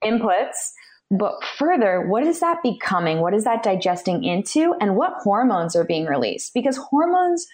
inputs, 0.03 0.73
but 1.09 1.41
further, 1.57 2.05
what 2.05 2.23
is 2.23 2.41
that 2.41 2.61
becoming? 2.61 3.21
What 3.21 3.33
is 3.33 3.45
that 3.45 3.63
digesting 3.63 4.25
into? 4.25 4.75
And 4.81 4.97
what 4.97 5.13
hormones 5.19 5.77
are 5.77 5.85
being 5.85 6.07
released? 6.07 6.53
Because 6.53 6.75
hormones 6.75 7.47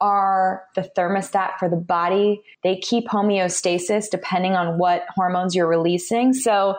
are 0.00 0.64
the 0.74 0.90
thermostat 0.96 1.58
for 1.60 1.68
the 1.68 1.76
body. 1.76 2.42
They 2.64 2.76
keep 2.76 3.06
homeostasis 3.06 4.10
depending 4.10 4.54
on 4.54 4.78
what 4.78 5.04
hormones 5.14 5.54
you're 5.54 5.68
releasing. 5.68 6.32
So 6.32 6.76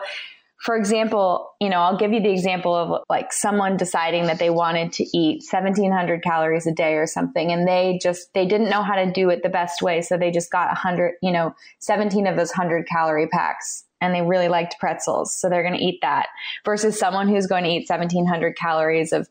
for 0.62 0.76
example, 0.76 1.56
you 1.60 1.68
know, 1.68 1.78
I'll 1.78 1.96
give 1.96 2.12
you 2.12 2.20
the 2.20 2.30
example 2.30 2.72
of 2.72 3.02
like 3.10 3.32
someone 3.32 3.76
deciding 3.76 4.26
that 4.26 4.38
they 4.38 4.48
wanted 4.48 4.92
to 4.92 5.04
eat 5.12 5.42
1700 5.50 6.22
calories 6.22 6.68
a 6.68 6.72
day 6.72 6.94
or 6.94 7.08
something 7.08 7.50
and 7.50 7.66
they 7.66 7.98
just 8.00 8.32
they 8.32 8.46
didn't 8.46 8.70
know 8.70 8.84
how 8.84 8.94
to 8.94 9.10
do 9.10 9.28
it 9.30 9.42
the 9.42 9.48
best 9.48 9.82
way, 9.82 10.02
so 10.02 10.16
they 10.16 10.30
just 10.30 10.52
got 10.52 10.68
100, 10.68 11.14
you 11.20 11.32
know, 11.32 11.52
17 11.80 12.28
of 12.28 12.36
those 12.36 12.50
100 12.50 12.86
calorie 12.86 13.26
packs 13.26 13.82
and 14.00 14.14
they 14.14 14.22
really 14.22 14.46
liked 14.46 14.76
pretzels, 14.78 15.34
so 15.34 15.48
they're 15.48 15.64
going 15.64 15.76
to 15.76 15.84
eat 15.84 15.98
that 16.00 16.28
versus 16.64 16.96
someone 16.96 17.28
who's 17.28 17.48
going 17.48 17.64
to 17.64 17.70
eat 17.70 17.88
1700 17.88 18.56
calories 18.56 19.12
of 19.12 19.28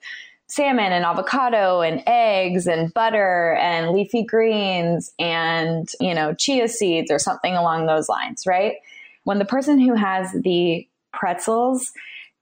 salmon 0.48 0.92
and 0.92 1.06
avocado 1.06 1.80
and 1.80 2.04
eggs 2.08 2.68
and 2.68 2.94
butter 2.94 3.54
and 3.54 3.92
leafy 3.92 4.24
greens 4.24 5.14
and, 5.18 5.88
you 6.02 6.14
know, 6.14 6.34
chia 6.34 6.68
seeds 6.68 7.10
or 7.10 7.20
something 7.20 7.56
along 7.56 7.86
those 7.86 8.10
lines, 8.10 8.46
right? 8.46 8.74
When 9.24 9.40
the 9.40 9.46
person 9.46 9.80
who 9.80 9.94
has 9.94 10.30
the 10.34 10.86
pretzels 11.14 11.92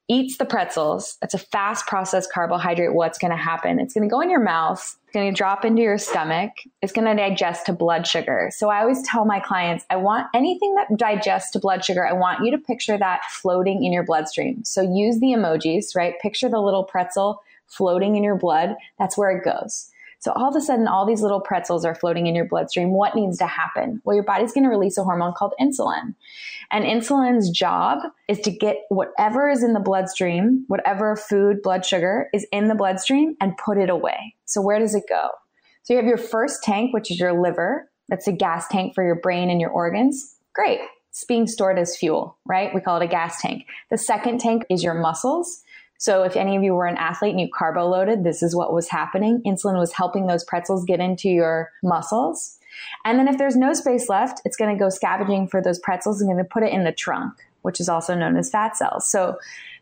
eats 0.09 0.37
the 0.37 0.45
pretzels. 0.45 1.17
It's 1.21 1.35
a 1.35 1.37
fast 1.37 1.85
processed 1.85 2.33
carbohydrate. 2.33 2.95
What's 2.95 3.19
going 3.19 3.31
to 3.31 3.37
happen? 3.37 3.79
It's 3.79 3.93
going 3.93 4.09
to 4.09 4.11
go 4.11 4.21
in 4.21 4.29
your 4.29 4.39
mouth. 4.39 4.79
It's 4.79 5.13
going 5.13 5.31
to 5.31 5.37
drop 5.37 5.63
into 5.63 5.83
your 5.83 5.99
stomach. 5.99 6.51
It's 6.81 6.91
going 6.91 7.05
to 7.05 7.15
digest 7.15 7.67
to 7.67 7.73
blood 7.73 8.07
sugar. 8.07 8.49
So 8.51 8.69
I 8.69 8.81
always 8.81 9.03
tell 9.03 9.23
my 9.23 9.39
clients, 9.39 9.85
I 9.91 9.97
want 9.97 10.27
anything 10.33 10.73
that 10.75 10.97
digests 10.97 11.51
to 11.51 11.59
blood 11.59 11.85
sugar. 11.85 12.05
I 12.07 12.13
want 12.13 12.43
you 12.43 12.49
to 12.51 12.57
picture 12.57 12.97
that 12.97 13.23
floating 13.29 13.83
in 13.83 13.93
your 13.93 14.03
bloodstream. 14.03 14.63
So 14.65 14.81
use 14.81 15.19
the 15.19 15.27
emojis, 15.27 15.95
right? 15.95 16.19
Picture 16.19 16.49
the 16.49 16.59
little 16.59 16.83
pretzel 16.83 17.43
floating 17.67 18.15
in 18.15 18.23
your 18.23 18.35
blood. 18.35 18.75
That's 18.97 19.15
where 19.15 19.29
it 19.29 19.43
goes. 19.43 19.91
So 20.19 20.33
all 20.33 20.49
of 20.49 20.55
a 20.55 20.61
sudden, 20.61 20.87
all 20.87 21.05
these 21.05 21.21
little 21.21 21.39
pretzels 21.39 21.85
are 21.85 21.95
floating 21.95 22.27
in 22.27 22.35
your 22.35 22.45
bloodstream. 22.45 22.91
What 22.91 23.15
needs 23.15 23.37
to 23.37 23.47
happen? 23.47 24.01
Well, 24.03 24.15
your 24.15 24.25
body's 24.25 24.51
going 24.51 24.65
to 24.65 24.69
release 24.69 24.97
a 24.97 25.03
hormone 25.03 25.33
called 25.33 25.53
insulin. 25.59 26.13
And 26.71 26.83
insulin's 26.83 27.49
job 27.49 27.99
is 28.27 28.39
to 28.41 28.51
get 28.51 28.77
whatever 28.89 29.49
is 29.49 29.63
in 29.63 29.73
the 29.73 29.79
bloodstream, 29.79 30.65
whatever 30.67 31.15
food, 31.15 31.61
blood 31.61 31.85
sugar 31.85 32.29
is 32.33 32.45
in 32.51 32.67
the 32.67 32.75
bloodstream 32.75 33.35
and 33.39 33.57
put 33.57 33.77
it 33.77 33.89
away. 33.89 34.35
So 34.45 34.61
where 34.61 34.77
does 34.77 34.93
it 34.93 35.03
go? 35.07 35.29
So 35.83 35.93
you 35.93 35.97
have 35.97 36.05
your 36.05 36.17
first 36.17 36.63
tank, 36.63 36.93
which 36.93 37.09
is 37.09 37.19
your 37.19 37.41
liver. 37.41 37.89
That's 38.09 38.27
a 38.27 38.33
gas 38.33 38.67
tank 38.67 38.95
for 38.95 39.03
your 39.03 39.15
brain 39.15 39.49
and 39.49 39.61
your 39.61 39.71
organs. 39.71 40.35
Great. 40.53 40.81
It's 41.11 41.23
being 41.23 41.47
stored 41.47 41.79
as 41.79 41.97
fuel, 41.97 42.37
right? 42.45 42.73
We 42.75 42.81
call 42.81 43.01
it 43.01 43.05
a 43.05 43.07
gas 43.07 43.41
tank. 43.41 43.65
The 43.89 43.97
second 43.97 44.39
tank 44.39 44.65
is 44.69 44.83
your 44.83 44.93
muscles. 44.93 45.63
So 45.99 46.23
if 46.23 46.37
any 46.37 46.55
of 46.55 46.63
you 46.63 46.73
were 46.73 46.87
an 46.87 46.95
athlete 46.95 47.31
and 47.31 47.41
you 47.41 47.49
carbo 47.53 47.85
loaded, 47.85 48.23
this 48.23 48.41
is 48.41 48.55
what 48.55 48.73
was 48.73 48.87
happening. 48.87 49.41
Insulin 49.45 49.77
was 49.77 49.91
helping 49.91 50.27
those 50.27 50.45
pretzels 50.45 50.85
get 50.85 51.01
into 51.01 51.27
your 51.29 51.71
muscles. 51.83 52.57
And 53.03 53.19
then 53.19 53.27
if 53.27 53.37
there's 53.37 53.57
no 53.57 53.73
space 53.73 54.07
left, 54.07 54.41
it's 54.45 54.55
going 54.55 54.73
to 54.73 54.79
go 54.79 54.89
scavenging 54.89 55.49
for 55.49 55.61
those 55.61 55.77
pretzels 55.77 56.21
and 56.21 56.29
going 56.29 56.43
to 56.43 56.49
put 56.49 56.63
it 56.63 56.71
in 56.71 56.85
the 56.85 56.93
trunk, 56.93 57.33
which 57.63 57.81
is 57.81 57.89
also 57.89 58.15
known 58.15 58.37
as 58.37 58.49
fat 58.49 58.77
cells. 58.77 59.09
So 59.09 59.37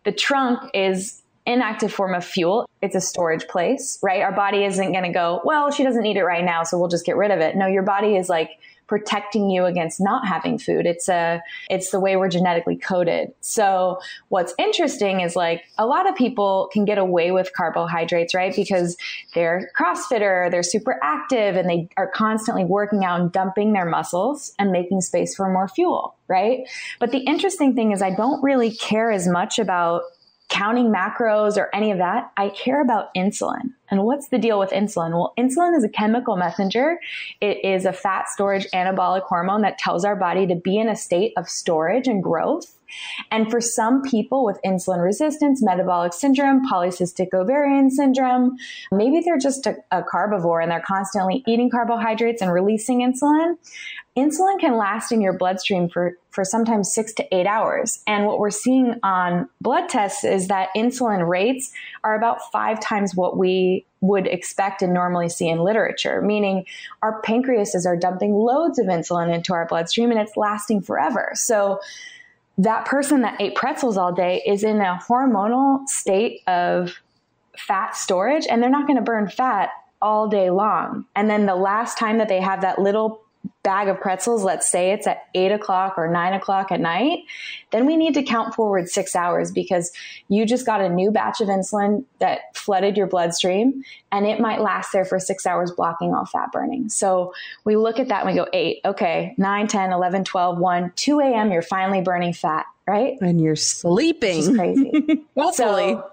the 0.06 0.12
trunk 0.12 0.72
is 0.74 1.22
inactive 1.46 1.94
form 1.94 2.16
of 2.16 2.26
fuel. 2.26 2.68
It's 2.82 2.96
a 2.96 3.02
storage 3.02 3.48
place, 3.48 4.00
right? 4.02 4.22
Our 4.22 4.32
body 4.32 4.64
isn't 4.64 4.92
going 4.92 5.04
to 5.04 5.14
go, 5.14 5.42
well, 5.46 5.72
she 5.72 5.84
doesn't 5.84 6.02
need 6.02 6.18
it 6.18 6.24
right 6.24 6.44
now, 6.44 6.64
so 6.64 6.80
we'll 6.80 6.90
just 6.90 7.06
get 7.06 7.16
rid 7.16 7.30
of 7.30 7.40
it. 7.40 7.56
No, 7.56 7.68
your 7.68 7.84
body 7.84 8.16
is 8.16 8.28
like, 8.28 8.50
protecting 8.88 9.50
you 9.50 9.66
against 9.66 10.00
not 10.00 10.28
having 10.28 10.58
food. 10.58 10.86
It's 10.86 11.10
a, 11.10 11.42
it's 11.70 11.92
the 11.92 12.00
way 12.00 12.16
we're 12.16 12.30
genetically 12.30 12.78
coded. 12.78 13.34
So 13.42 14.00
what's 14.30 14.54
interesting 14.58 15.20
is 15.22 15.36
like 15.36 15.64
a 15.78 15.86
lot 15.86 16.10
of 16.10 16.16
people 16.16 16.70
can 16.72 16.86
get 16.86 16.98
away 16.98 17.32
with 17.32 17.52
carbohydrates, 17.54 18.34
right? 18.34 18.56
Because 18.56 18.98
they're 19.34 19.70
CrossFitter, 19.78 20.50
they're 20.50 20.64
super 20.64 21.00
active 21.04 21.56
and 21.56 21.70
they 21.70 21.90
are 21.98 22.10
constantly 22.10 22.64
working 22.64 23.04
out 23.04 23.20
and 23.20 23.32
dumping 23.32 23.74
their 23.74 23.86
muscles 23.86 24.54
and 24.58 24.72
making 24.72 25.02
space 25.02 25.36
for 25.36 25.50
more 25.52 25.68
fuel, 25.68 26.16
right? 26.28 26.68
But 27.00 27.12
the 27.12 27.20
interesting 27.20 27.76
thing 27.76 27.92
is 27.92 28.02
I 28.02 28.16
don't 28.16 28.42
really 28.42 28.72
care 28.72 29.12
as 29.12 29.28
much 29.28 29.60
about 29.60 30.04
counting 30.50 30.94
macros 30.94 31.58
or 31.58 31.70
any 31.74 31.92
of 31.92 31.98
that. 31.98 32.32
I 32.38 32.50
care 32.50 32.82
about 32.82 33.14
insulin. 33.16 33.74
And 33.90 34.04
what's 34.04 34.30
the 34.30 34.38
deal 34.38 34.60
with 34.60 34.72
insulin? 34.72 35.12
Well, 35.12 35.34
insulin 35.38 35.76
is 35.76 35.84
a 35.84 35.90
chemical 35.90 36.38
messenger. 36.38 37.00
It 37.42 37.64
is 37.64 37.86
a 37.86 37.94
fat 37.94 38.30
storage 38.30 38.66
anabolic 38.74 39.24
hormone 39.24 39.62
that 39.62 39.78
tells 39.78 40.06
our 40.06 40.16
body 40.16 40.48
to 40.48 40.56
be 40.56 40.78
in 40.78 40.90
a 40.90 40.96
state 40.96 41.34
of 41.38 41.50
storage 41.50 42.08
and 42.08 42.24
growth. 42.24 42.74
And 43.32 43.52
for 43.52 43.60
some 43.60 44.02
people 44.02 44.46
with 44.46 44.60
insulin 44.66 45.04
resistance, 45.04 45.62
metabolic 45.62 46.14
syndrome, 46.14 46.66
polycystic 46.70 47.34
ovarian 47.34 47.92
syndrome, 47.92 48.56
maybe 48.92 49.22
they're 49.24 49.38
just 49.38 49.66
a, 49.68 49.76
a 49.92 50.04
carbivore 50.04 50.62
and 50.62 50.72
they're 50.72 50.80
constantly 50.86 51.44
eating 51.46 51.70
carbohydrates 51.70 52.42
and 52.42 52.52
releasing 52.52 53.00
insulin 53.00 53.58
insulin 54.18 54.60
can 54.60 54.76
last 54.76 55.12
in 55.12 55.22
your 55.22 55.34
bloodstream 55.34 55.88
for, 55.88 56.18
for 56.32 56.44
sometimes 56.44 56.92
six 56.92 57.14
to 57.14 57.36
eight 57.36 57.46
hours. 57.46 58.00
And 58.08 58.26
what 58.26 58.40
we're 58.40 58.50
seeing 58.50 59.00
on 59.04 59.48
blood 59.62 59.88
tests 59.88 60.24
is 60.24 60.48
that 60.48 60.70
insulin 60.76 61.28
rates 61.28 61.72
are 62.04 62.16
about 62.16 62.40
five 62.52 62.80
times 62.80 63.16
what 63.16 63.38
we 63.38 63.86
would 64.02 64.26
expect 64.26 64.82
and 64.82 64.94
normally 64.94 65.30
see 65.30 65.48
in 65.48 65.60
literature, 65.60 66.22
meaning 66.22 66.66
our 67.02 67.22
pancreases 67.22 67.86
are 67.86 67.96
dumping 67.96 68.34
loads 68.34 68.80
of 68.80 68.88
insulin 68.88 69.34
into 69.34 69.54
our 69.54 69.68
bloodstream 69.68 70.12
and 70.12 70.20
it's 70.20 70.36
lasting 70.36 70.82
forever. 70.82 71.32
So 71.36 71.80
that 72.58 72.86
person 72.86 73.22
that 73.22 73.40
ate 73.40 73.56
pretzels 73.56 73.98
all 73.98 74.12
day 74.12 74.42
is 74.46 74.64
in 74.64 74.82
a 74.82 75.00
hormonal 75.08 75.88
state 75.88 76.42
of 76.48 76.96
fat 77.56 77.96
storage 77.96 78.48
and 78.50 78.62
they're 78.62 78.70
not 78.70 78.88
going 78.88 78.98
to 78.98 79.04
burn 79.04 79.30
fat 79.30 79.70
all 80.02 80.28
day 80.28 80.50
long. 80.50 81.06
And 81.16 81.30
then 81.30 81.46
the 81.46 81.56
last 81.56 81.98
time 81.98 82.18
that 82.18 82.30
they 82.30 82.42
have 82.42 82.62
that 82.62 82.80
little 82.80 83.22
bag 83.68 83.90
of 83.90 84.00
pretzels, 84.00 84.46
let's 84.46 84.70
say 84.70 84.92
it's 84.92 85.06
at 85.08 85.24
eight 85.36 85.52
o'clock 85.52 85.96
or 85.98 86.10
nine 86.10 86.34
o'clock 86.34 86.72
at 86.72 86.80
night, 86.80 87.20
then 87.72 87.86
we 87.86 87.98
need 87.98 88.14
to 88.14 88.24
count 88.24 88.56
forward 88.56 88.88
six 88.88 89.14
hours 89.14 89.52
because 89.52 89.92
you 90.30 90.46
just 90.46 90.66
got 90.66 90.80
a 90.80 90.88
new 90.88 91.12
batch 91.12 91.42
of 91.42 91.50
insulin 91.50 92.06
that 92.20 92.56
flooded 92.56 92.96
your 92.96 93.08
bloodstream 93.08 93.84
and 94.12 94.26
it 94.26 94.40
might 94.40 94.62
last 94.62 94.94
there 94.94 95.04
for 95.04 95.20
six 95.20 95.46
hours, 95.46 95.72
blocking 95.72 96.14
all 96.14 96.26
fat 96.26 96.50
burning. 96.54 96.88
So 96.88 97.34
we 97.66 97.76
look 97.76 98.00
at 98.00 98.08
that 98.08 98.26
and 98.26 98.30
we 98.30 98.36
go 98.36 98.48
eight, 98.54 98.80
okay, 98.86 99.36
9, 99.38 99.68
10, 99.68 99.92
11, 99.92 100.24
12, 100.24 100.58
1, 100.58 100.94
2 100.96 101.20
a.m., 101.20 101.52
you're 101.52 101.62
finally 101.62 102.00
burning 102.00 102.32
fat, 102.32 102.66
right? 102.88 103.18
And 103.20 103.42
you're 103.42 103.58
sleeping. 103.58 104.56
crazy. 104.56 105.26
Hopefully. 105.38 106.00
So, 106.00 106.12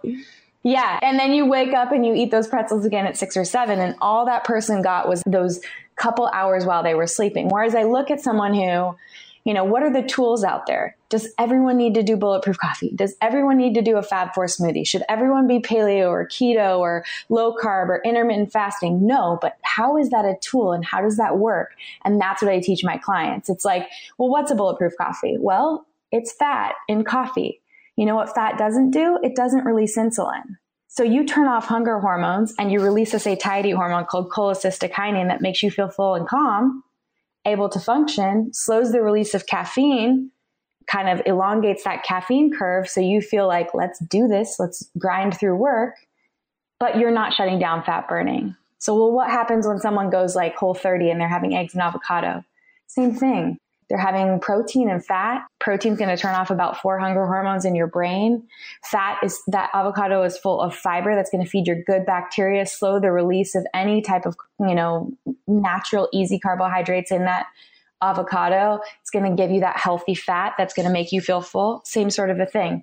yeah. 0.65 0.99
And 1.03 1.19
then 1.19 1.33
you 1.33 1.45
wake 1.47 1.75
up 1.75 1.93
and 1.93 2.05
you 2.05 2.15
eat 2.15 2.31
those 2.31 2.49
pretzels 2.49 2.87
again 2.87 3.07
at 3.07 3.17
six 3.17 3.37
or 3.37 3.45
seven, 3.45 3.79
and 3.79 3.95
all 4.01 4.25
that 4.27 4.45
person 4.45 4.83
got 4.83 5.09
was 5.09 5.23
those 5.27 5.61
couple 5.97 6.27
hours 6.29 6.65
while 6.65 6.83
they 6.83 6.95
were 6.95 7.07
sleeping. 7.07 7.49
Whereas 7.49 7.75
I 7.75 7.85
look 7.85 8.11
at 8.11 8.21
someone 8.21 8.55
who, 8.55 8.97
you 9.45 9.55
know, 9.55 9.65
what 9.65 9.83
are 9.83 9.93
the 9.93 10.03
tools 10.03 10.43
out 10.43 10.67
there? 10.67 10.97
Does 11.11 11.29
everyone 11.39 11.77
need 11.77 11.95
to 11.95 12.03
do 12.03 12.17
bulletproof 12.17 12.59
coffee? 12.59 12.91
Does 12.95 13.15
everyone 13.21 13.57
need 13.57 13.75
to 13.75 13.83
do 13.83 13.97
a 13.97 14.03
Fab 14.03 14.35
Four 14.35 14.47
smoothie? 14.47 14.87
Should 14.87 15.05
everyone 15.09 15.47
be 15.47 15.61
paleo 15.61 16.09
or 16.09 16.27
keto 16.27 16.79
or 16.79 17.05
low 17.29 17.55
carb 17.55 17.89
or 17.89 18.03
intermittent 18.05 18.51
fasting? 18.51 19.07
No, 19.07 19.39
but 19.41 19.57
how 19.63 19.97
is 19.97 20.11
that 20.11 20.25
a 20.25 20.37
tool 20.41 20.73
and 20.73 20.85
how 20.85 21.03
does 21.03 21.19
that 21.19 21.39
work? 21.39 21.75
And 22.05 22.21
that's 22.21 22.43
what 22.43 22.51
I 22.51 22.59
teach 22.59 22.83
my 22.83 22.97
clients. 22.97 23.49
It's 23.49 23.65
like, 23.65 23.89
well, 24.19 24.31
what's 24.31 24.51
a 24.51 24.55
bulletproof 24.55 24.95
coffee? 24.97 25.37
Well, 25.39 25.87
it's 26.11 26.33
fat 26.33 26.75
in 26.89 27.05
coffee. 27.05 27.61
You 27.97 28.07
know 28.07 28.17
what 28.17 28.35
fat 28.35 28.59
doesn't 28.59 28.91
do? 28.91 29.21
It 29.23 29.37
doesn't 29.37 29.65
release 29.65 29.97
insulin. 29.97 30.57
So 30.95 31.03
you 31.03 31.27
turn 31.27 31.49
off 31.49 31.67
hunger 31.67 31.99
hormones 31.99 32.55
and 32.57 32.71
you 32.71 32.81
release 32.81 33.15
a 33.15 33.19
satiety 33.19 33.73
hormone 33.73 34.05
called 34.05 34.31
cholecystokinin 34.31 35.27
that 35.27 35.41
makes 35.41 35.61
you 35.61 35.69
feel 35.69 35.89
full 35.89 36.15
and 36.15 36.25
calm, 36.25 36.85
able 37.45 37.69
to 37.71 37.81
function, 37.81 38.55
slows 38.55 38.93
the 38.93 39.03
release 39.03 39.35
of 39.35 39.45
caffeine, 39.49 40.31
kind 40.87 41.09
of 41.09 41.21
elongates 41.27 41.83
that 41.83 42.05
caffeine 42.05 42.53
curve 42.57 42.89
so 42.89 43.01
you 43.01 43.21
feel 43.21 43.49
like 43.49 43.75
let's 43.75 43.99
do 43.99 44.29
this, 44.29 44.61
let's 44.61 44.89
grind 44.97 45.37
through 45.37 45.57
work, 45.57 45.97
but 46.79 46.97
you're 46.97 47.11
not 47.11 47.33
shutting 47.33 47.59
down 47.59 47.83
fat 47.83 48.09
burning. 48.09 48.55
So 48.79 48.95
well 48.95 49.11
what 49.11 49.31
happens 49.31 49.67
when 49.67 49.81
someone 49.81 50.11
goes 50.11 50.37
like 50.37 50.57
Whole30 50.57 51.11
and 51.11 51.21
they're 51.21 51.29
having 51.29 51.57
eggs 51.57 51.75
and 51.75 51.83
avocado? 51.83 52.45
Same 52.87 53.17
thing. 53.17 53.59
They're 53.95 54.03
having 54.03 54.41
protein 54.41 54.91
and 54.91 55.07
fat. 55.07 55.47
Protein's 55.61 56.01
going 56.01 56.09
to 56.09 56.21
turn 56.21 56.35
off 56.35 56.51
about 56.51 56.81
four 56.81 56.99
hunger 56.99 57.27
hormones 57.27 57.65
in 57.65 57.77
your 57.77 57.87
brain. 57.87 58.43
Fat 58.83 59.21
is 59.23 59.41
that 59.47 59.71
avocado 59.73 60.25
is 60.25 60.37
full 60.37 60.61
of 60.61 60.75
fiber 60.75 61.15
that's 61.15 61.31
going 61.31 61.45
to 61.45 61.49
feed 61.49 61.69
your 61.69 61.81
good 61.81 62.05
bacteria, 62.05 62.67
slow 62.67 62.99
the 62.99 63.13
release 63.13 63.55
of 63.55 63.65
any 63.73 64.03
type 64.03 64.27
of, 64.27 64.35
you 64.59 64.75
know, 64.75 65.13
natural 65.47 66.09
easy 66.13 66.41
carbohydrates 66.41 67.13
in 67.13 67.27
that 67.27 67.47
avocado. 68.03 68.81
It's 69.01 69.11
going 69.11 69.31
to 69.31 69.41
give 69.41 69.53
you 69.53 69.61
that 69.61 69.77
healthy 69.77 70.17
fat 70.17 70.55
that's 70.59 70.75
going 70.75 70.89
to 70.89 70.93
make 70.93 71.13
you 71.13 71.21
feel 71.21 71.41
full. 71.41 71.81
Same 71.85 72.11
sort 72.11 72.31
of 72.31 72.41
a 72.41 72.47
thing. 72.47 72.83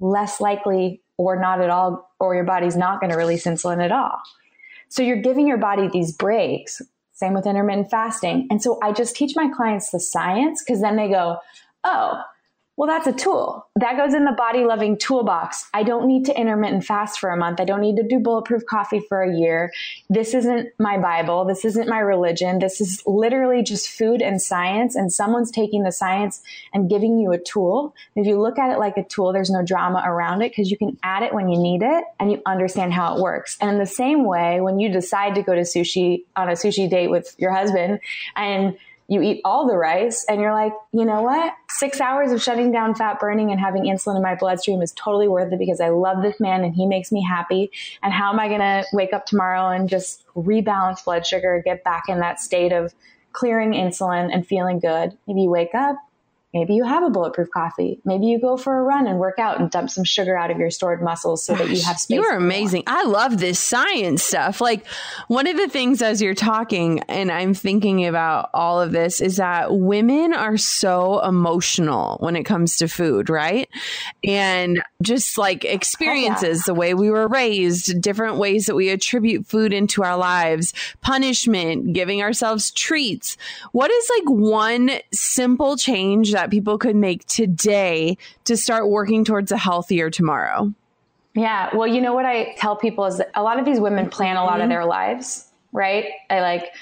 Less 0.00 0.40
likely 0.40 1.02
or 1.18 1.40
not 1.40 1.60
at 1.60 1.70
all, 1.70 2.10
or 2.18 2.34
your 2.34 2.42
body's 2.42 2.74
not 2.74 2.98
going 2.98 3.12
to 3.12 3.16
release 3.16 3.44
insulin 3.44 3.80
at 3.80 3.92
all. 3.92 4.18
So 4.88 5.04
you're 5.04 5.22
giving 5.22 5.46
your 5.46 5.58
body 5.58 5.88
these 5.88 6.10
breaks 6.10 6.82
same 7.18 7.34
with 7.34 7.46
intermittent 7.46 7.90
fasting. 7.90 8.46
And 8.48 8.62
so 8.62 8.78
I 8.80 8.92
just 8.92 9.16
teach 9.16 9.32
my 9.34 9.48
clients 9.54 9.90
the 9.90 9.98
science 9.98 10.62
because 10.64 10.80
then 10.80 10.94
they 10.94 11.08
go, 11.08 11.38
oh, 11.82 12.20
well, 12.78 12.86
that's 12.86 13.08
a 13.08 13.12
tool. 13.12 13.66
That 13.74 13.96
goes 13.96 14.14
in 14.14 14.24
the 14.24 14.30
body 14.30 14.64
loving 14.64 14.96
toolbox. 14.96 15.68
I 15.74 15.82
don't 15.82 16.06
need 16.06 16.26
to 16.26 16.40
intermittent 16.40 16.84
fast 16.84 17.18
for 17.18 17.28
a 17.28 17.36
month. 17.36 17.58
I 17.60 17.64
don't 17.64 17.80
need 17.80 17.96
to 17.96 18.06
do 18.06 18.20
bulletproof 18.20 18.66
coffee 18.66 19.00
for 19.08 19.20
a 19.20 19.36
year. 19.36 19.72
This 20.08 20.32
isn't 20.32 20.68
my 20.78 20.96
Bible. 20.96 21.44
This 21.44 21.64
isn't 21.64 21.88
my 21.88 21.98
religion. 21.98 22.60
This 22.60 22.80
is 22.80 23.02
literally 23.04 23.64
just 23.64 23.88
food 23.88 24.22
and 24.22 24.40
science. 24.40 24.94
And 24.94 25.12
someone's 25.12 25.50
taking 25.50 25.82
the 25.82 25.90
science 25.90 26.40
and 26.72 26.88
giving 26.88 27.18
you 27.18 27.32
a 27.32 27.38
tool. 27.38 27.96
If 28.14 28.28
you 28.28 28.40
look 28.40 28.60
at 28.60 28.70
it 28.70 28.78
like 28.78 28.96
a 28.96 29.02
tool, 29.02 29.32
there's 29.32 29.50
no 29.50 29.64
drama 29.64 30.00
around 30.06 30.42
it 30.42 30.52
because 30.52 30.70
you 30.70 30.78
can 30.78 30.96
add 31.02 31.24
it 31.24 31.34
when 31.34 31.48
you 31.48 31.58
need 31.58 31.82
it 31.82 32.04
and 32.20 32.30
you 32.30 32.40
understand 32.46 32.92
how 32.92 33.16
it 33.16 33.20
works. 33.20 33.58
And 33.60 33.72
in 33.72 33.78
the 33.78 33.86
same 33.86 34.24
way, 34.24 34.60
when 34.60 34.78
you 34.78 34.88
decide 34.88 35.34
to 35.34 35.42
go 35.42 35.56
to 35.56 35.62
sushi 35.62 36.22
on 36.36 36.48
a 36.48 36.52
sushi 36.52 36.88
date 36.88 37.10
with 37.10 37.34
your 37.38 37.50
husband 37.50 37.98
and 38.36 38.78
you 39.08 39.22
eat 39.22 39.40
all 39.44 39.66
the 39.66 39.76
rice 39.76 40.24
and 40.28 40.40
you're 40.40 40.52
like, 40.52 40.72
you 40.92 41.04
know 41.04 41.22
what? 41.22 41.54
Six 41.70 41.98
hours 42.00 42.30
of 42.30 42.42
shutting 42.42 42.70
down 42.70 42.94
fat 42.94 43.18
burning 43.18 43.50
and 43.50 43.58
having 43.58 43.84
insulin 43.84 44.16
in 44.16 44.22
my 44.22 44.34
bloodstream 44.34 44.82
is 44.82 44.92
totally 44.92 45.28
worth 45.28 45.50
it 45.50 45.58
because 45.58 45.80
I 45.80 45.88
love 45.88 46.22
this 46.22 46.38
man 46.38 46.62
and 46.62 46.74
he 46.74 46.86
makes 46.86 47.10
me 47.10 47.24
happy. 47.26 47.70
And 48.02 48.12
how 48.12 48.30
am 48.30 48.38
I 48.38 48.48
going 48.48 48.60
to 48.60 48.84
wake 48.92 49.14
up 49.14 49.24
tomorrow 49.24 49.70
and 49.70 49.88
just 49.88 50.24
rebalance 50.36 51.02
blood 51.02 51.26
sugar, 51.26 51.60
get 51.64 51.82
back 51.84 52.04
in 52.08 52.20
that 52.20 52.38
state 52.38 52.72
of 52.72 52.94
clearing 53.32 53.72
insulin 53.72 54.30
and 54.32 54.46
feeling 54.46 54.78
good? 54.78 55.16
Maybe 55.26 55.42
you 55.42 55.50
wake 55.50 55.74
up, 55.74 55.96
Maybe 56.54 56.74
you 56.74 56.84
have 56.84 57.02
a 57.02 57.10
bulletproof 57.10 57.48
coffee. 57.50 58.00
Maybe 58.06 58.24
you 58.24 58.40
go 58.40 58.56
for 58.56 58.78
a 58.78 58.82
run 58.82 59.06
and 59.06 59.18
work 59.18 59.38
out 59.38 59.60
and 59.60 59.70
dump 59.70 59.90
some 59.90 60.04
sugar 60.04 60.34
out 60.34 60.50
of 60.50 60.56
your 60.56 60.70
stored 60.70 61.02
muscles 61.02 61.44
so 61.44 61.54
that 61.54 61.68
you 61.68 61.82
have 61.82 61.98
space. 61.98 62.16
You're 62.16 62.34
amazing. 62.34 62.84
I 62.86 63.04
love 63.04 63.38
this 63.38 63.58
science 63.58 64.22
stuff. 64.22 64.62
Like 64.62 64.86
one 65.26 65.46
of 65.46 65.58
the 65.58 65.68
things 65.68 66.00
as 66.00 66.22
you're 66.22 66.32
talking 66.32 67.00
and 67.00 67.30
I'm 67.30 67.52
thinking 67.52 68.06
about 68.06 68.48
all 68.54 68.80
of 68.80 68.92
this 68.92 69.20
is 69.20 69.36
that 69.36 69.74
women 69.74 70.32
are 70.32 70.56
so 70.56 71.20
emotional 71.20 72.16
when 72.20 72.34
it 72.34 72.44
comes 72.44 72.78
to 72.78 72.88
food, 72.88 73.28
right? 73.28 73.68
And 74.24 74.82
just 75.02 75.36
like 75.36 75.66
experiences, 75.66 76.60
yeah. 76.60 76.72
the 76.72 76.74
way 76.74 76.94
we 76.94 77.10
were 77.10 77.28
raised, 77.28 78.00
different 78.00 78.36
ways 78.36 78.64
that 78.66 78.74
we 78.74 78.88
attribute 78.88 79.46
food 79.46 79.74
into 79.74 80.02
our 80.02 80.16
lives, 80.16 80.72
punishment, 81.02 81.92
giving 81.92 82.22
ourselves 82.22 82.70
treats. 82.70 83.36
What 83.72 83.90
is 83.90 84.10
like 84.16 84.30
one 84.30 84.90
simple 85.12 85.76
change 85.76 86.37
that 86.38 86.50
people 86.50 86.78
could 86.78 86.94
make 86.94 87.26
today 87.26 88.16
to 88.44 88.56
start 88.56 88.88
working 88.88 89.24
towards 89.24 89.50
a 89.50 89.56
healthier 89.56 90.08
tomorrow? 90.08 90.72
Yeah. 91.34 91.74
Well, 91.74 91.88
you 91.88 92.00
know 92.00 92.14
what 92.14 92.26
I 92.26 92.54
tell 92.56 92.76
people 92.76 93.06
is 93.06 93.18
that 93.18 93.32
a 93.34 93.42
lot 93.42 93.58
of 93.58 93.64
these 93.64 93.80
women 93.80 94.08
plan 94.08 94.36
a 94.36 94.44
lot 94.44 94.54
of 94.54 94.62
mm-hmm. 94.62 94.70
their 94.70 94.84
lives, 94.84 95.48
right? 95.72 96.06
I 96.30 96.40
like 96.40 96.72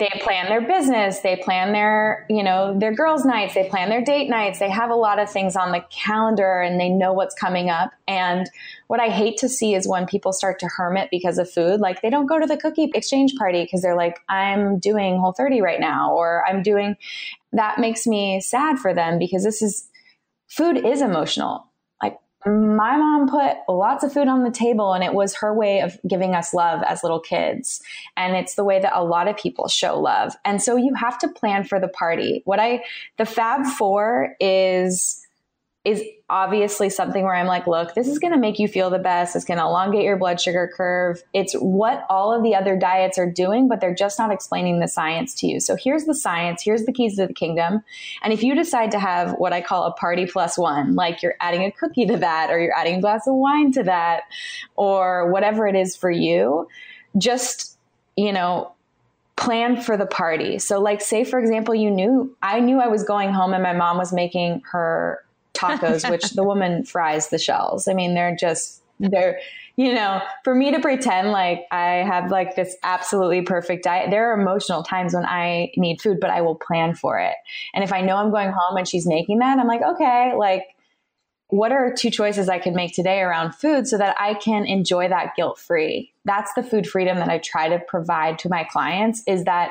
they 0.00 0.20
plan 0.22 0.46
their 0.46 0.62
business, 0.62 1.20
they 1.20 1.36
plan 1.36 1.72
their, 1.72 2.26
you 2.30 2.42
know, 2.42 2.76
their 2.76 2.92
girls' 2.92 3.24
nights, 3.24 3.52
they 3.52 3.68
plan 3.68 3.90
their 3.90 4.02
date 4.02 4.30
nights. 4.30 4.58
They 4.58 4.70
have 4.70 4.88
a 4.88 4.94
lot 4.94 5.18
of 5.18 5.30
things 5.30 5.56
on 5.56 5.72
the 5.72 5.84
calendar 5.90 6.62
and 6.62 6.80
they 6.80 6.88
know 6.88 7.12
what's 7.12 7.34
coming 7.34 7.68
up. 7.68 7.92
And 8.08 8.50
what 8.86 8.98
I 8.98 9.10
hate 9.10 9.36
to 9.38 9.48
see 9.48 9.74
is 9.74 9.86
when 9.86 10.06
people 10.06 10.32
start 10.32 10.58
to 10.60 10.68
hermit 10.68 11.08
because 11.10 11.36
of 11.36 11.50
food. 11.50 11.80
Like 11.80 12.00
they 12.00 12.08
don't 12.08 12.26
go 12.26 12.40
to 12.40 12.46
the 12.46 12.56
cookie 12.56 12.90
exchange 12.94 13.34
party 13.36 13.62
because 13.62 13.82
they're 13.82 13.94
like, 13.94 14.18
I'm 14.28 14.78
doing 14.78 15.16
Whole30 15.16 15.60
right 15.60 15.80
now, 15.80 16.14
or 16.14 16.44
I'm 16.48 16.62
doing, 16.62 16.96
that 17.52 17.78
makes 17.78 18.06
me 18.06 18.40
sad 18.40 18.78
for 18.78 18.94
them 18.94 19.18
because 19.18 19.44
this 19.44 19.60
is 19.60 19.86
food 20.48 20.78
is 20.78 21.02
emotional. 21.02 21.69
My 22.46 22.96
mom 22.96 23.28
put 23.28 23.58
lots 23.68 24.02
of 24.02 24.14
food 24.14 24.26
on 24.26 24.44
the 24.44 24.50
table 24.50 24.94
and 24.94 25.04
it 25.04 25.12
was 25.12 25.34
her 25.36 25.52
way 25.52 25.80
of 25.80 25.98
giving 26.08 26.34
us 26.34 26.54
love 26.54 26.82
as 26.86 27.02
little 27.02 27.20
kids. 27.20 27.82
And 28.16 28.34
it's 28.34 28.54
the 28.54 28.64
way 28.64 28.80
that 28.80 28.92
a 28.94 29.04
lot 29.04 29.28
of 29.28 29.36
people 29.36 29.68
show 29.68 30.00
love. 30.00 30.34
And 30.44 30.62
so 30.62 30.76
you 30.76 30.94
have 30.94 31.18
to 31.18 31.28
plan 31.28 31.64
for 31.64 31.78
the 31.78 31.88
party. 31.88 32.40
What 32.46 32.58
I, 32.58 32.82
the 33.18 33.26
Fab 33.26 33.66
Four 33.66 34.36
is, 34.40 35.19
is 35.82 36.02
obviously 36.28 36.90
something 36.90 37.24
where 37.24 37.34
I'm 37.34 37.46
like, 37.46 37.66
look, 37.66 37.94
this 37.94 38.06
is 38.06 38.18
going 38.18 38.34
to 38.34 38.38
make 38.38 38.58
you 38.58 38.68
feel 38.68 38.90
the 38.90 38.98
best. 38.98 39.34
It's 39.34 39.46
going 39.46 39.58
to 39.58 39.64
elongate 39.64 40.04
your 40.04 40.18
blood 40.18 40.38
sugar 40.38 40.70
curve. 40.76 41.22
It's 41.32 41.54
what 41.54 42.04
all 42.10 42.34
of 42.34 42.42
the 42.42 42.54
other 42.54 42.76
diets 42.76 43.16
are 43.16 43.30
doing, 43.30 43.66
but 43.66 43.80
they're 43.80 43.94
just 43.94 44.18
not 44.18 44.30
explaining 44.30 44.80
the 44.80 44.88
science 44.88 45.34
to 45.36 45.46
you. 45.46 45.58
So 45.58 45.76
here's 45.76 46.04
the 46.04 46.14
science. 46.14 46.62
Here's 46.62 46.84
the 46.84 46.92
keys 46.92 47.16
to 47.16 47.26
the 47.26 47.32
kingdom. 47.32 47.82
And 48.22 48.30
if 48.30 48.42
you 48.42 48.54
decide 48.54 48.90
to 48.90 48.98
have 48.98 49.32
what 49.38 49.54
I 49.54 49.62
call 49.62 49.84
a 49.84 49.92
party 49.92 50.26
plus 50.26 50.58
one, 50.58 50.96
like 50.96 51.22
you're 51.22 51.36
adding 51.40 51.64
a 51.64 51.72
cookie 51.72 52.04
to 52.06 52.18
that, 52.18 52.50
or 52.50 52.60
you're 52.60 52.76
adding 52.76 52.96
a 52.96 53.00
glass 53.00 53.26
of 53.26 53.34
wine 53.34 53.72
to 53.72 53.82
that, 53.84 54.24
or 54.76 55.32
whatever 55.32 55.66
it 55.66 55.76
is 55.76 55.96
for 55.96 56.10
you, 56.10 56.68
just, 57.16 57.78
you 58.16 58.34
know, 58.34 58.72
plan 59.36 59.80
for 59.80 59.96
the 59.96 60.04
party. 60.04 60.58
So 60.58 60.78
like 60.78 61.00
say 61.00 61.24
for 61.24 61.40
example 61.40 61.74
you 61.74 61.90
knew 61.90 62.36
I 62.42 62.60
knew 62.60 62.78
I 62.78 62.88
was 62.88 63.04
going 63.04 63.32
home 63.32 63.54
and 63.54 63.62
my 63.62 63.72
mom 63.72 63.96
was 63.96 64.12
making 64.12 64.60
her 64.70 65.24
tacos, 65.60 66.08
which 66.10 66.30
the 66.30 66.44
woman 66.44 66.84
fries 66.84 67.28
the 67.28 67.38
shells. 67.38 67.86
I 67.88 67.94
mean, 67.94 68.14
they're 68.14 68.36
just, 68.36 68.82
they're, 68.98 69.38
you 69.76 69.94
know, 69.94 70.20
for 70.44 70.54
me 70.54 70.72
to 70.72 70.80
pretend 70.80 71.32
like 71.32 71.66
I 71.70 72.04
have 72.06 72.30
like 72.30 72.56
this 72.56 72.76
absolutely 72.82 73.42
perfect 73.42 73.84
diet, 73.84 74.10
there 74.10 74.30
are 74.30 74.40
emotional 74.40 74.82
times 74.82 75.14
when 75.14 75.24
I 75.24 75.72
need 75.76 76.00
food, 76.00 76.18
but 76.20 76.30
I 76.30 76.42
will 76.42 76.56
plan 76.56 76.94
for 76.94 77.18
it. 77.18 77.34
And 77.74 77.82
if 77.82 77.92
I 77.92 78.00
know 78.00 78.16
I'm 78.16 78.30
going 78.30 78.50
home 78.50 78.76
and 78.76 78.86
she's 78.86 79.06
making 79.06 79.38
that, 79.38 79.58
I'm 79.58 79.66
like, 79.66 79.82
okay, 79.82 80.34
like, 80.36 80.64
what 81.48 81.72
are 81.72 81.92
two 81.92 82.10
choices 82.10 82.48
I 82.48 82.58
can 82.58 82.74
make 82.76 82.94
today 82.94 83.20
around 83.20 83.54
food 83.54 83.88
so 83.88 83.98
that 83.98 84.16
I 84.20 84.34
can 84.34 84.66
enjoy 84.66 85.08
that 85.08 85.34
guilt 85.34 85.58
free? 85.58 86.12
That's 86.24 86.52
the 86.54 86.62
food 86.62 86.86
freedom 86.86 87.18
that 87.18 87.28
I 87.28 87.38
try 87.38 87.68
to 87.68 87.80
provide 87.80 88.38
to 88.40 88.48
my 88.48 88.64
clients 88.64 89.22
is 89.26 89.44
that 89.44 89.70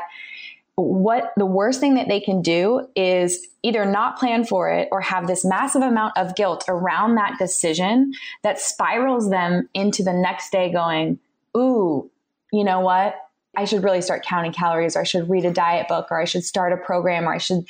what 0.76 1.32
the 1.38 1.46
worst 1.46 1.80
thing 1.80 1.96
that 1.96 2.08
they 2.08 2.20
can 2.20 2.42
do 2.42 2.88
is 2.96 3.48
either 3.64 3.86
not 3.86 4.18
plan 4.18 4.45
for 4.45 4.70
it 4.70 4.88
or 4.91 5.01
have 5.01 5.28
this 5.28 5.43
massive 5.43 5.82
amount 5.82 6.18
of 6.18 6.36
guilt 6.36 6.64
around 6.68 7.16
that 7.16 7.38
decision 7.38 8.14
that 8.43 8.60
spirals 8.60 9.30
them 9.30 9.68
into 9.74 10.03
the 10.03 10.14
next 10.14 10.51
day 10.51 10.72
going, 10.72 11.20
Ooh, 11.57 12.10
you 12.51 12.64
know 12.64 12.80
what? 12.80 13.16
I 13.57 13.66
should 13.66 13.84
really 13.84 14.01
start 14.01 14.24
counting 14.24 14.53
calories 14.53 14.95
or 14.95 15.01
I 15.01 15.03
should 15.03 15.30
read 15.30 15.45
a 15.45 15.51
diet 15.51 15.88
book 15.88 16.07
or 16.12 16.22
I 16.22 16.26
should 16.26 16.43
start 16.43 16.72
a 16.72 16.78
program 16.78 17.28
or 17.28 17.34
I 17.34 17.39
should 17.39 17.66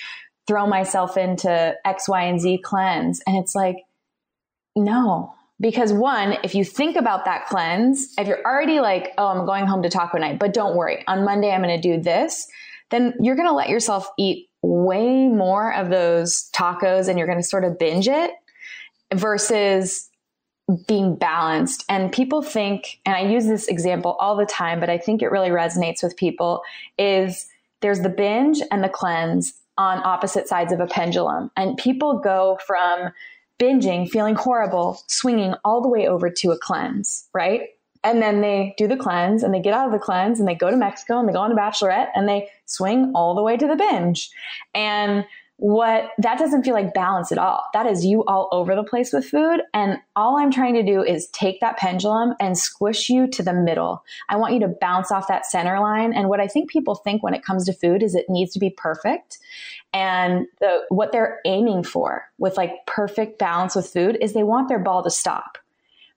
throw 0.47 0.67
myself 0.67 1.17
into 1.17 1.75
X, 1.85 2.07
Y, 2.09 2.23
and 2.23 2.39
Z 2.39 2.59
cleanse. 2.63 3.21
And 3.25 3.37
it's 3.37 3.55
like, 3.55 3.77
no. 4.75 5.33
Because 5.61 5.91
one, 5.91 6.37
if 6.43 6.55
you 6.55 6.63
think 6.63 6.95
about 6.95 7.25
that 7.25 7.47
cleanse, 7.47 8.13
if 8.17 8.27
you're 8.27 8.43
already 8.45 8.79
like, 8.79 9.13
oh, 9.17 9.27
I'm 9.27 9.45
going 9.45 9.67
home 9.67 9.83
to 9.83 9.89
taco 9.89 10.17
night, 10.17 10.39
but 10.39 10.53
don't 10.53 10.75
worry, 10.75 11.03
on 11.07 11.25
Monday 11.25 11.51
I'm 11.51 11.61
going 11.61 11.79
to 11.79 11.95
do 11.95 12.01
this, 12.01 12.47
then 12.89 13.13
you're 13.19 13.35
going 13.35 13.47
to 13.47 13.53
let 13.53 13.69
yourself 13.69 14.07
eat 14.17 14.48
way 14.61 15.27
more 15.27 15.73
of 15.73 15.89
those 15.89 16.49
tacos 16.53 17.07
and 17.07 17.17
you're 17.17 17.27
going 17.27 17.39
to 17.39 17.43
sort 17.43 17.63
of 17.63 17.79
binge 17.79 18.07
it 18.07 18.31
versus 19.13 20.09
being 20.87 21.15
balanced. 21.15 21.83
And 21.89 22.11
people 22.11 22.41
think, 22.41 22.99
and 23.05 23.15
I 23.15 23.21
use 23.21 23.45
this 23.47 23.67
example 23.67 24.15
all 24.19 24.35
the 24.35 24.45
time, 24.45 24.79
but 24.79 24.89
I 24.89 24.97
think 24.97 25.21
it 25.21 25.31
really 25.31 25.49
resonates 25.49 26.03
with 26.03 26.15
people 26.15 26.61
is 26.97 27.47
there's 27.81 28.01
the 28.01 28.09
binge 28.09 28.61
and 28.71 28.83
the 28.83 28.89
cleanse 28.89 29.53
on 29.77 30.01
opposite 30.03 30.47
sides 30.47 30.73
of 30.73 30.79
a 30.79 30.87
pendulum. 30.87 31.49
And 31.55 31.77
people 31.77 32.19
go 32.19 32.59
from 32.67 33.11
binging, 33.59 34.09
feeling 34.09 34.35
horrible, 34.35 35.01
swinging 35.07 35.53
all 35.63 35.81
the 35.81 35.89
way 35.89 36.07
over 36.07 36.29
to 36.29 36.51
a 36.51 36.57
cleanse, 36.57 37.27
right? 37.33 37.69
And 38.03 38.21
then 38.21 38.41
they 38.41 38.73
do 38.77 38.87
the 38.87 38.95
cleanse 38.95 39.43
and 39.43 39.53
they 39.53 39.59
get 39.59 39.73
out 39.73 39.87
of 39.87 39.91
the 39.91 39.99
cleanse 39.99 40.39
and 40.39 40.47
they 40.47 40.55
go 40.55 40.71
to 40.71 40.77
Mexico 40.77 41.19
and 41.19 41.27
they 41.27 41.33
go 41.33 41.39
on 41.39 41.51
a 41.51 41.55
bachelorette 41.55 42.09
and 42.15 42.27
they 42.27 42.49
swing 42.65 43.11
all 43.13 43.35
the 43.35 43.43
way 43.43 43.57
to 43.57 43.67
the 43.67 43.75
binge. 43.75 44.29
And 44.73 45.25
what 45.59 46.11
that 46.17 46.39
doesn't 46.39 46.63
feel 46.63 46.73
like 46.73 46.93
balance 46.93 47.33
at 47.33 47.37
all. 47.37 47.65
That 47.73 47.85
is 47.85 48.05
you 48.05 48.23
all 48.25 48.47
over 48.53 48.75
the 48.75 48.83
place 48.83 49.11
with 49.11 49.25
food. 49.25 49.59
And 49.73 49.97
all 50.15 50.37
I'm 50.37 50.51
trying 50.51 50.73
to 50.75 50.83
do 50.83 51.03
is 51.03 51.27
take 51.27 51.59
that 51.59 51.75
pendulum 51.75 52.33
and 52.39 52.57
squish 52.57 53.09
you 53.09 53.27
to 53.27 53.43
the 53.43 53.51
middle. 53.51 54.01
I 54.29 54.37
want 54.37 54.53
you 54.53 54.61
to 54.61 54.69
bounce 54.69 55.11
off 55.11 55.27
that 55.27 55.45
center 55.45 55.77
line. 55.81 56.13
And 56.13 56.29
what 56.29 56.39
I 56.39 56.47
think 56.47 56.69
people 56.69 56.95
think 56.95 57.21
when 57.21 57.33
it 57.33 57.43
comes 57.43 57.65
to 57.65 57.73
food 57.73 58.01
is 58.01 58.15
it 58.15 58.29
needs 58.29 58.53
to 58.53 58.59
be 58.59 58.69
perfect. 58.69 59.37
And 59.91 60.47
the, 60.61 60.83
what 60.87 61.11
they're 61.11 61.41
aiming 61.43 61.83
for 61.83 62.29
with 62.37 62.55
like 62.55 62.85
perfect 62.85 63.37
balance 63.37 63.75
with 63.75 63.91
food 63.91 64.17
is 64.21 64.31
they 64.31 64.43
want 64.43 64.69
their 64.69 64.79
ball 64.79 65.03
to 65.03 65.11
stop. 65.11 65.57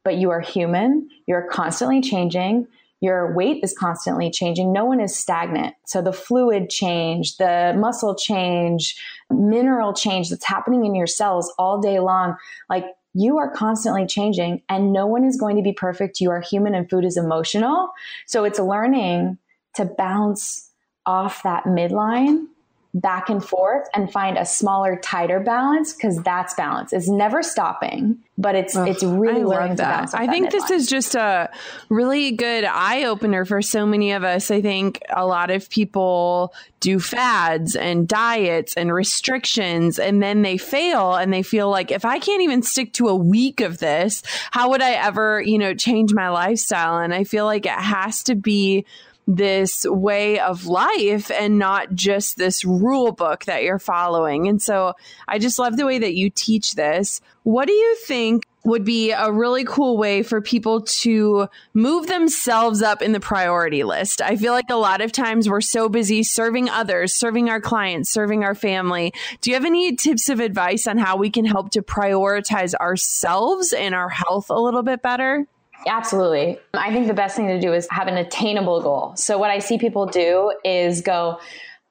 But 0.05 0.17
you 0.17 0.31
are 0.31 0.41
human, 0.41 1.09
you're 1.27 1.49
constantly 1.49 2.01
changing 2.01 2.67
your 3.03 3.35
weight 3.35 3.65
is 3.65 3.77
constantly 3.77 4.31
changing. 4.31 4.73
No 4.73 4.85
one 4.85 5.01
is 5.01 5.15
stagnant. 5.15 5.75
So 5.87 6.01
the 6.01 6.13
fluid 6.13 6.71
change, 6.71 7.37
the 7.37 7.75
muscle 7.77 8.15
change, 8.15 8.97
mineral 9.29 9.93
change 9.93 10.31
that's 10.31 10.45
happening 10.45 10.87
in 10.87 10.95
your 10.95 11.09
cells 11.09 11.53
all 11.59 11.81
day 11.81 11.99
long, 11.99 12.37
like 12.71 12.87
you 13.13 13.39
are 13.39 13.51
constantly 13.51 14.07
changing 14.07 14.63
and 14.69 14.93
no 14.93 15.05
one 15.09 15.25
is 15.25 15.37
going 15.37 15.57
to 15.57 15.63
be 15.63 15.73
perfect. 15.73 16.21
You 16.21 16.31
are 16.31 16.41
human 16.41 16.77
and 16.77 16.89
food 16.89 17.05
is 17.05 17.17
emotional. 17.17 17.91
So 18.27 18.45
it's 18.45 18.61
learning 18.61 19.37
to 19.75 19.85
bounce 19.85 20.71
off 21.05 21.43
that 21.43 21.65
midline 21.65 22.47
back 22.95 23.31
and 23.31 23.43
forth 23.43 23.89
and 23.95 24.13
find 24.13 24.37
a 24.37 24.45
smaller, 24.45 24.97
tighter 24.97 25.41
balance 25.41 25.95
because 25.95 26.19
that's 26.19 26.53
balance. 26.55 26.93
It's 26.93 27.09
never 27.09 27.43
stopping, 27.43 28.19
but 28.37 28.55
it's 28.55 28.77
Ugh, 28.77 28.87
it's 28.87 29.03
really 29.03 29.41
I 29.41 29.45
learning 29.45 29.77
to 29.77 29.83
balance. 29.83 30.13
I 30.13 30.27
think 30.27 30.51
this 30.51 30.71
is 30.71 30.87
just 30.89 31.15
a 31.15 31.51
really 31.89 32.33
good 32.33 32.65
eye 32.65 33.05
opener 33.05 33.47
for 33.47 33.63
so 33.63 33.87
many 33.87 34.13
of 34.13 34.25
us. 34.25 34.51
I 34.51 34.61
think 34.61 35.01
a 35.09 35.25
lot 35.25 35.51
of 35.51 35.71
people 35.71 36.53
do 36.81 37.01
fads 37.01 37.77
and 37.77 38.07
diets 38.07 38.75
and 38.75 38.93
restrictions 38.93 39.99
and 39.99 40.23
then 40.23 40.43
they 40.43 40.59
fail 40.59 41.15
and 41.15 41.33
they 41.33 41.43
feel 41.43 41.71
like 41.71 41.91
if 41.91 42.05
I 42.05 42.19
can't 42.19 42.43
even 42.43 42.63
stick 42.63 42.93
to 42.95 43.09
a 43.09 43.17
week 43.17 43.63
of 43.63 43.79
this, 43.79 44.23
how 44.51 44.69
would 44.69 44.83
I 44.83 44.93
ever, 44.93 45.41
you 45.41 45.57
know, 45.57 45.73
change 45.75 46.13
my 46.13 46.29
lifestyle? 46.29 46.99
And 46.99 47.15
I 47.15 47.25
feel 47.25 47.47
like 47.47 47.65
it 47.65 47.73
has 47.73 48.23
to 48.25 48.35
be 48.35 48.85
this 49.27 49.85
way 49.87 50.39
of 50.41 50.67
life 50.67 51.31
and 51.31 51.59
not 51.59 51.95
just 51.95 52.37
this 52.37 52.65
rule 52.65 53.13
book 53.13 53.45
that 53.45 53.63
you're 53.63 53.79
following. 53.79 54.49
And 54.49 54.61
so 54.61 54.95
I 55.29 55.39
just 55.39 55.59
love 55.59 55.77
the 55.77 55.87
way 55.87 55.99
that 55.99 56.15
you 56.15 56.31
teach 56.31 56.75
this. 56.75 57.21
What 57.45 57.67
do 57.67 57.73
you 57.73 57.97
think 57.97 58.45
would 58.65 58.85
be 58.85 59.11
a 59.11 59.33
really 59.33 59.65
cool 59.65 59.97
way 59.97 60.23
for 60.23 60.41
people 60.41 60.83
to 60.83 61.49
move 61.75 62.07
themselves 62.07 62.81
up 62.81 63.03
in 63.03 63.13
the 63.13 63.21
priority 63.21 63.83
list. 63.83 64.23
I 64.23 64.37
feel 64.37 64.53
like 64.53 64.71
a 64.71 64.77
lot 64.77 65.01
of 65.01 65.11
times 65.11 65.49
we're 65.49 65.61
so 65.61 65.89
busy 65.89 66.23
serving 66.23 66.69
others, 66.69 67.15
serving 67.15 67.51
our 67.51 67.61
clients, 67.61 68.11
serving 68.11 68.45
our 68.45 68.55
family. 68.55 69.13
Do 69.41 69.51
you 69.51 69.57
have 69.57 69.65
any 69.65 69.97
tips 69.97 70.29
of 70.29 70.39
advice 70.39 70.87
on 70.87 70.99
how 70.99 71.17
we 71.17 71.31
can 71.31 71.45
help 71.45 71.71
to 71.71 71.83
prioritize 71.83 72.75
ourselves 72.75 73.73
and 73.73 73.95
our 73.95 74.09
health 74.09 74.49
a 74.49 74.61
little 74.61 74.83
bit 74.83 75.03
better? 75.03 75.47
Absolutely. 75.87 76.59
I 76.75 76.93
think 76.93 77.07
the 77.07 77.15
best 77.15 77.37
thing 77.37 77.49
to 77.49 77.61
do 77.61 77.73
is 77.73 77.89
have 77.91 78.07
an 78.07 78.17
attainable 78.17 78.81
goal. 78.81 79.15
So, 79.17 79.39
what 79.39 79.51
I 79.51 79.59
see 79.59 79.79
people 79.79 80.07
do 80.07 80.53
is 80.65 81.01
go, 81.01 81.39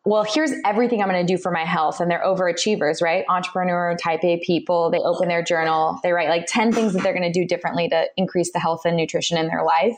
well, 0.03 0.23
here's 0.23 0.51
everything 0.65 1.01
I'm 1.01 1.09
going 1.09 1.25
to 1.25 1.33
do 1.33 1.37
for 1.37 1.51
my 1.51 1.63
health. 1.63 1.99
And 1.99 2.09
they're 2.09 2.23
overachievers, 2.23 3.01
right? 3.01 3.23
Entrepreneur 3.29 3.95
type 4.01 4.23
A 4.23 4.39
people, 4.39 4.89
they 4.89 4.97
open 4.97 5.27
their 5.27 5.43
journal, 5.43 5.99
they 6.01 6.11
write 6.11 6.29
like 6.29 6.45
10 6.47 6.71
things 6.71 6.93
that 6.93 7.03
they're 7.03 7.13
going 7.13 7.31
to 7.31 7.39
do 7.39 7.45
differently 7.45 7.87
to 7.89 8.07
increase 8.17 8.51
the 8.51 8.59
health 8.59 8.81
and 8.85 8.97
nutrition 8.97 9.37
in 9.37 9.47
their 9.47 9.63
life. 9.63 9.95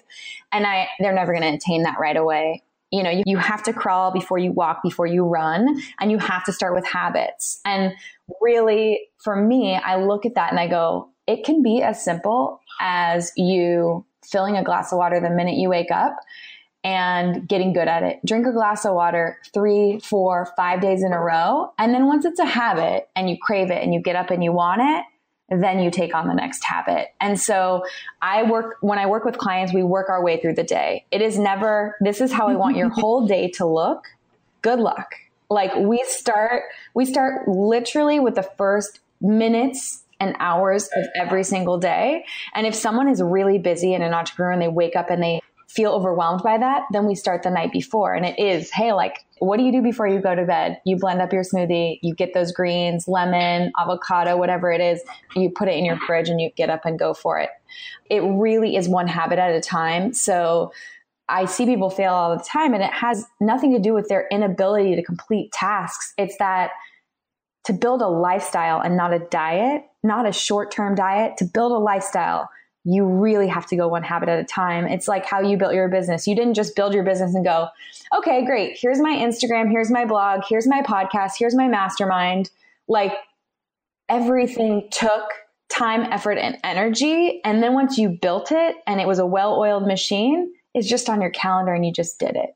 And 0.51 0.67
I, 0.67 0.89
they're 0.99 1.13
never 1.13 1.31
going 1.33 1.43
to 1.43 1.55
attain 1.55 1.83
that 1.83 1.99
right 1.99 2.17
away. 2.17 2.63
You 2.91 3.01
know, 3.01 3.09
you, 3.09 3.23
you 3.25 3.37
have 3.37 3.63
to 3.63 3.73
crawl 3.73 4.11
before 4.11 4.37
you 4.37 4.51
walk, 4.51 4.83
before 4.83 5.07
you 5.07 5.23
run, 5.23 5.81
and 5.99 6.11
you 6.11 6.19
have 6.19 6.43
to 6.45 6.53
start 6.53 6.75
with 6.75 6.85
habits. 6.85 7.59
And 7.65 7.93
really, 8.41 9.07
for 9.17 9.35
me, 9.35 9.75
I 9.75 9.95
look 9.95 10.25
at 10.25 10.35
that 10.35 10.51
and 10.51 10.59
I 10.59 10.67
go, 10.67 11.09
it 11.25 11.45
can 11.45 11.63
be 11.63 11.81
as 11.81 12.03
simple 12.03 12.59
as 12.79 13.31
you 13.37 14.05
filling 14.23 14.57
a 14.57 14.63
glass 14.63 14.91
of 14.91 14.97
water 14.97 15.19
the 15.19 15.29
minute 15.29 15.55
you 15.55 15.69
wake 15.69 15.91
up 15.91 16.17
and 16.83 17.47
getting 17.47 17.71
good 17.73 17.87
at 17.87 18.03
it. 18.03 18.19
Drink 18.25 18.45
a 18.45 18.51
glass 18.51 18.85
of 18.85 18.93
water 18.93 19.37
three, 19.53 19.99
four, 19.99 20.51
five 20.57 20.81
days 20.81 21.03
in 21.03 21.13
a 21.13 21.19
row. 21.19 21.71
And 21.77 21.93
then 21.93 22.07
once 22.07 22.25
it's 22.25 22.39
a 22.39 22.45
habit 22.45 23.09
and 23.15 23.29
you 23.29 23.37
crave 23.41 23.71
it 23.71 23.81
and 23.81 23.93
you 23.93 24.01
get 24.01 24.15
up 24.15 24.31
and 24.31 24.43
you 24.43 24.51
want 24.51 24.81
it, 24.81 25.05
then 25.61 25.79
you 25.79 25.91
take 25.91 26.15
on 26.15 26.27
the 26.27 26.33
next 26.33 26.63
habit. 26.63 27.09
And 27.21 27.39
so 27.39 27.85
I 28.21 28.43
work, 28.43 28.77
when 28.81 28.97
I 28.97 29.05
work 29.05 29.23
with 29.23 29.37
clients, 29.37 29.73
we 29.73 29.83
work 29.83 30.09
our 30.09 30.23
way 30.23 30.41
through 30.41 30.55
the 30.55 30.63
day. 30.63 31.05
It 31.11 31.21
is 31.21 31.37
never, 31.37 31.95
this 32.01 32.21
is 32.21 32.31
how 32.31 32.47
I 32.47 32.55
want 32.55 32.75
your 32.75 32.89
whole 32.89 33.27
day 33.27 33.49
to 33.51 33.65
look. 33.65 34.05
Good 34.61 34.79
luck. 34.79 35.15
Like 35.49 35.75
we 35.75 36.03
start, 36.07 36.63
we 36.95 37.05
start 37.05 37.47
literally 37.47 38.19
with 38.19 38.35
the 38.35 38.43
first 38.43 38.99
minutes 39.21 40.02
and 40.23 40.35
hours 40.39 40.89
of 40.95 41.05
every 41.15 41.43
single 41.43 41.77
day. 41.77 42.25
And 42.55 42.65
if 42.65 42.73
someone 42.73 43.07
is 43.07 43.21
really 43.21 43.59
busy 43.59 43.93
and 43.93 44.03
an 44.03 44.13
entrepreneur 44.13 44.51
and 44.51 44.61
they 44.61 44.67
wake 44.67 44.95
up 44.95 45.09
and 45.09 45.21
they 45.21 45.41
feel 45.69 45.91
overwhelmed 45.91 46.43
by 46.43 46.57
that, 46.57 46.83
then 46.91 47.07
we 47.07 47.15
start 47.15 47.41
the 47.41 47.49
night 47.49 47.71
before. 47.71 48.13
And 48.13 48.25
it 48.25 48.37
is, 48.37 48.69
hey, 48.71 48.93
like, 48.93 49.25
what 49.39 49.57
do 49.57 49.63
you 49.63 49.71
do 49.71 49.81
before 49.81 50.07
you 50.07 50.19
go 50.19 50.35
to 50.35 50.45
bed? 50.45 50.79
You 50.85 50.97
blend 50.97 51.19
up 51.19 51.33
your 51.33 51.43
smoothie, 51.43 51.99
you 52.03 52.13
get 52.13 52.33
those 52.33 52.51
greens, 52.51 53.07
lemon, 53.07 53.71
avocado, 53.79 54.37
whatever 54.37 54.71
it 54.71 54.81
is, 54.81 55.01
you 55.35 55.49
put 55.49 55.67
it 55.67 55.75
in 55.75 55.83
your 55.83 55.97
fridge 55.97 56.29
and 56.29 56.39
you 56.39 56.51
get 56.55 56.69
up 56.69 56.85
and 56.85 56.99
go 56.99 57.13
for 57.13 57.39
it. 57.39 57.49
It 58.09 58.19
really 58.19 58.75
is 58.75 58.87
one 58.87 59.07
habit 59.07 59.39
at 59.39 59.51
a 59.51 59.61
time. 59.61 60.13
So 60.13 60.71
I 61.27 61.45
see 61.45 61.65
people 61.65 61.89
fail 61.89 62.13
all 62.13 62.37
the 62.37 62.43
time, 62.43 62.73
and 62.73 62.83
it 62.83 62.91
has 62.93 63.25
nothing 63.39 63.73
to 63.73 63.79
do 63.79 63.93
with 63.93 64.09
their 64.09 64.27
inability 64.29 64.95
to 64.95 65.01
complete 65.01 65.51
tasks. 65.51 66.13
It's 66.17 66.37
that 66.37 66.71
to 67.65 67.73
build 67.73 68.01
a 68.01 68.07
lifestyle 68.07 68.81
and 68.81 68.97
not 68.97 69.13
a 69.13 69.19
diet, 69.19 69.83
not 70.03 70.27
a 70.27 70.31
short 70.31 70.71
term 70.71 70.95
diet, 70.95 71.37
to 71.37 71.45
build 71.45 71.71
a 71.71 71.77
lifestyle, 71.77 72.49
you 72.85 73.05
really 73.05 73.47
have 73.47 73.65
to 73.67 73.77
go 73.77 73.87
one 73.87 74.03
habit 74.03 74.27
at 74.27 74.39
a 74.39 74.43
time. 74.43 74.85
It's 74.85 75.07
like 75.07 75.25
how 75.25 75.41
you 75.41 75.57
built 75.57 75.73
your 75.73 75.87
business. 75.87 76.27
You 76.27 76.35
didn't 76.35 76.55
just 76.55 76.75
build 76.75 76.93
your 76.93 77.03
business 77.03 77.33
and 77.33 77.45
go, 77.45 77.69
okay, 78.17 78.45
great. 78.45 78.77
Here's 78.77 78.99
my 78.99 79.15
Instagram. 79.15 79.71
Here's 79.71 79.89
my 79.89 80.03
blog. 80.03 80.41
Here's 80.47 80.67
my 80.67 80.81
podcast. 80.81 81.31
Here's 81.39 81.55
my 81.55 81.69
mastermind. 81.69 82.49
Like 82.89 83.13
everything 84.09 84.89
took 84.91 85.23
time, 85.69 86.01
effort, 86.11 86.37
and 86.37 86.57
energy. 86.63 87.39
And 87.45 87.63
then 87.63 87.73
once 87.73 87.97
you 87.97 88.09
built 88.09 88.51
it 88.51 88.75
and 88.85 88.99
it 88.99 89.07
was 89.07 89.19
a 89.19 89.25
well 89.25 89.57
oiled 89.57 89.87
machine, 89.87 90.53
it's 90.73 90.89
just 90.89 91.09
on 91.09 91.21
your 91.21 91.31
calendar 91.31 91.73
and 91.73 91.85
you 91.85 91.93
just 91.93 92.19
did 92.19 92.35
it 92.35 92.53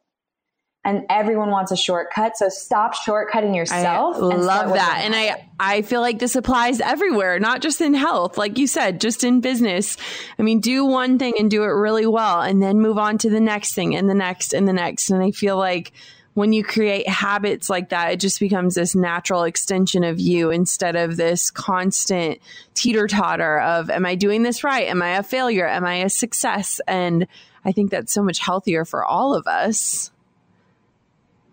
and 0.88 1.06
everyone 1.10 1.52
wants 1.52 1.74
a 1.74 1.76
shortcut. 1.76 2.38
So 2.38 2.48
stop 2.48 2.96
shortcutting 2.96 3.54
yourself. 3.54 4.16
I 4.16 4.20
love 4.20 4.74
that. 4.74 5.02
And 5.04 5.14
I, 5.14 5.46
I 5.60 5.82
feel 5.82 6.00
like 6.00 6.18
this 6.18 6.38
applies 6.38 6.80
everywhere, 6.80 7.40
not 7.40 7.62
just 7.62 7.82
in 7.82 7.94
health. 7.94 8.38
Like 8.38 8.58
you 8.58 8.68
said, 8.68 9.02
just 9.02 9.26
in 9.26 9.42
business. 9.42 9.98
I 10.40 10.44
mean, 10.44 10.62
do 10.62 10.86
one 10.86 11.20
thing 11.20 11.34
and 11.38 11.52
do 11.52 11.64
it 11.64 11.68
really 11.68 12.06
well 12.06 12.40
and 12.40 12.64
then 12.64 12.80
move 12.80 12.98
on 12.98 13.18
to 13.18 13.30
the 13.30 13.42
next 13.42 13.74
thing 13.74 13.98
and 13.98 14.10
the 14.10 14.14
next 14.14 14.54
and 14.54 14.66
the 14.66 14.72
next. 14.72 15.10
And 15.10 15.22
I 15.22 15.32
feel 15.32 15.58
like 15.58 15.92
when 16.36 16.54
you 16.54 16.64
create 16.64 17.10
habits 17.10 17.70
like 17.70 17.90
that, 17.90 18.14
it 18.14 18.22
just 18.22 18.40
becomes 18.40 18.76
this 18.76 18.96
natural 18.96 19.44
extension 19.44 20.06
of 20.06 20.22
you 20.22 20.52
instead 20.52 20.96
of 20.96 21.18
this 21.18 21.52
constant 21.52 22.40
teeter 22.76 23.08
totter 23.08 23.60
of, 23.60 23.90
am 23.90 24.06
I 24.06 24.16
doing 24.16 24.42
this 24.42 24.64
right? 24.64 24.88
Am 24.88 25.02
I 25.02 25.18
a 25.18 25.24
failure? 25.24 25.68
Am 25.68 25.84
I 25.84 25.96
a 25.96 26.10
success? 26.10 26.80
And 26.88 27.28
I 27.66 27.74
think 27.74 27.92
that's 27.92 28.14
so 28.14 28.24
much 28.24 28.40
healthier 28.40 28.86
for 28.86 29.04
all 29.04 29.34
of 29.36 29.48
us. 29.48 30.12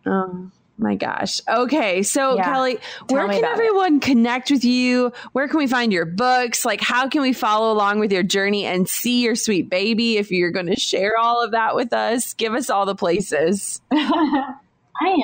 Um, 0.07 0.53
My 0.77 0.97
gosh. 0.97 1.41
Okay. 1.49 2.03
So, 2.03 2.35
Yeah. 2.35 2.43
Kelly, 2.45 2.79
Tell 3.09 3.17
where 3.19 3.29
can 3.29 3.39
about 3.39 3.51
it. 3.51 3.53
everyone 3.53 4.01
connect 4.01 4.51
with 4.51 4.65
you? 4.65 5.13
Where 5.33 5.47
can 5.47 5.59
we 5.59 5.69
find 5.69 5.93
your 5.93 6.05
books? 6.05 6.65
Like, 6.65 6.81
how 6.81 7.09
can 7.09 7.23
we 7.23 7.33
follow 7.33 7.73
along 7.73 8.01
with 8.01 8.11
your 8.11 8.25
journey 8.25 8.65
and 8.67 8.89
see 8.89 9.23
your 9.23 9.37
sweet 9.37 9.71
baby 9.71 10.17
if 10.17 10.33
you're 10.33 10.51
going 10.51 10.67
to 10.67 10.75
share 10.77 11.13
all 11.17 11.43
of 11.45 11.53
that 11.53 11.77
with 11.77 11.93
us? 11.93 12.35
Give 12.35 12.55
us 12.55 12.71
all 12.71 12.87
the 12.87 12.97
places. 12.97 13.81
I 13.93 14.55
am. 15.03 15.23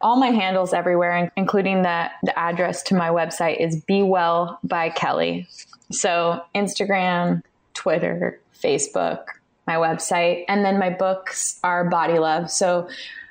All 0.00 0.16
my 0.16 0.28
handles 0.30 0.72
everywhere, 0.72 1.16
in- 1.16 1.30
including 1.36 1.82
the, 1.82 2.08
the 2.24 2.36
address 2.38 2.82
to 2.84 2.94
my 2.94 3.08
website, 3.10 3.60
is 3.60 3.80
Be 3.82 4.02
Well 4.02 4.58
by 4.64 4.90
Kelly. 4.90 5.48
So 5.90 6.40
Instagram, 6.54 7.42
Twitter, 7.74 8.40
Facebook, 8.60 9.24
my 9.66 9.74
website, 9.74 10.44
and 10.48 10.64
then 10.64 10.78
my 10.78 10.90
books 10.90 11.58
are 11.64 11.84
Body 11.88 12.18
Love. 12.18 12.50
So 12.50 12.88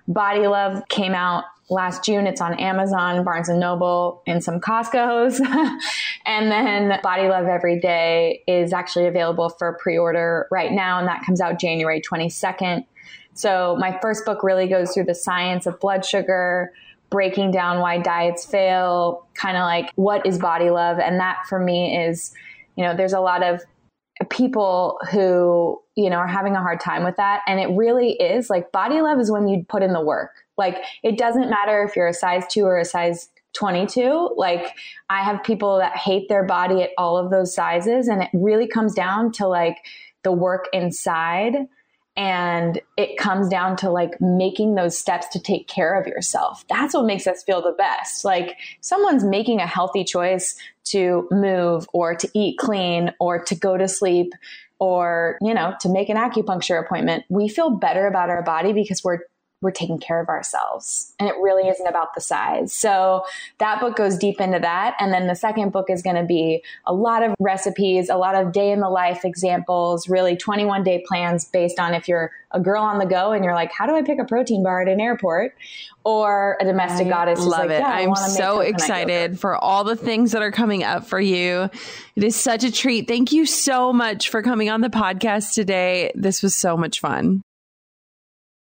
Body 0.07 0.47
Love 0.47 0.87
came 0.89 1.13
out 1.13 1.43
last 1.69 2.03
June. 2.03 2.27
It's 2.27 2.41
on 2.41 2.53
Amazon, 2.59 3.23
Barnes 3.23 3.49
and 3.49 3.59
Noble, 3.59 4.21
and 4.25 4.43
some 4.43 4.59
Costco's. 4.59 5.39
and 6.25 6.51
then 6.51 6.99
Body 7.01 7.27
Love 7.27 7.47
Every 7.47 7.79
Day 7.79 8.43
is 8.47 8.73
actually 8.73 9.07
available 9.07 9.49
for 9.49 9.77
pre-order 9.81 10.47
right 10.51 10.71
now, 10.71 10.99
and 10.99 11.07
that 11.07 11.23
comes 11.25 11.41
out 11.41 11.59
January 11.59 12.01
22nd. 12.01 12.85
So 13.33 13.75
my 13.79 13.97
first 14.01 14.25
book 14.25 14.43
really 14.43 14.67
goes 14.67 14.93
through 14.93 15.05
the 15.05 15.15
science 15.15 15.65
of 15.65 15.79
blood 15.79 16.05
sugar, 16.05 16.71
breaking 17.09 17.51
down 17.51 17.79
why 17.79 17.99
diets 17.99 18.45
fail, 18.45 19.27
kind 19.33 19.57
of 19.57 19.61
like 19.61 19.91
what 19.95 20.25
is 20.25 20.39
body 20.39 20.69
love. 20.69 20.99
And 20.99 21.19
that 21.19 21.43
for 21.47 21.59
me 21.59 21.97
is, 21.97 22.33
you 22.75 22.83
know, 22.83 22.95
there's 22.95 23.13
a 23.13 23.19
lot 23.19 23.43
of 23.43 23.61
people 24.25 24.99
who, 25.11 25.81
you 25.95 26.09
know, 26.09 26.17
are 26.17 26.27
having 26.27 26.55
a 26.55 26.59
hard 26.59 26.79
time 26.79 27.03
with 27.03 27.15
that. 27.17 27.41
And 27.47 27.59
it 27.59 27.67
really 27.75 28.11
is 28.13 28.49
like 28.49 28.71
body 28.71 29.01
love 29.01 29.19
is 29.19 29.31
when 29.31 29.47
you 29.47 29.65
put 29.67 29.83
in 29.83 29.93
the 29.93 30.01
work. 30.01 30.31
Like 30.57 30.77
it 31.03 31.17
doesn't 31.17 31.49
matter 31.49 31.83
if 31.83 31.95
you're 31.95 32.07
a 32.07 32.13
size 32.13 32.43
two 32.49 32.63
or 32.65 32.79
a 32.79 32.85
size 32.85 33.29
22. 33.53 34.35
Like 34.35 34.75
I 35.09 35.23
have 35.23 35.43
people 35.43 35.77
that 35.77 35.95
hate 35.95 36.29
their 36.29 36.43
body 36.43 36.81
at 36.81 36.91
all 36.97 37.17
of 37.17 37.31
those 37.31 37.53
sizes. 37.53 38.07
And 38.07 38.23
it 38.23 38.29
really 38.33 38.67
comes 38.67 38.93
down 38.93 39.31
to 39.33 39.47
like 39.47 39.77
the 40.23 40.31
work 40.31 40.67
inside 40.73 41.67
and 42.17 42.81
it 42.97 43.15
comes 43.17 43.47
down 43.47 43.77
to 43.77 43.91
like 43.91 44.19
making 44.19 44.73
those 44.73 44.97
steps 44.97 45.27
to 45.27 45.39
take 45.39 45.67
care 45.67 45.99
of 45.99 46.07
yourself. 46.07 46.65
That's 46.67 46.95
what 46.95 47.05
makes 47.05 47.27
us 47.27 47.43
feel 47.43 47.61
the 47.61 47.73
best. 47.73 48.25
Like 48.25 48.57
someone's 48.81 49.23
making 49.23 49.61
a 49.61 49.67
healthy 49.67 50.03
choice 50.03 50.55
to 50.85 51.27
move 51.29 51.87
or 51.93 52.15
to 52.15 52.27
eat 52.33 52.57
clean 52.57 53.13
or 53.19 53.43
to 53.43 53.55
go 53.55 53.77
to 53.77 53.87
sleep 53.87 54.33
or, 54.79 55.37
you 55.41 55.53
know, 55.53 55.75
to 55.81 55.89
make 55.89 56.09
an 56.09 56.17
acupuncture 56.17 56.83
appointment. 56.83 57.23
We 57.29 57.47
feel 57.47 57.69
better 57.69 58.07
about 58.07 58.29
our 58.29 58.41
body 58.41 58.73
because 58.73 59.03
we're 59.03 59.19
we're 59.61 59.71
taking 59.71 59.97
care 59.97 60.21
of 60.21 60.29
ourselves. 60.29 61.13
And 61.19 61.27
it 61.27 61.35
really 61.41 61.67
isn't 61.67 61.87
about 61.87 62.13
the 62.13 62.21
size. 62.21 62.73
So 62.73 63.23
that 63.57 63.79
book 63.79 63.95
goes 63.95 64.15
deep 64.17 64.39
into 64.39 64.59
that. 64.59 64.95
And 64.99 65.11
then 65.11 65.27
the 65.27 65.35
second 65.35 65.71
book 65.71 65.89
is 65.89 66.03
going 66.03 66.15
to 66.15 66.23
be 66.23 66.63
a 66.85 66.93
lot 66.93 67.23
of 67.23 67.33
recipes, 67.39 68.09
a 68.09 68.17
lot 68.17 68.35
of 68.35 68.51
day 68.51 68.71
in 68.71 68.81
the 68.81 68.89
life 68.89 69.25
examples, 69.25 70.07
really 70.07 70.37
21 70.37 70.83
day 70.83 71.03
plans 71.07 71.45
based 71.45 71.79
on 71.79 71.95
if 71.95 72.07
you're 72.07 72.31
a 72.51 72.59
girl 72.59 72.83
on 72.83 72.99
the 72.99 73.05
go 73.05 73.31
and 73.31 73.43
you're 73.43 73.55
like, 73.55 73.71
how 73.71 73.87
do 73.87 73.95
I 73.95 74.03
pick 74.03 74.19
a 74.19 74.25
protein 74.25 74.63
bar 74.63 74.81
at 74.81 74.87
an 74.87 75.01
airport? 75.01 75.55
Or 76.03 76.57
a 76.61 76.63
domestic 76.63 77.09
goddess 77.09 77.39
Love 77.39 77.67
like, 77.67 77.69
it. 77.71 77.79
yeah, 77.79 77.89
I 77.89 78.01
I'm 78.01 78.15
so 78.15 78.61
excited 78.61 79.39
for 79.39 79.57
all 79.57 79.83
the 79.83 79.97
things 79.97 80.31
that 80.31 80.41
are 80.41 80.51
coming 80.51 80.83
up 80.83 81.05
for 81.05 81.19
you. 81.19 81.69
It 82.15 82.23
is 82.23 82.35
such 82.35 82.63
a 82.63 82.71
treat. 82.71 83.07
Thank 83.09 83.33
you 83.33 83.45
so 83.45 83.91
much 83.91 84.29
for 84.29 84.41
coming 84.41 84.69
on 84.69 84.79
the 84.81 84.89
podcast 84.89 85.53
today. 85.53 86.11
This 86.15 86.41
was 86.41 86.55
so 86.55 86.77
much 86.77 87.01
fun. 87.01 87.41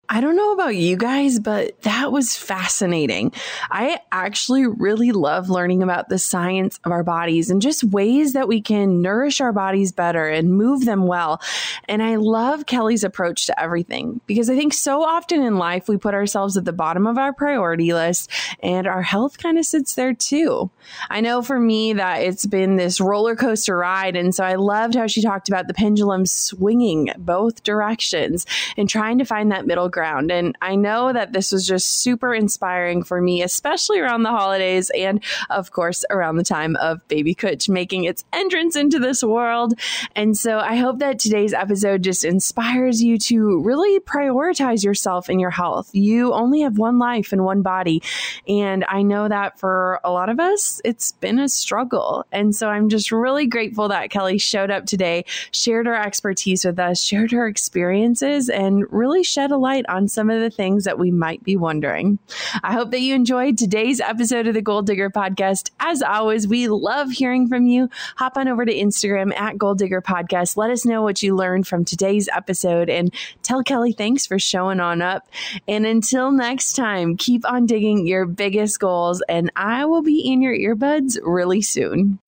I 0.10 0.22
don't 0.22 0.38
know 0.38 0.54
about 0.54 0.78
you 0.78 0.96
guys, 0.96 1.38
but 1.38 1.82
that 1.82 2.14
was 2.14 2.38
fascinating. 2.38 3.34
I 3.70 4.00
actually 4.10 4.66
really 4.66 5.12
love 5.12 5.50
learning 5.50 5.84
about 5.84 6.08
the 6.08 6.18
science 6.18 6.80
of 6.86 6.94
our 6.94 7.04
bodies 7.04 7.50
and 7.50 7.62
just 7.62 7.84
ways 7.84 8.32
that 8.32 8.48
we 8.48 8.62
can 8.62 9.02
nourish 9.02 9.42
our 9.42 9.52
bodies 9.52 9.92
better 9.92 10.30
and 10.30 10.54
move 10.54 10.86
them 10.86 11.08
well. 11.08 11.42
And 11.90 12.02
I 12.02 12.16
love 12.16 12.66
Kelly's 12.68 13.04
approach 13.04 13.48
to 13.48 13.62
everything 13.62 14.22
because 14.28 14.50
I 14.50 14.56
think 14.56 14.74
so 14.74 15.04
often 15.04 15.42
in 15.42 15.58
life 15.58 15.90
we 15.90 15.98
put 15.98 16.14
ourselves 16.14 16.56
at 16.56 16.64
the 16.64 16.72
bottom 16.72 17.06
of 17.06 17.18
our 17.18 17.34
priority 17.34 17.94
list 17.94 18.32
and 18.64 18.88
our 18.88 19.02
health 19.02 19.38
kind 19.38 19.58
of 19.58 19.66
sits 19.66 19.96
there 19.96 20.14
too. 20.14 20.72
I 21.10 21.20
know 21.20 21.42
for 21.42 21.60
me 21.60 21.92
that 21.94 22.22
it's 22.22 22.46
been 22.46 22.78
this 22.78 23.02
roller 23.02 23.36
coaster 23.36 23.76
ride. 23.76 24.16
And 24.16 24.34
so 24.34 24.46
I 24.46 24.56
loved 24.56 24.96
how 24.96 25.08
she 25.08 25.22
talked 25.22 25.50
about 25.50 25.68
the 25.68 25.74
pendulum 25.74 26.26
swinging 26.26 27.10
both 27.18 27.64
directions 27.64 28.46
and 28.78 28.88
trying 28.88 29.18
to 29.18 29.26
find 29.26 29.52
that 29.52 29.68
middle 29.68 29.90
ground. 29.98 30.30
And 30.32 30.56
I 30.62 30.76
know 30.76 31.12
that 31.12 31.34
this 31.34 31.52
was 31.52 31.66
just 31.66 32.04
super 32.04 32.32
inspiring 32.36 33.02
for 33.04 33.20
me, 33.20 33.42
especially 33.42 34.00
around 34.00 34.22
the 34.22 34.30
holidays 34.30 34.92
and, 34.92 35.24
of 35.50 35.72
course, 35.72 36.06
around 36.12 36.36
the 36.36 36.44
time 36.44 36.76
of 36.76 37.06
Baby 37.08 37.34
Kutch 37.34 37.68
making 37.68 38.04
its 38.04 38.24
entrance 38.32 38.76
into 38.76 39.00
this 39.00 39.24
world. 39.24 39.74
And 40.16 40.38
so 40.38 40.60
I 40.60 40.76
hope 40.76 41.00
that 41.00 41.18
today's 41.18 41.52
episode 41.52 42.04
just 42.04 42.24
inspires 42.24 43.02
you 43.02 43.18
to 43.18 43.60
really 43.64 44.00
prioritize 44.02 44.84
yourself 44.84 45.30
and 45.30 45.42
your 45.42 45.50
health. 45.50 45.90
You 45.94 46.32
only 46.32 46.62
have 46.62 46.78
one 46.78 47.00
life 47.00 47.34
and 47.34 47.44
one 47.44 47.64
body. 47.64 48.04
And 48.48 48.86
I 48.88 49.02
know 49.02 49.28
that 49.28 49.58
for 49.58 50.00
a 50.04 50.12
lot 50.12 50.30
of 50.30 50.40
us, 50.40 50.80
it's 50.86 51.12
been 51.14 51.40
a 51.40 51.50
struggle. 51.50 52.24
And 52.32 52.56
so 52.56 52.70
I'm 52.70 52.90
just 52.90 53.12
really 53.12 53.48
grateful 53.48 53.88
that 53.88 54.12
Kelly 54.12 54.38
showed 54.38 54.70
up 54.70 54.86
today, 54.86 55.26
shared 55.50 55.88
her 55.88 55.96
expertise 55.96 56.66
with 56.66 56.78
us, 56.78 57.02
shared 57.02 57.32
her 57.32 57.48
experiences, 57.48 58.48
and 58.48 58.86
really 58.94 59.24
shed 59.24 59.50
a 59.50 59.58
light 59.58 59.86
on 59.90 60.08
some 60.08 60.30
of 60.30 60.40
the 60.40 60.50
things 60.50 60.84
that 60.84 61.00
we 61.00 61.12
might 61.12 61.44
be 61.44 61.56
wondering. 61.56 62.20
I 62.64 62.74
hope 62.74 62.92
that 62.92 63.02
you 63.02 63.16
enjoyed 63.16 63.58
today's 63.58 64.00
episode 64.00 64.48
of 64.48 64.54
the 64.54 64.62
Goal 64.62 64.82
Digger 64.82 65.10
Podcast. 65.10 65.72
As 65.80 66.02
always, 66.02 66.48
we 66.48 66.68
love 66.68 67.12
hearing 67.12 67.48
from 67.48 67.68
you. 67.68 67.90
Hop 68.18 68.38
on 68.38 68.48
over 68.48 68.66
to 68.66 68.74
Instagram 68.74 69.36
at 69.38 69.58
Goal 69.58 69.76
Digger 69.76 70.02
Podcast. 70.02 70.58
Let 70.58 70.70
us 70.70 70.86
know 70.86 71.02
what 71.02 71.22
you 71.22 71.36
learned 71.36 71.68
from 71.68 71.86
today's 71.86 72.30
episode 72.36 72.90
and 72.90 73.14
tell 73.44 73.64
Kelly 73.64 73.92
thanks 73.92 74.26
for 74.26 74.40
showing 74.40 74.80
on 74.80 75.02
up. 75.02 75.28
And 75.68 75.86
until 75.86 76.32
next 76.32 76.74
time, 76.74 77.18
keep 77.18 77.50
on 77.50 77.66
digging 77.66 78.08
your 78.08 78.26
biggest 78.26 78.80
goals, 78.80 79.22
and 79.28 79.52
I 79.56 79.86
will 79.86 80.02
be 80.02 80.20
in 80.20 80.42
your 80.42 80.56
earbuds 80.56 81.18
really 81.24 81.62
soon. 81.62 82.20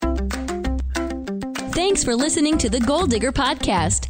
Thanks 1.71 2.03
for 2.03 2.15
listening 2.15 2.57
to 2.57 2.69
the 2.69 2.79
Goal 2.81 3.05
Digger 3.05 3.31
Podcast. 3.31 4.09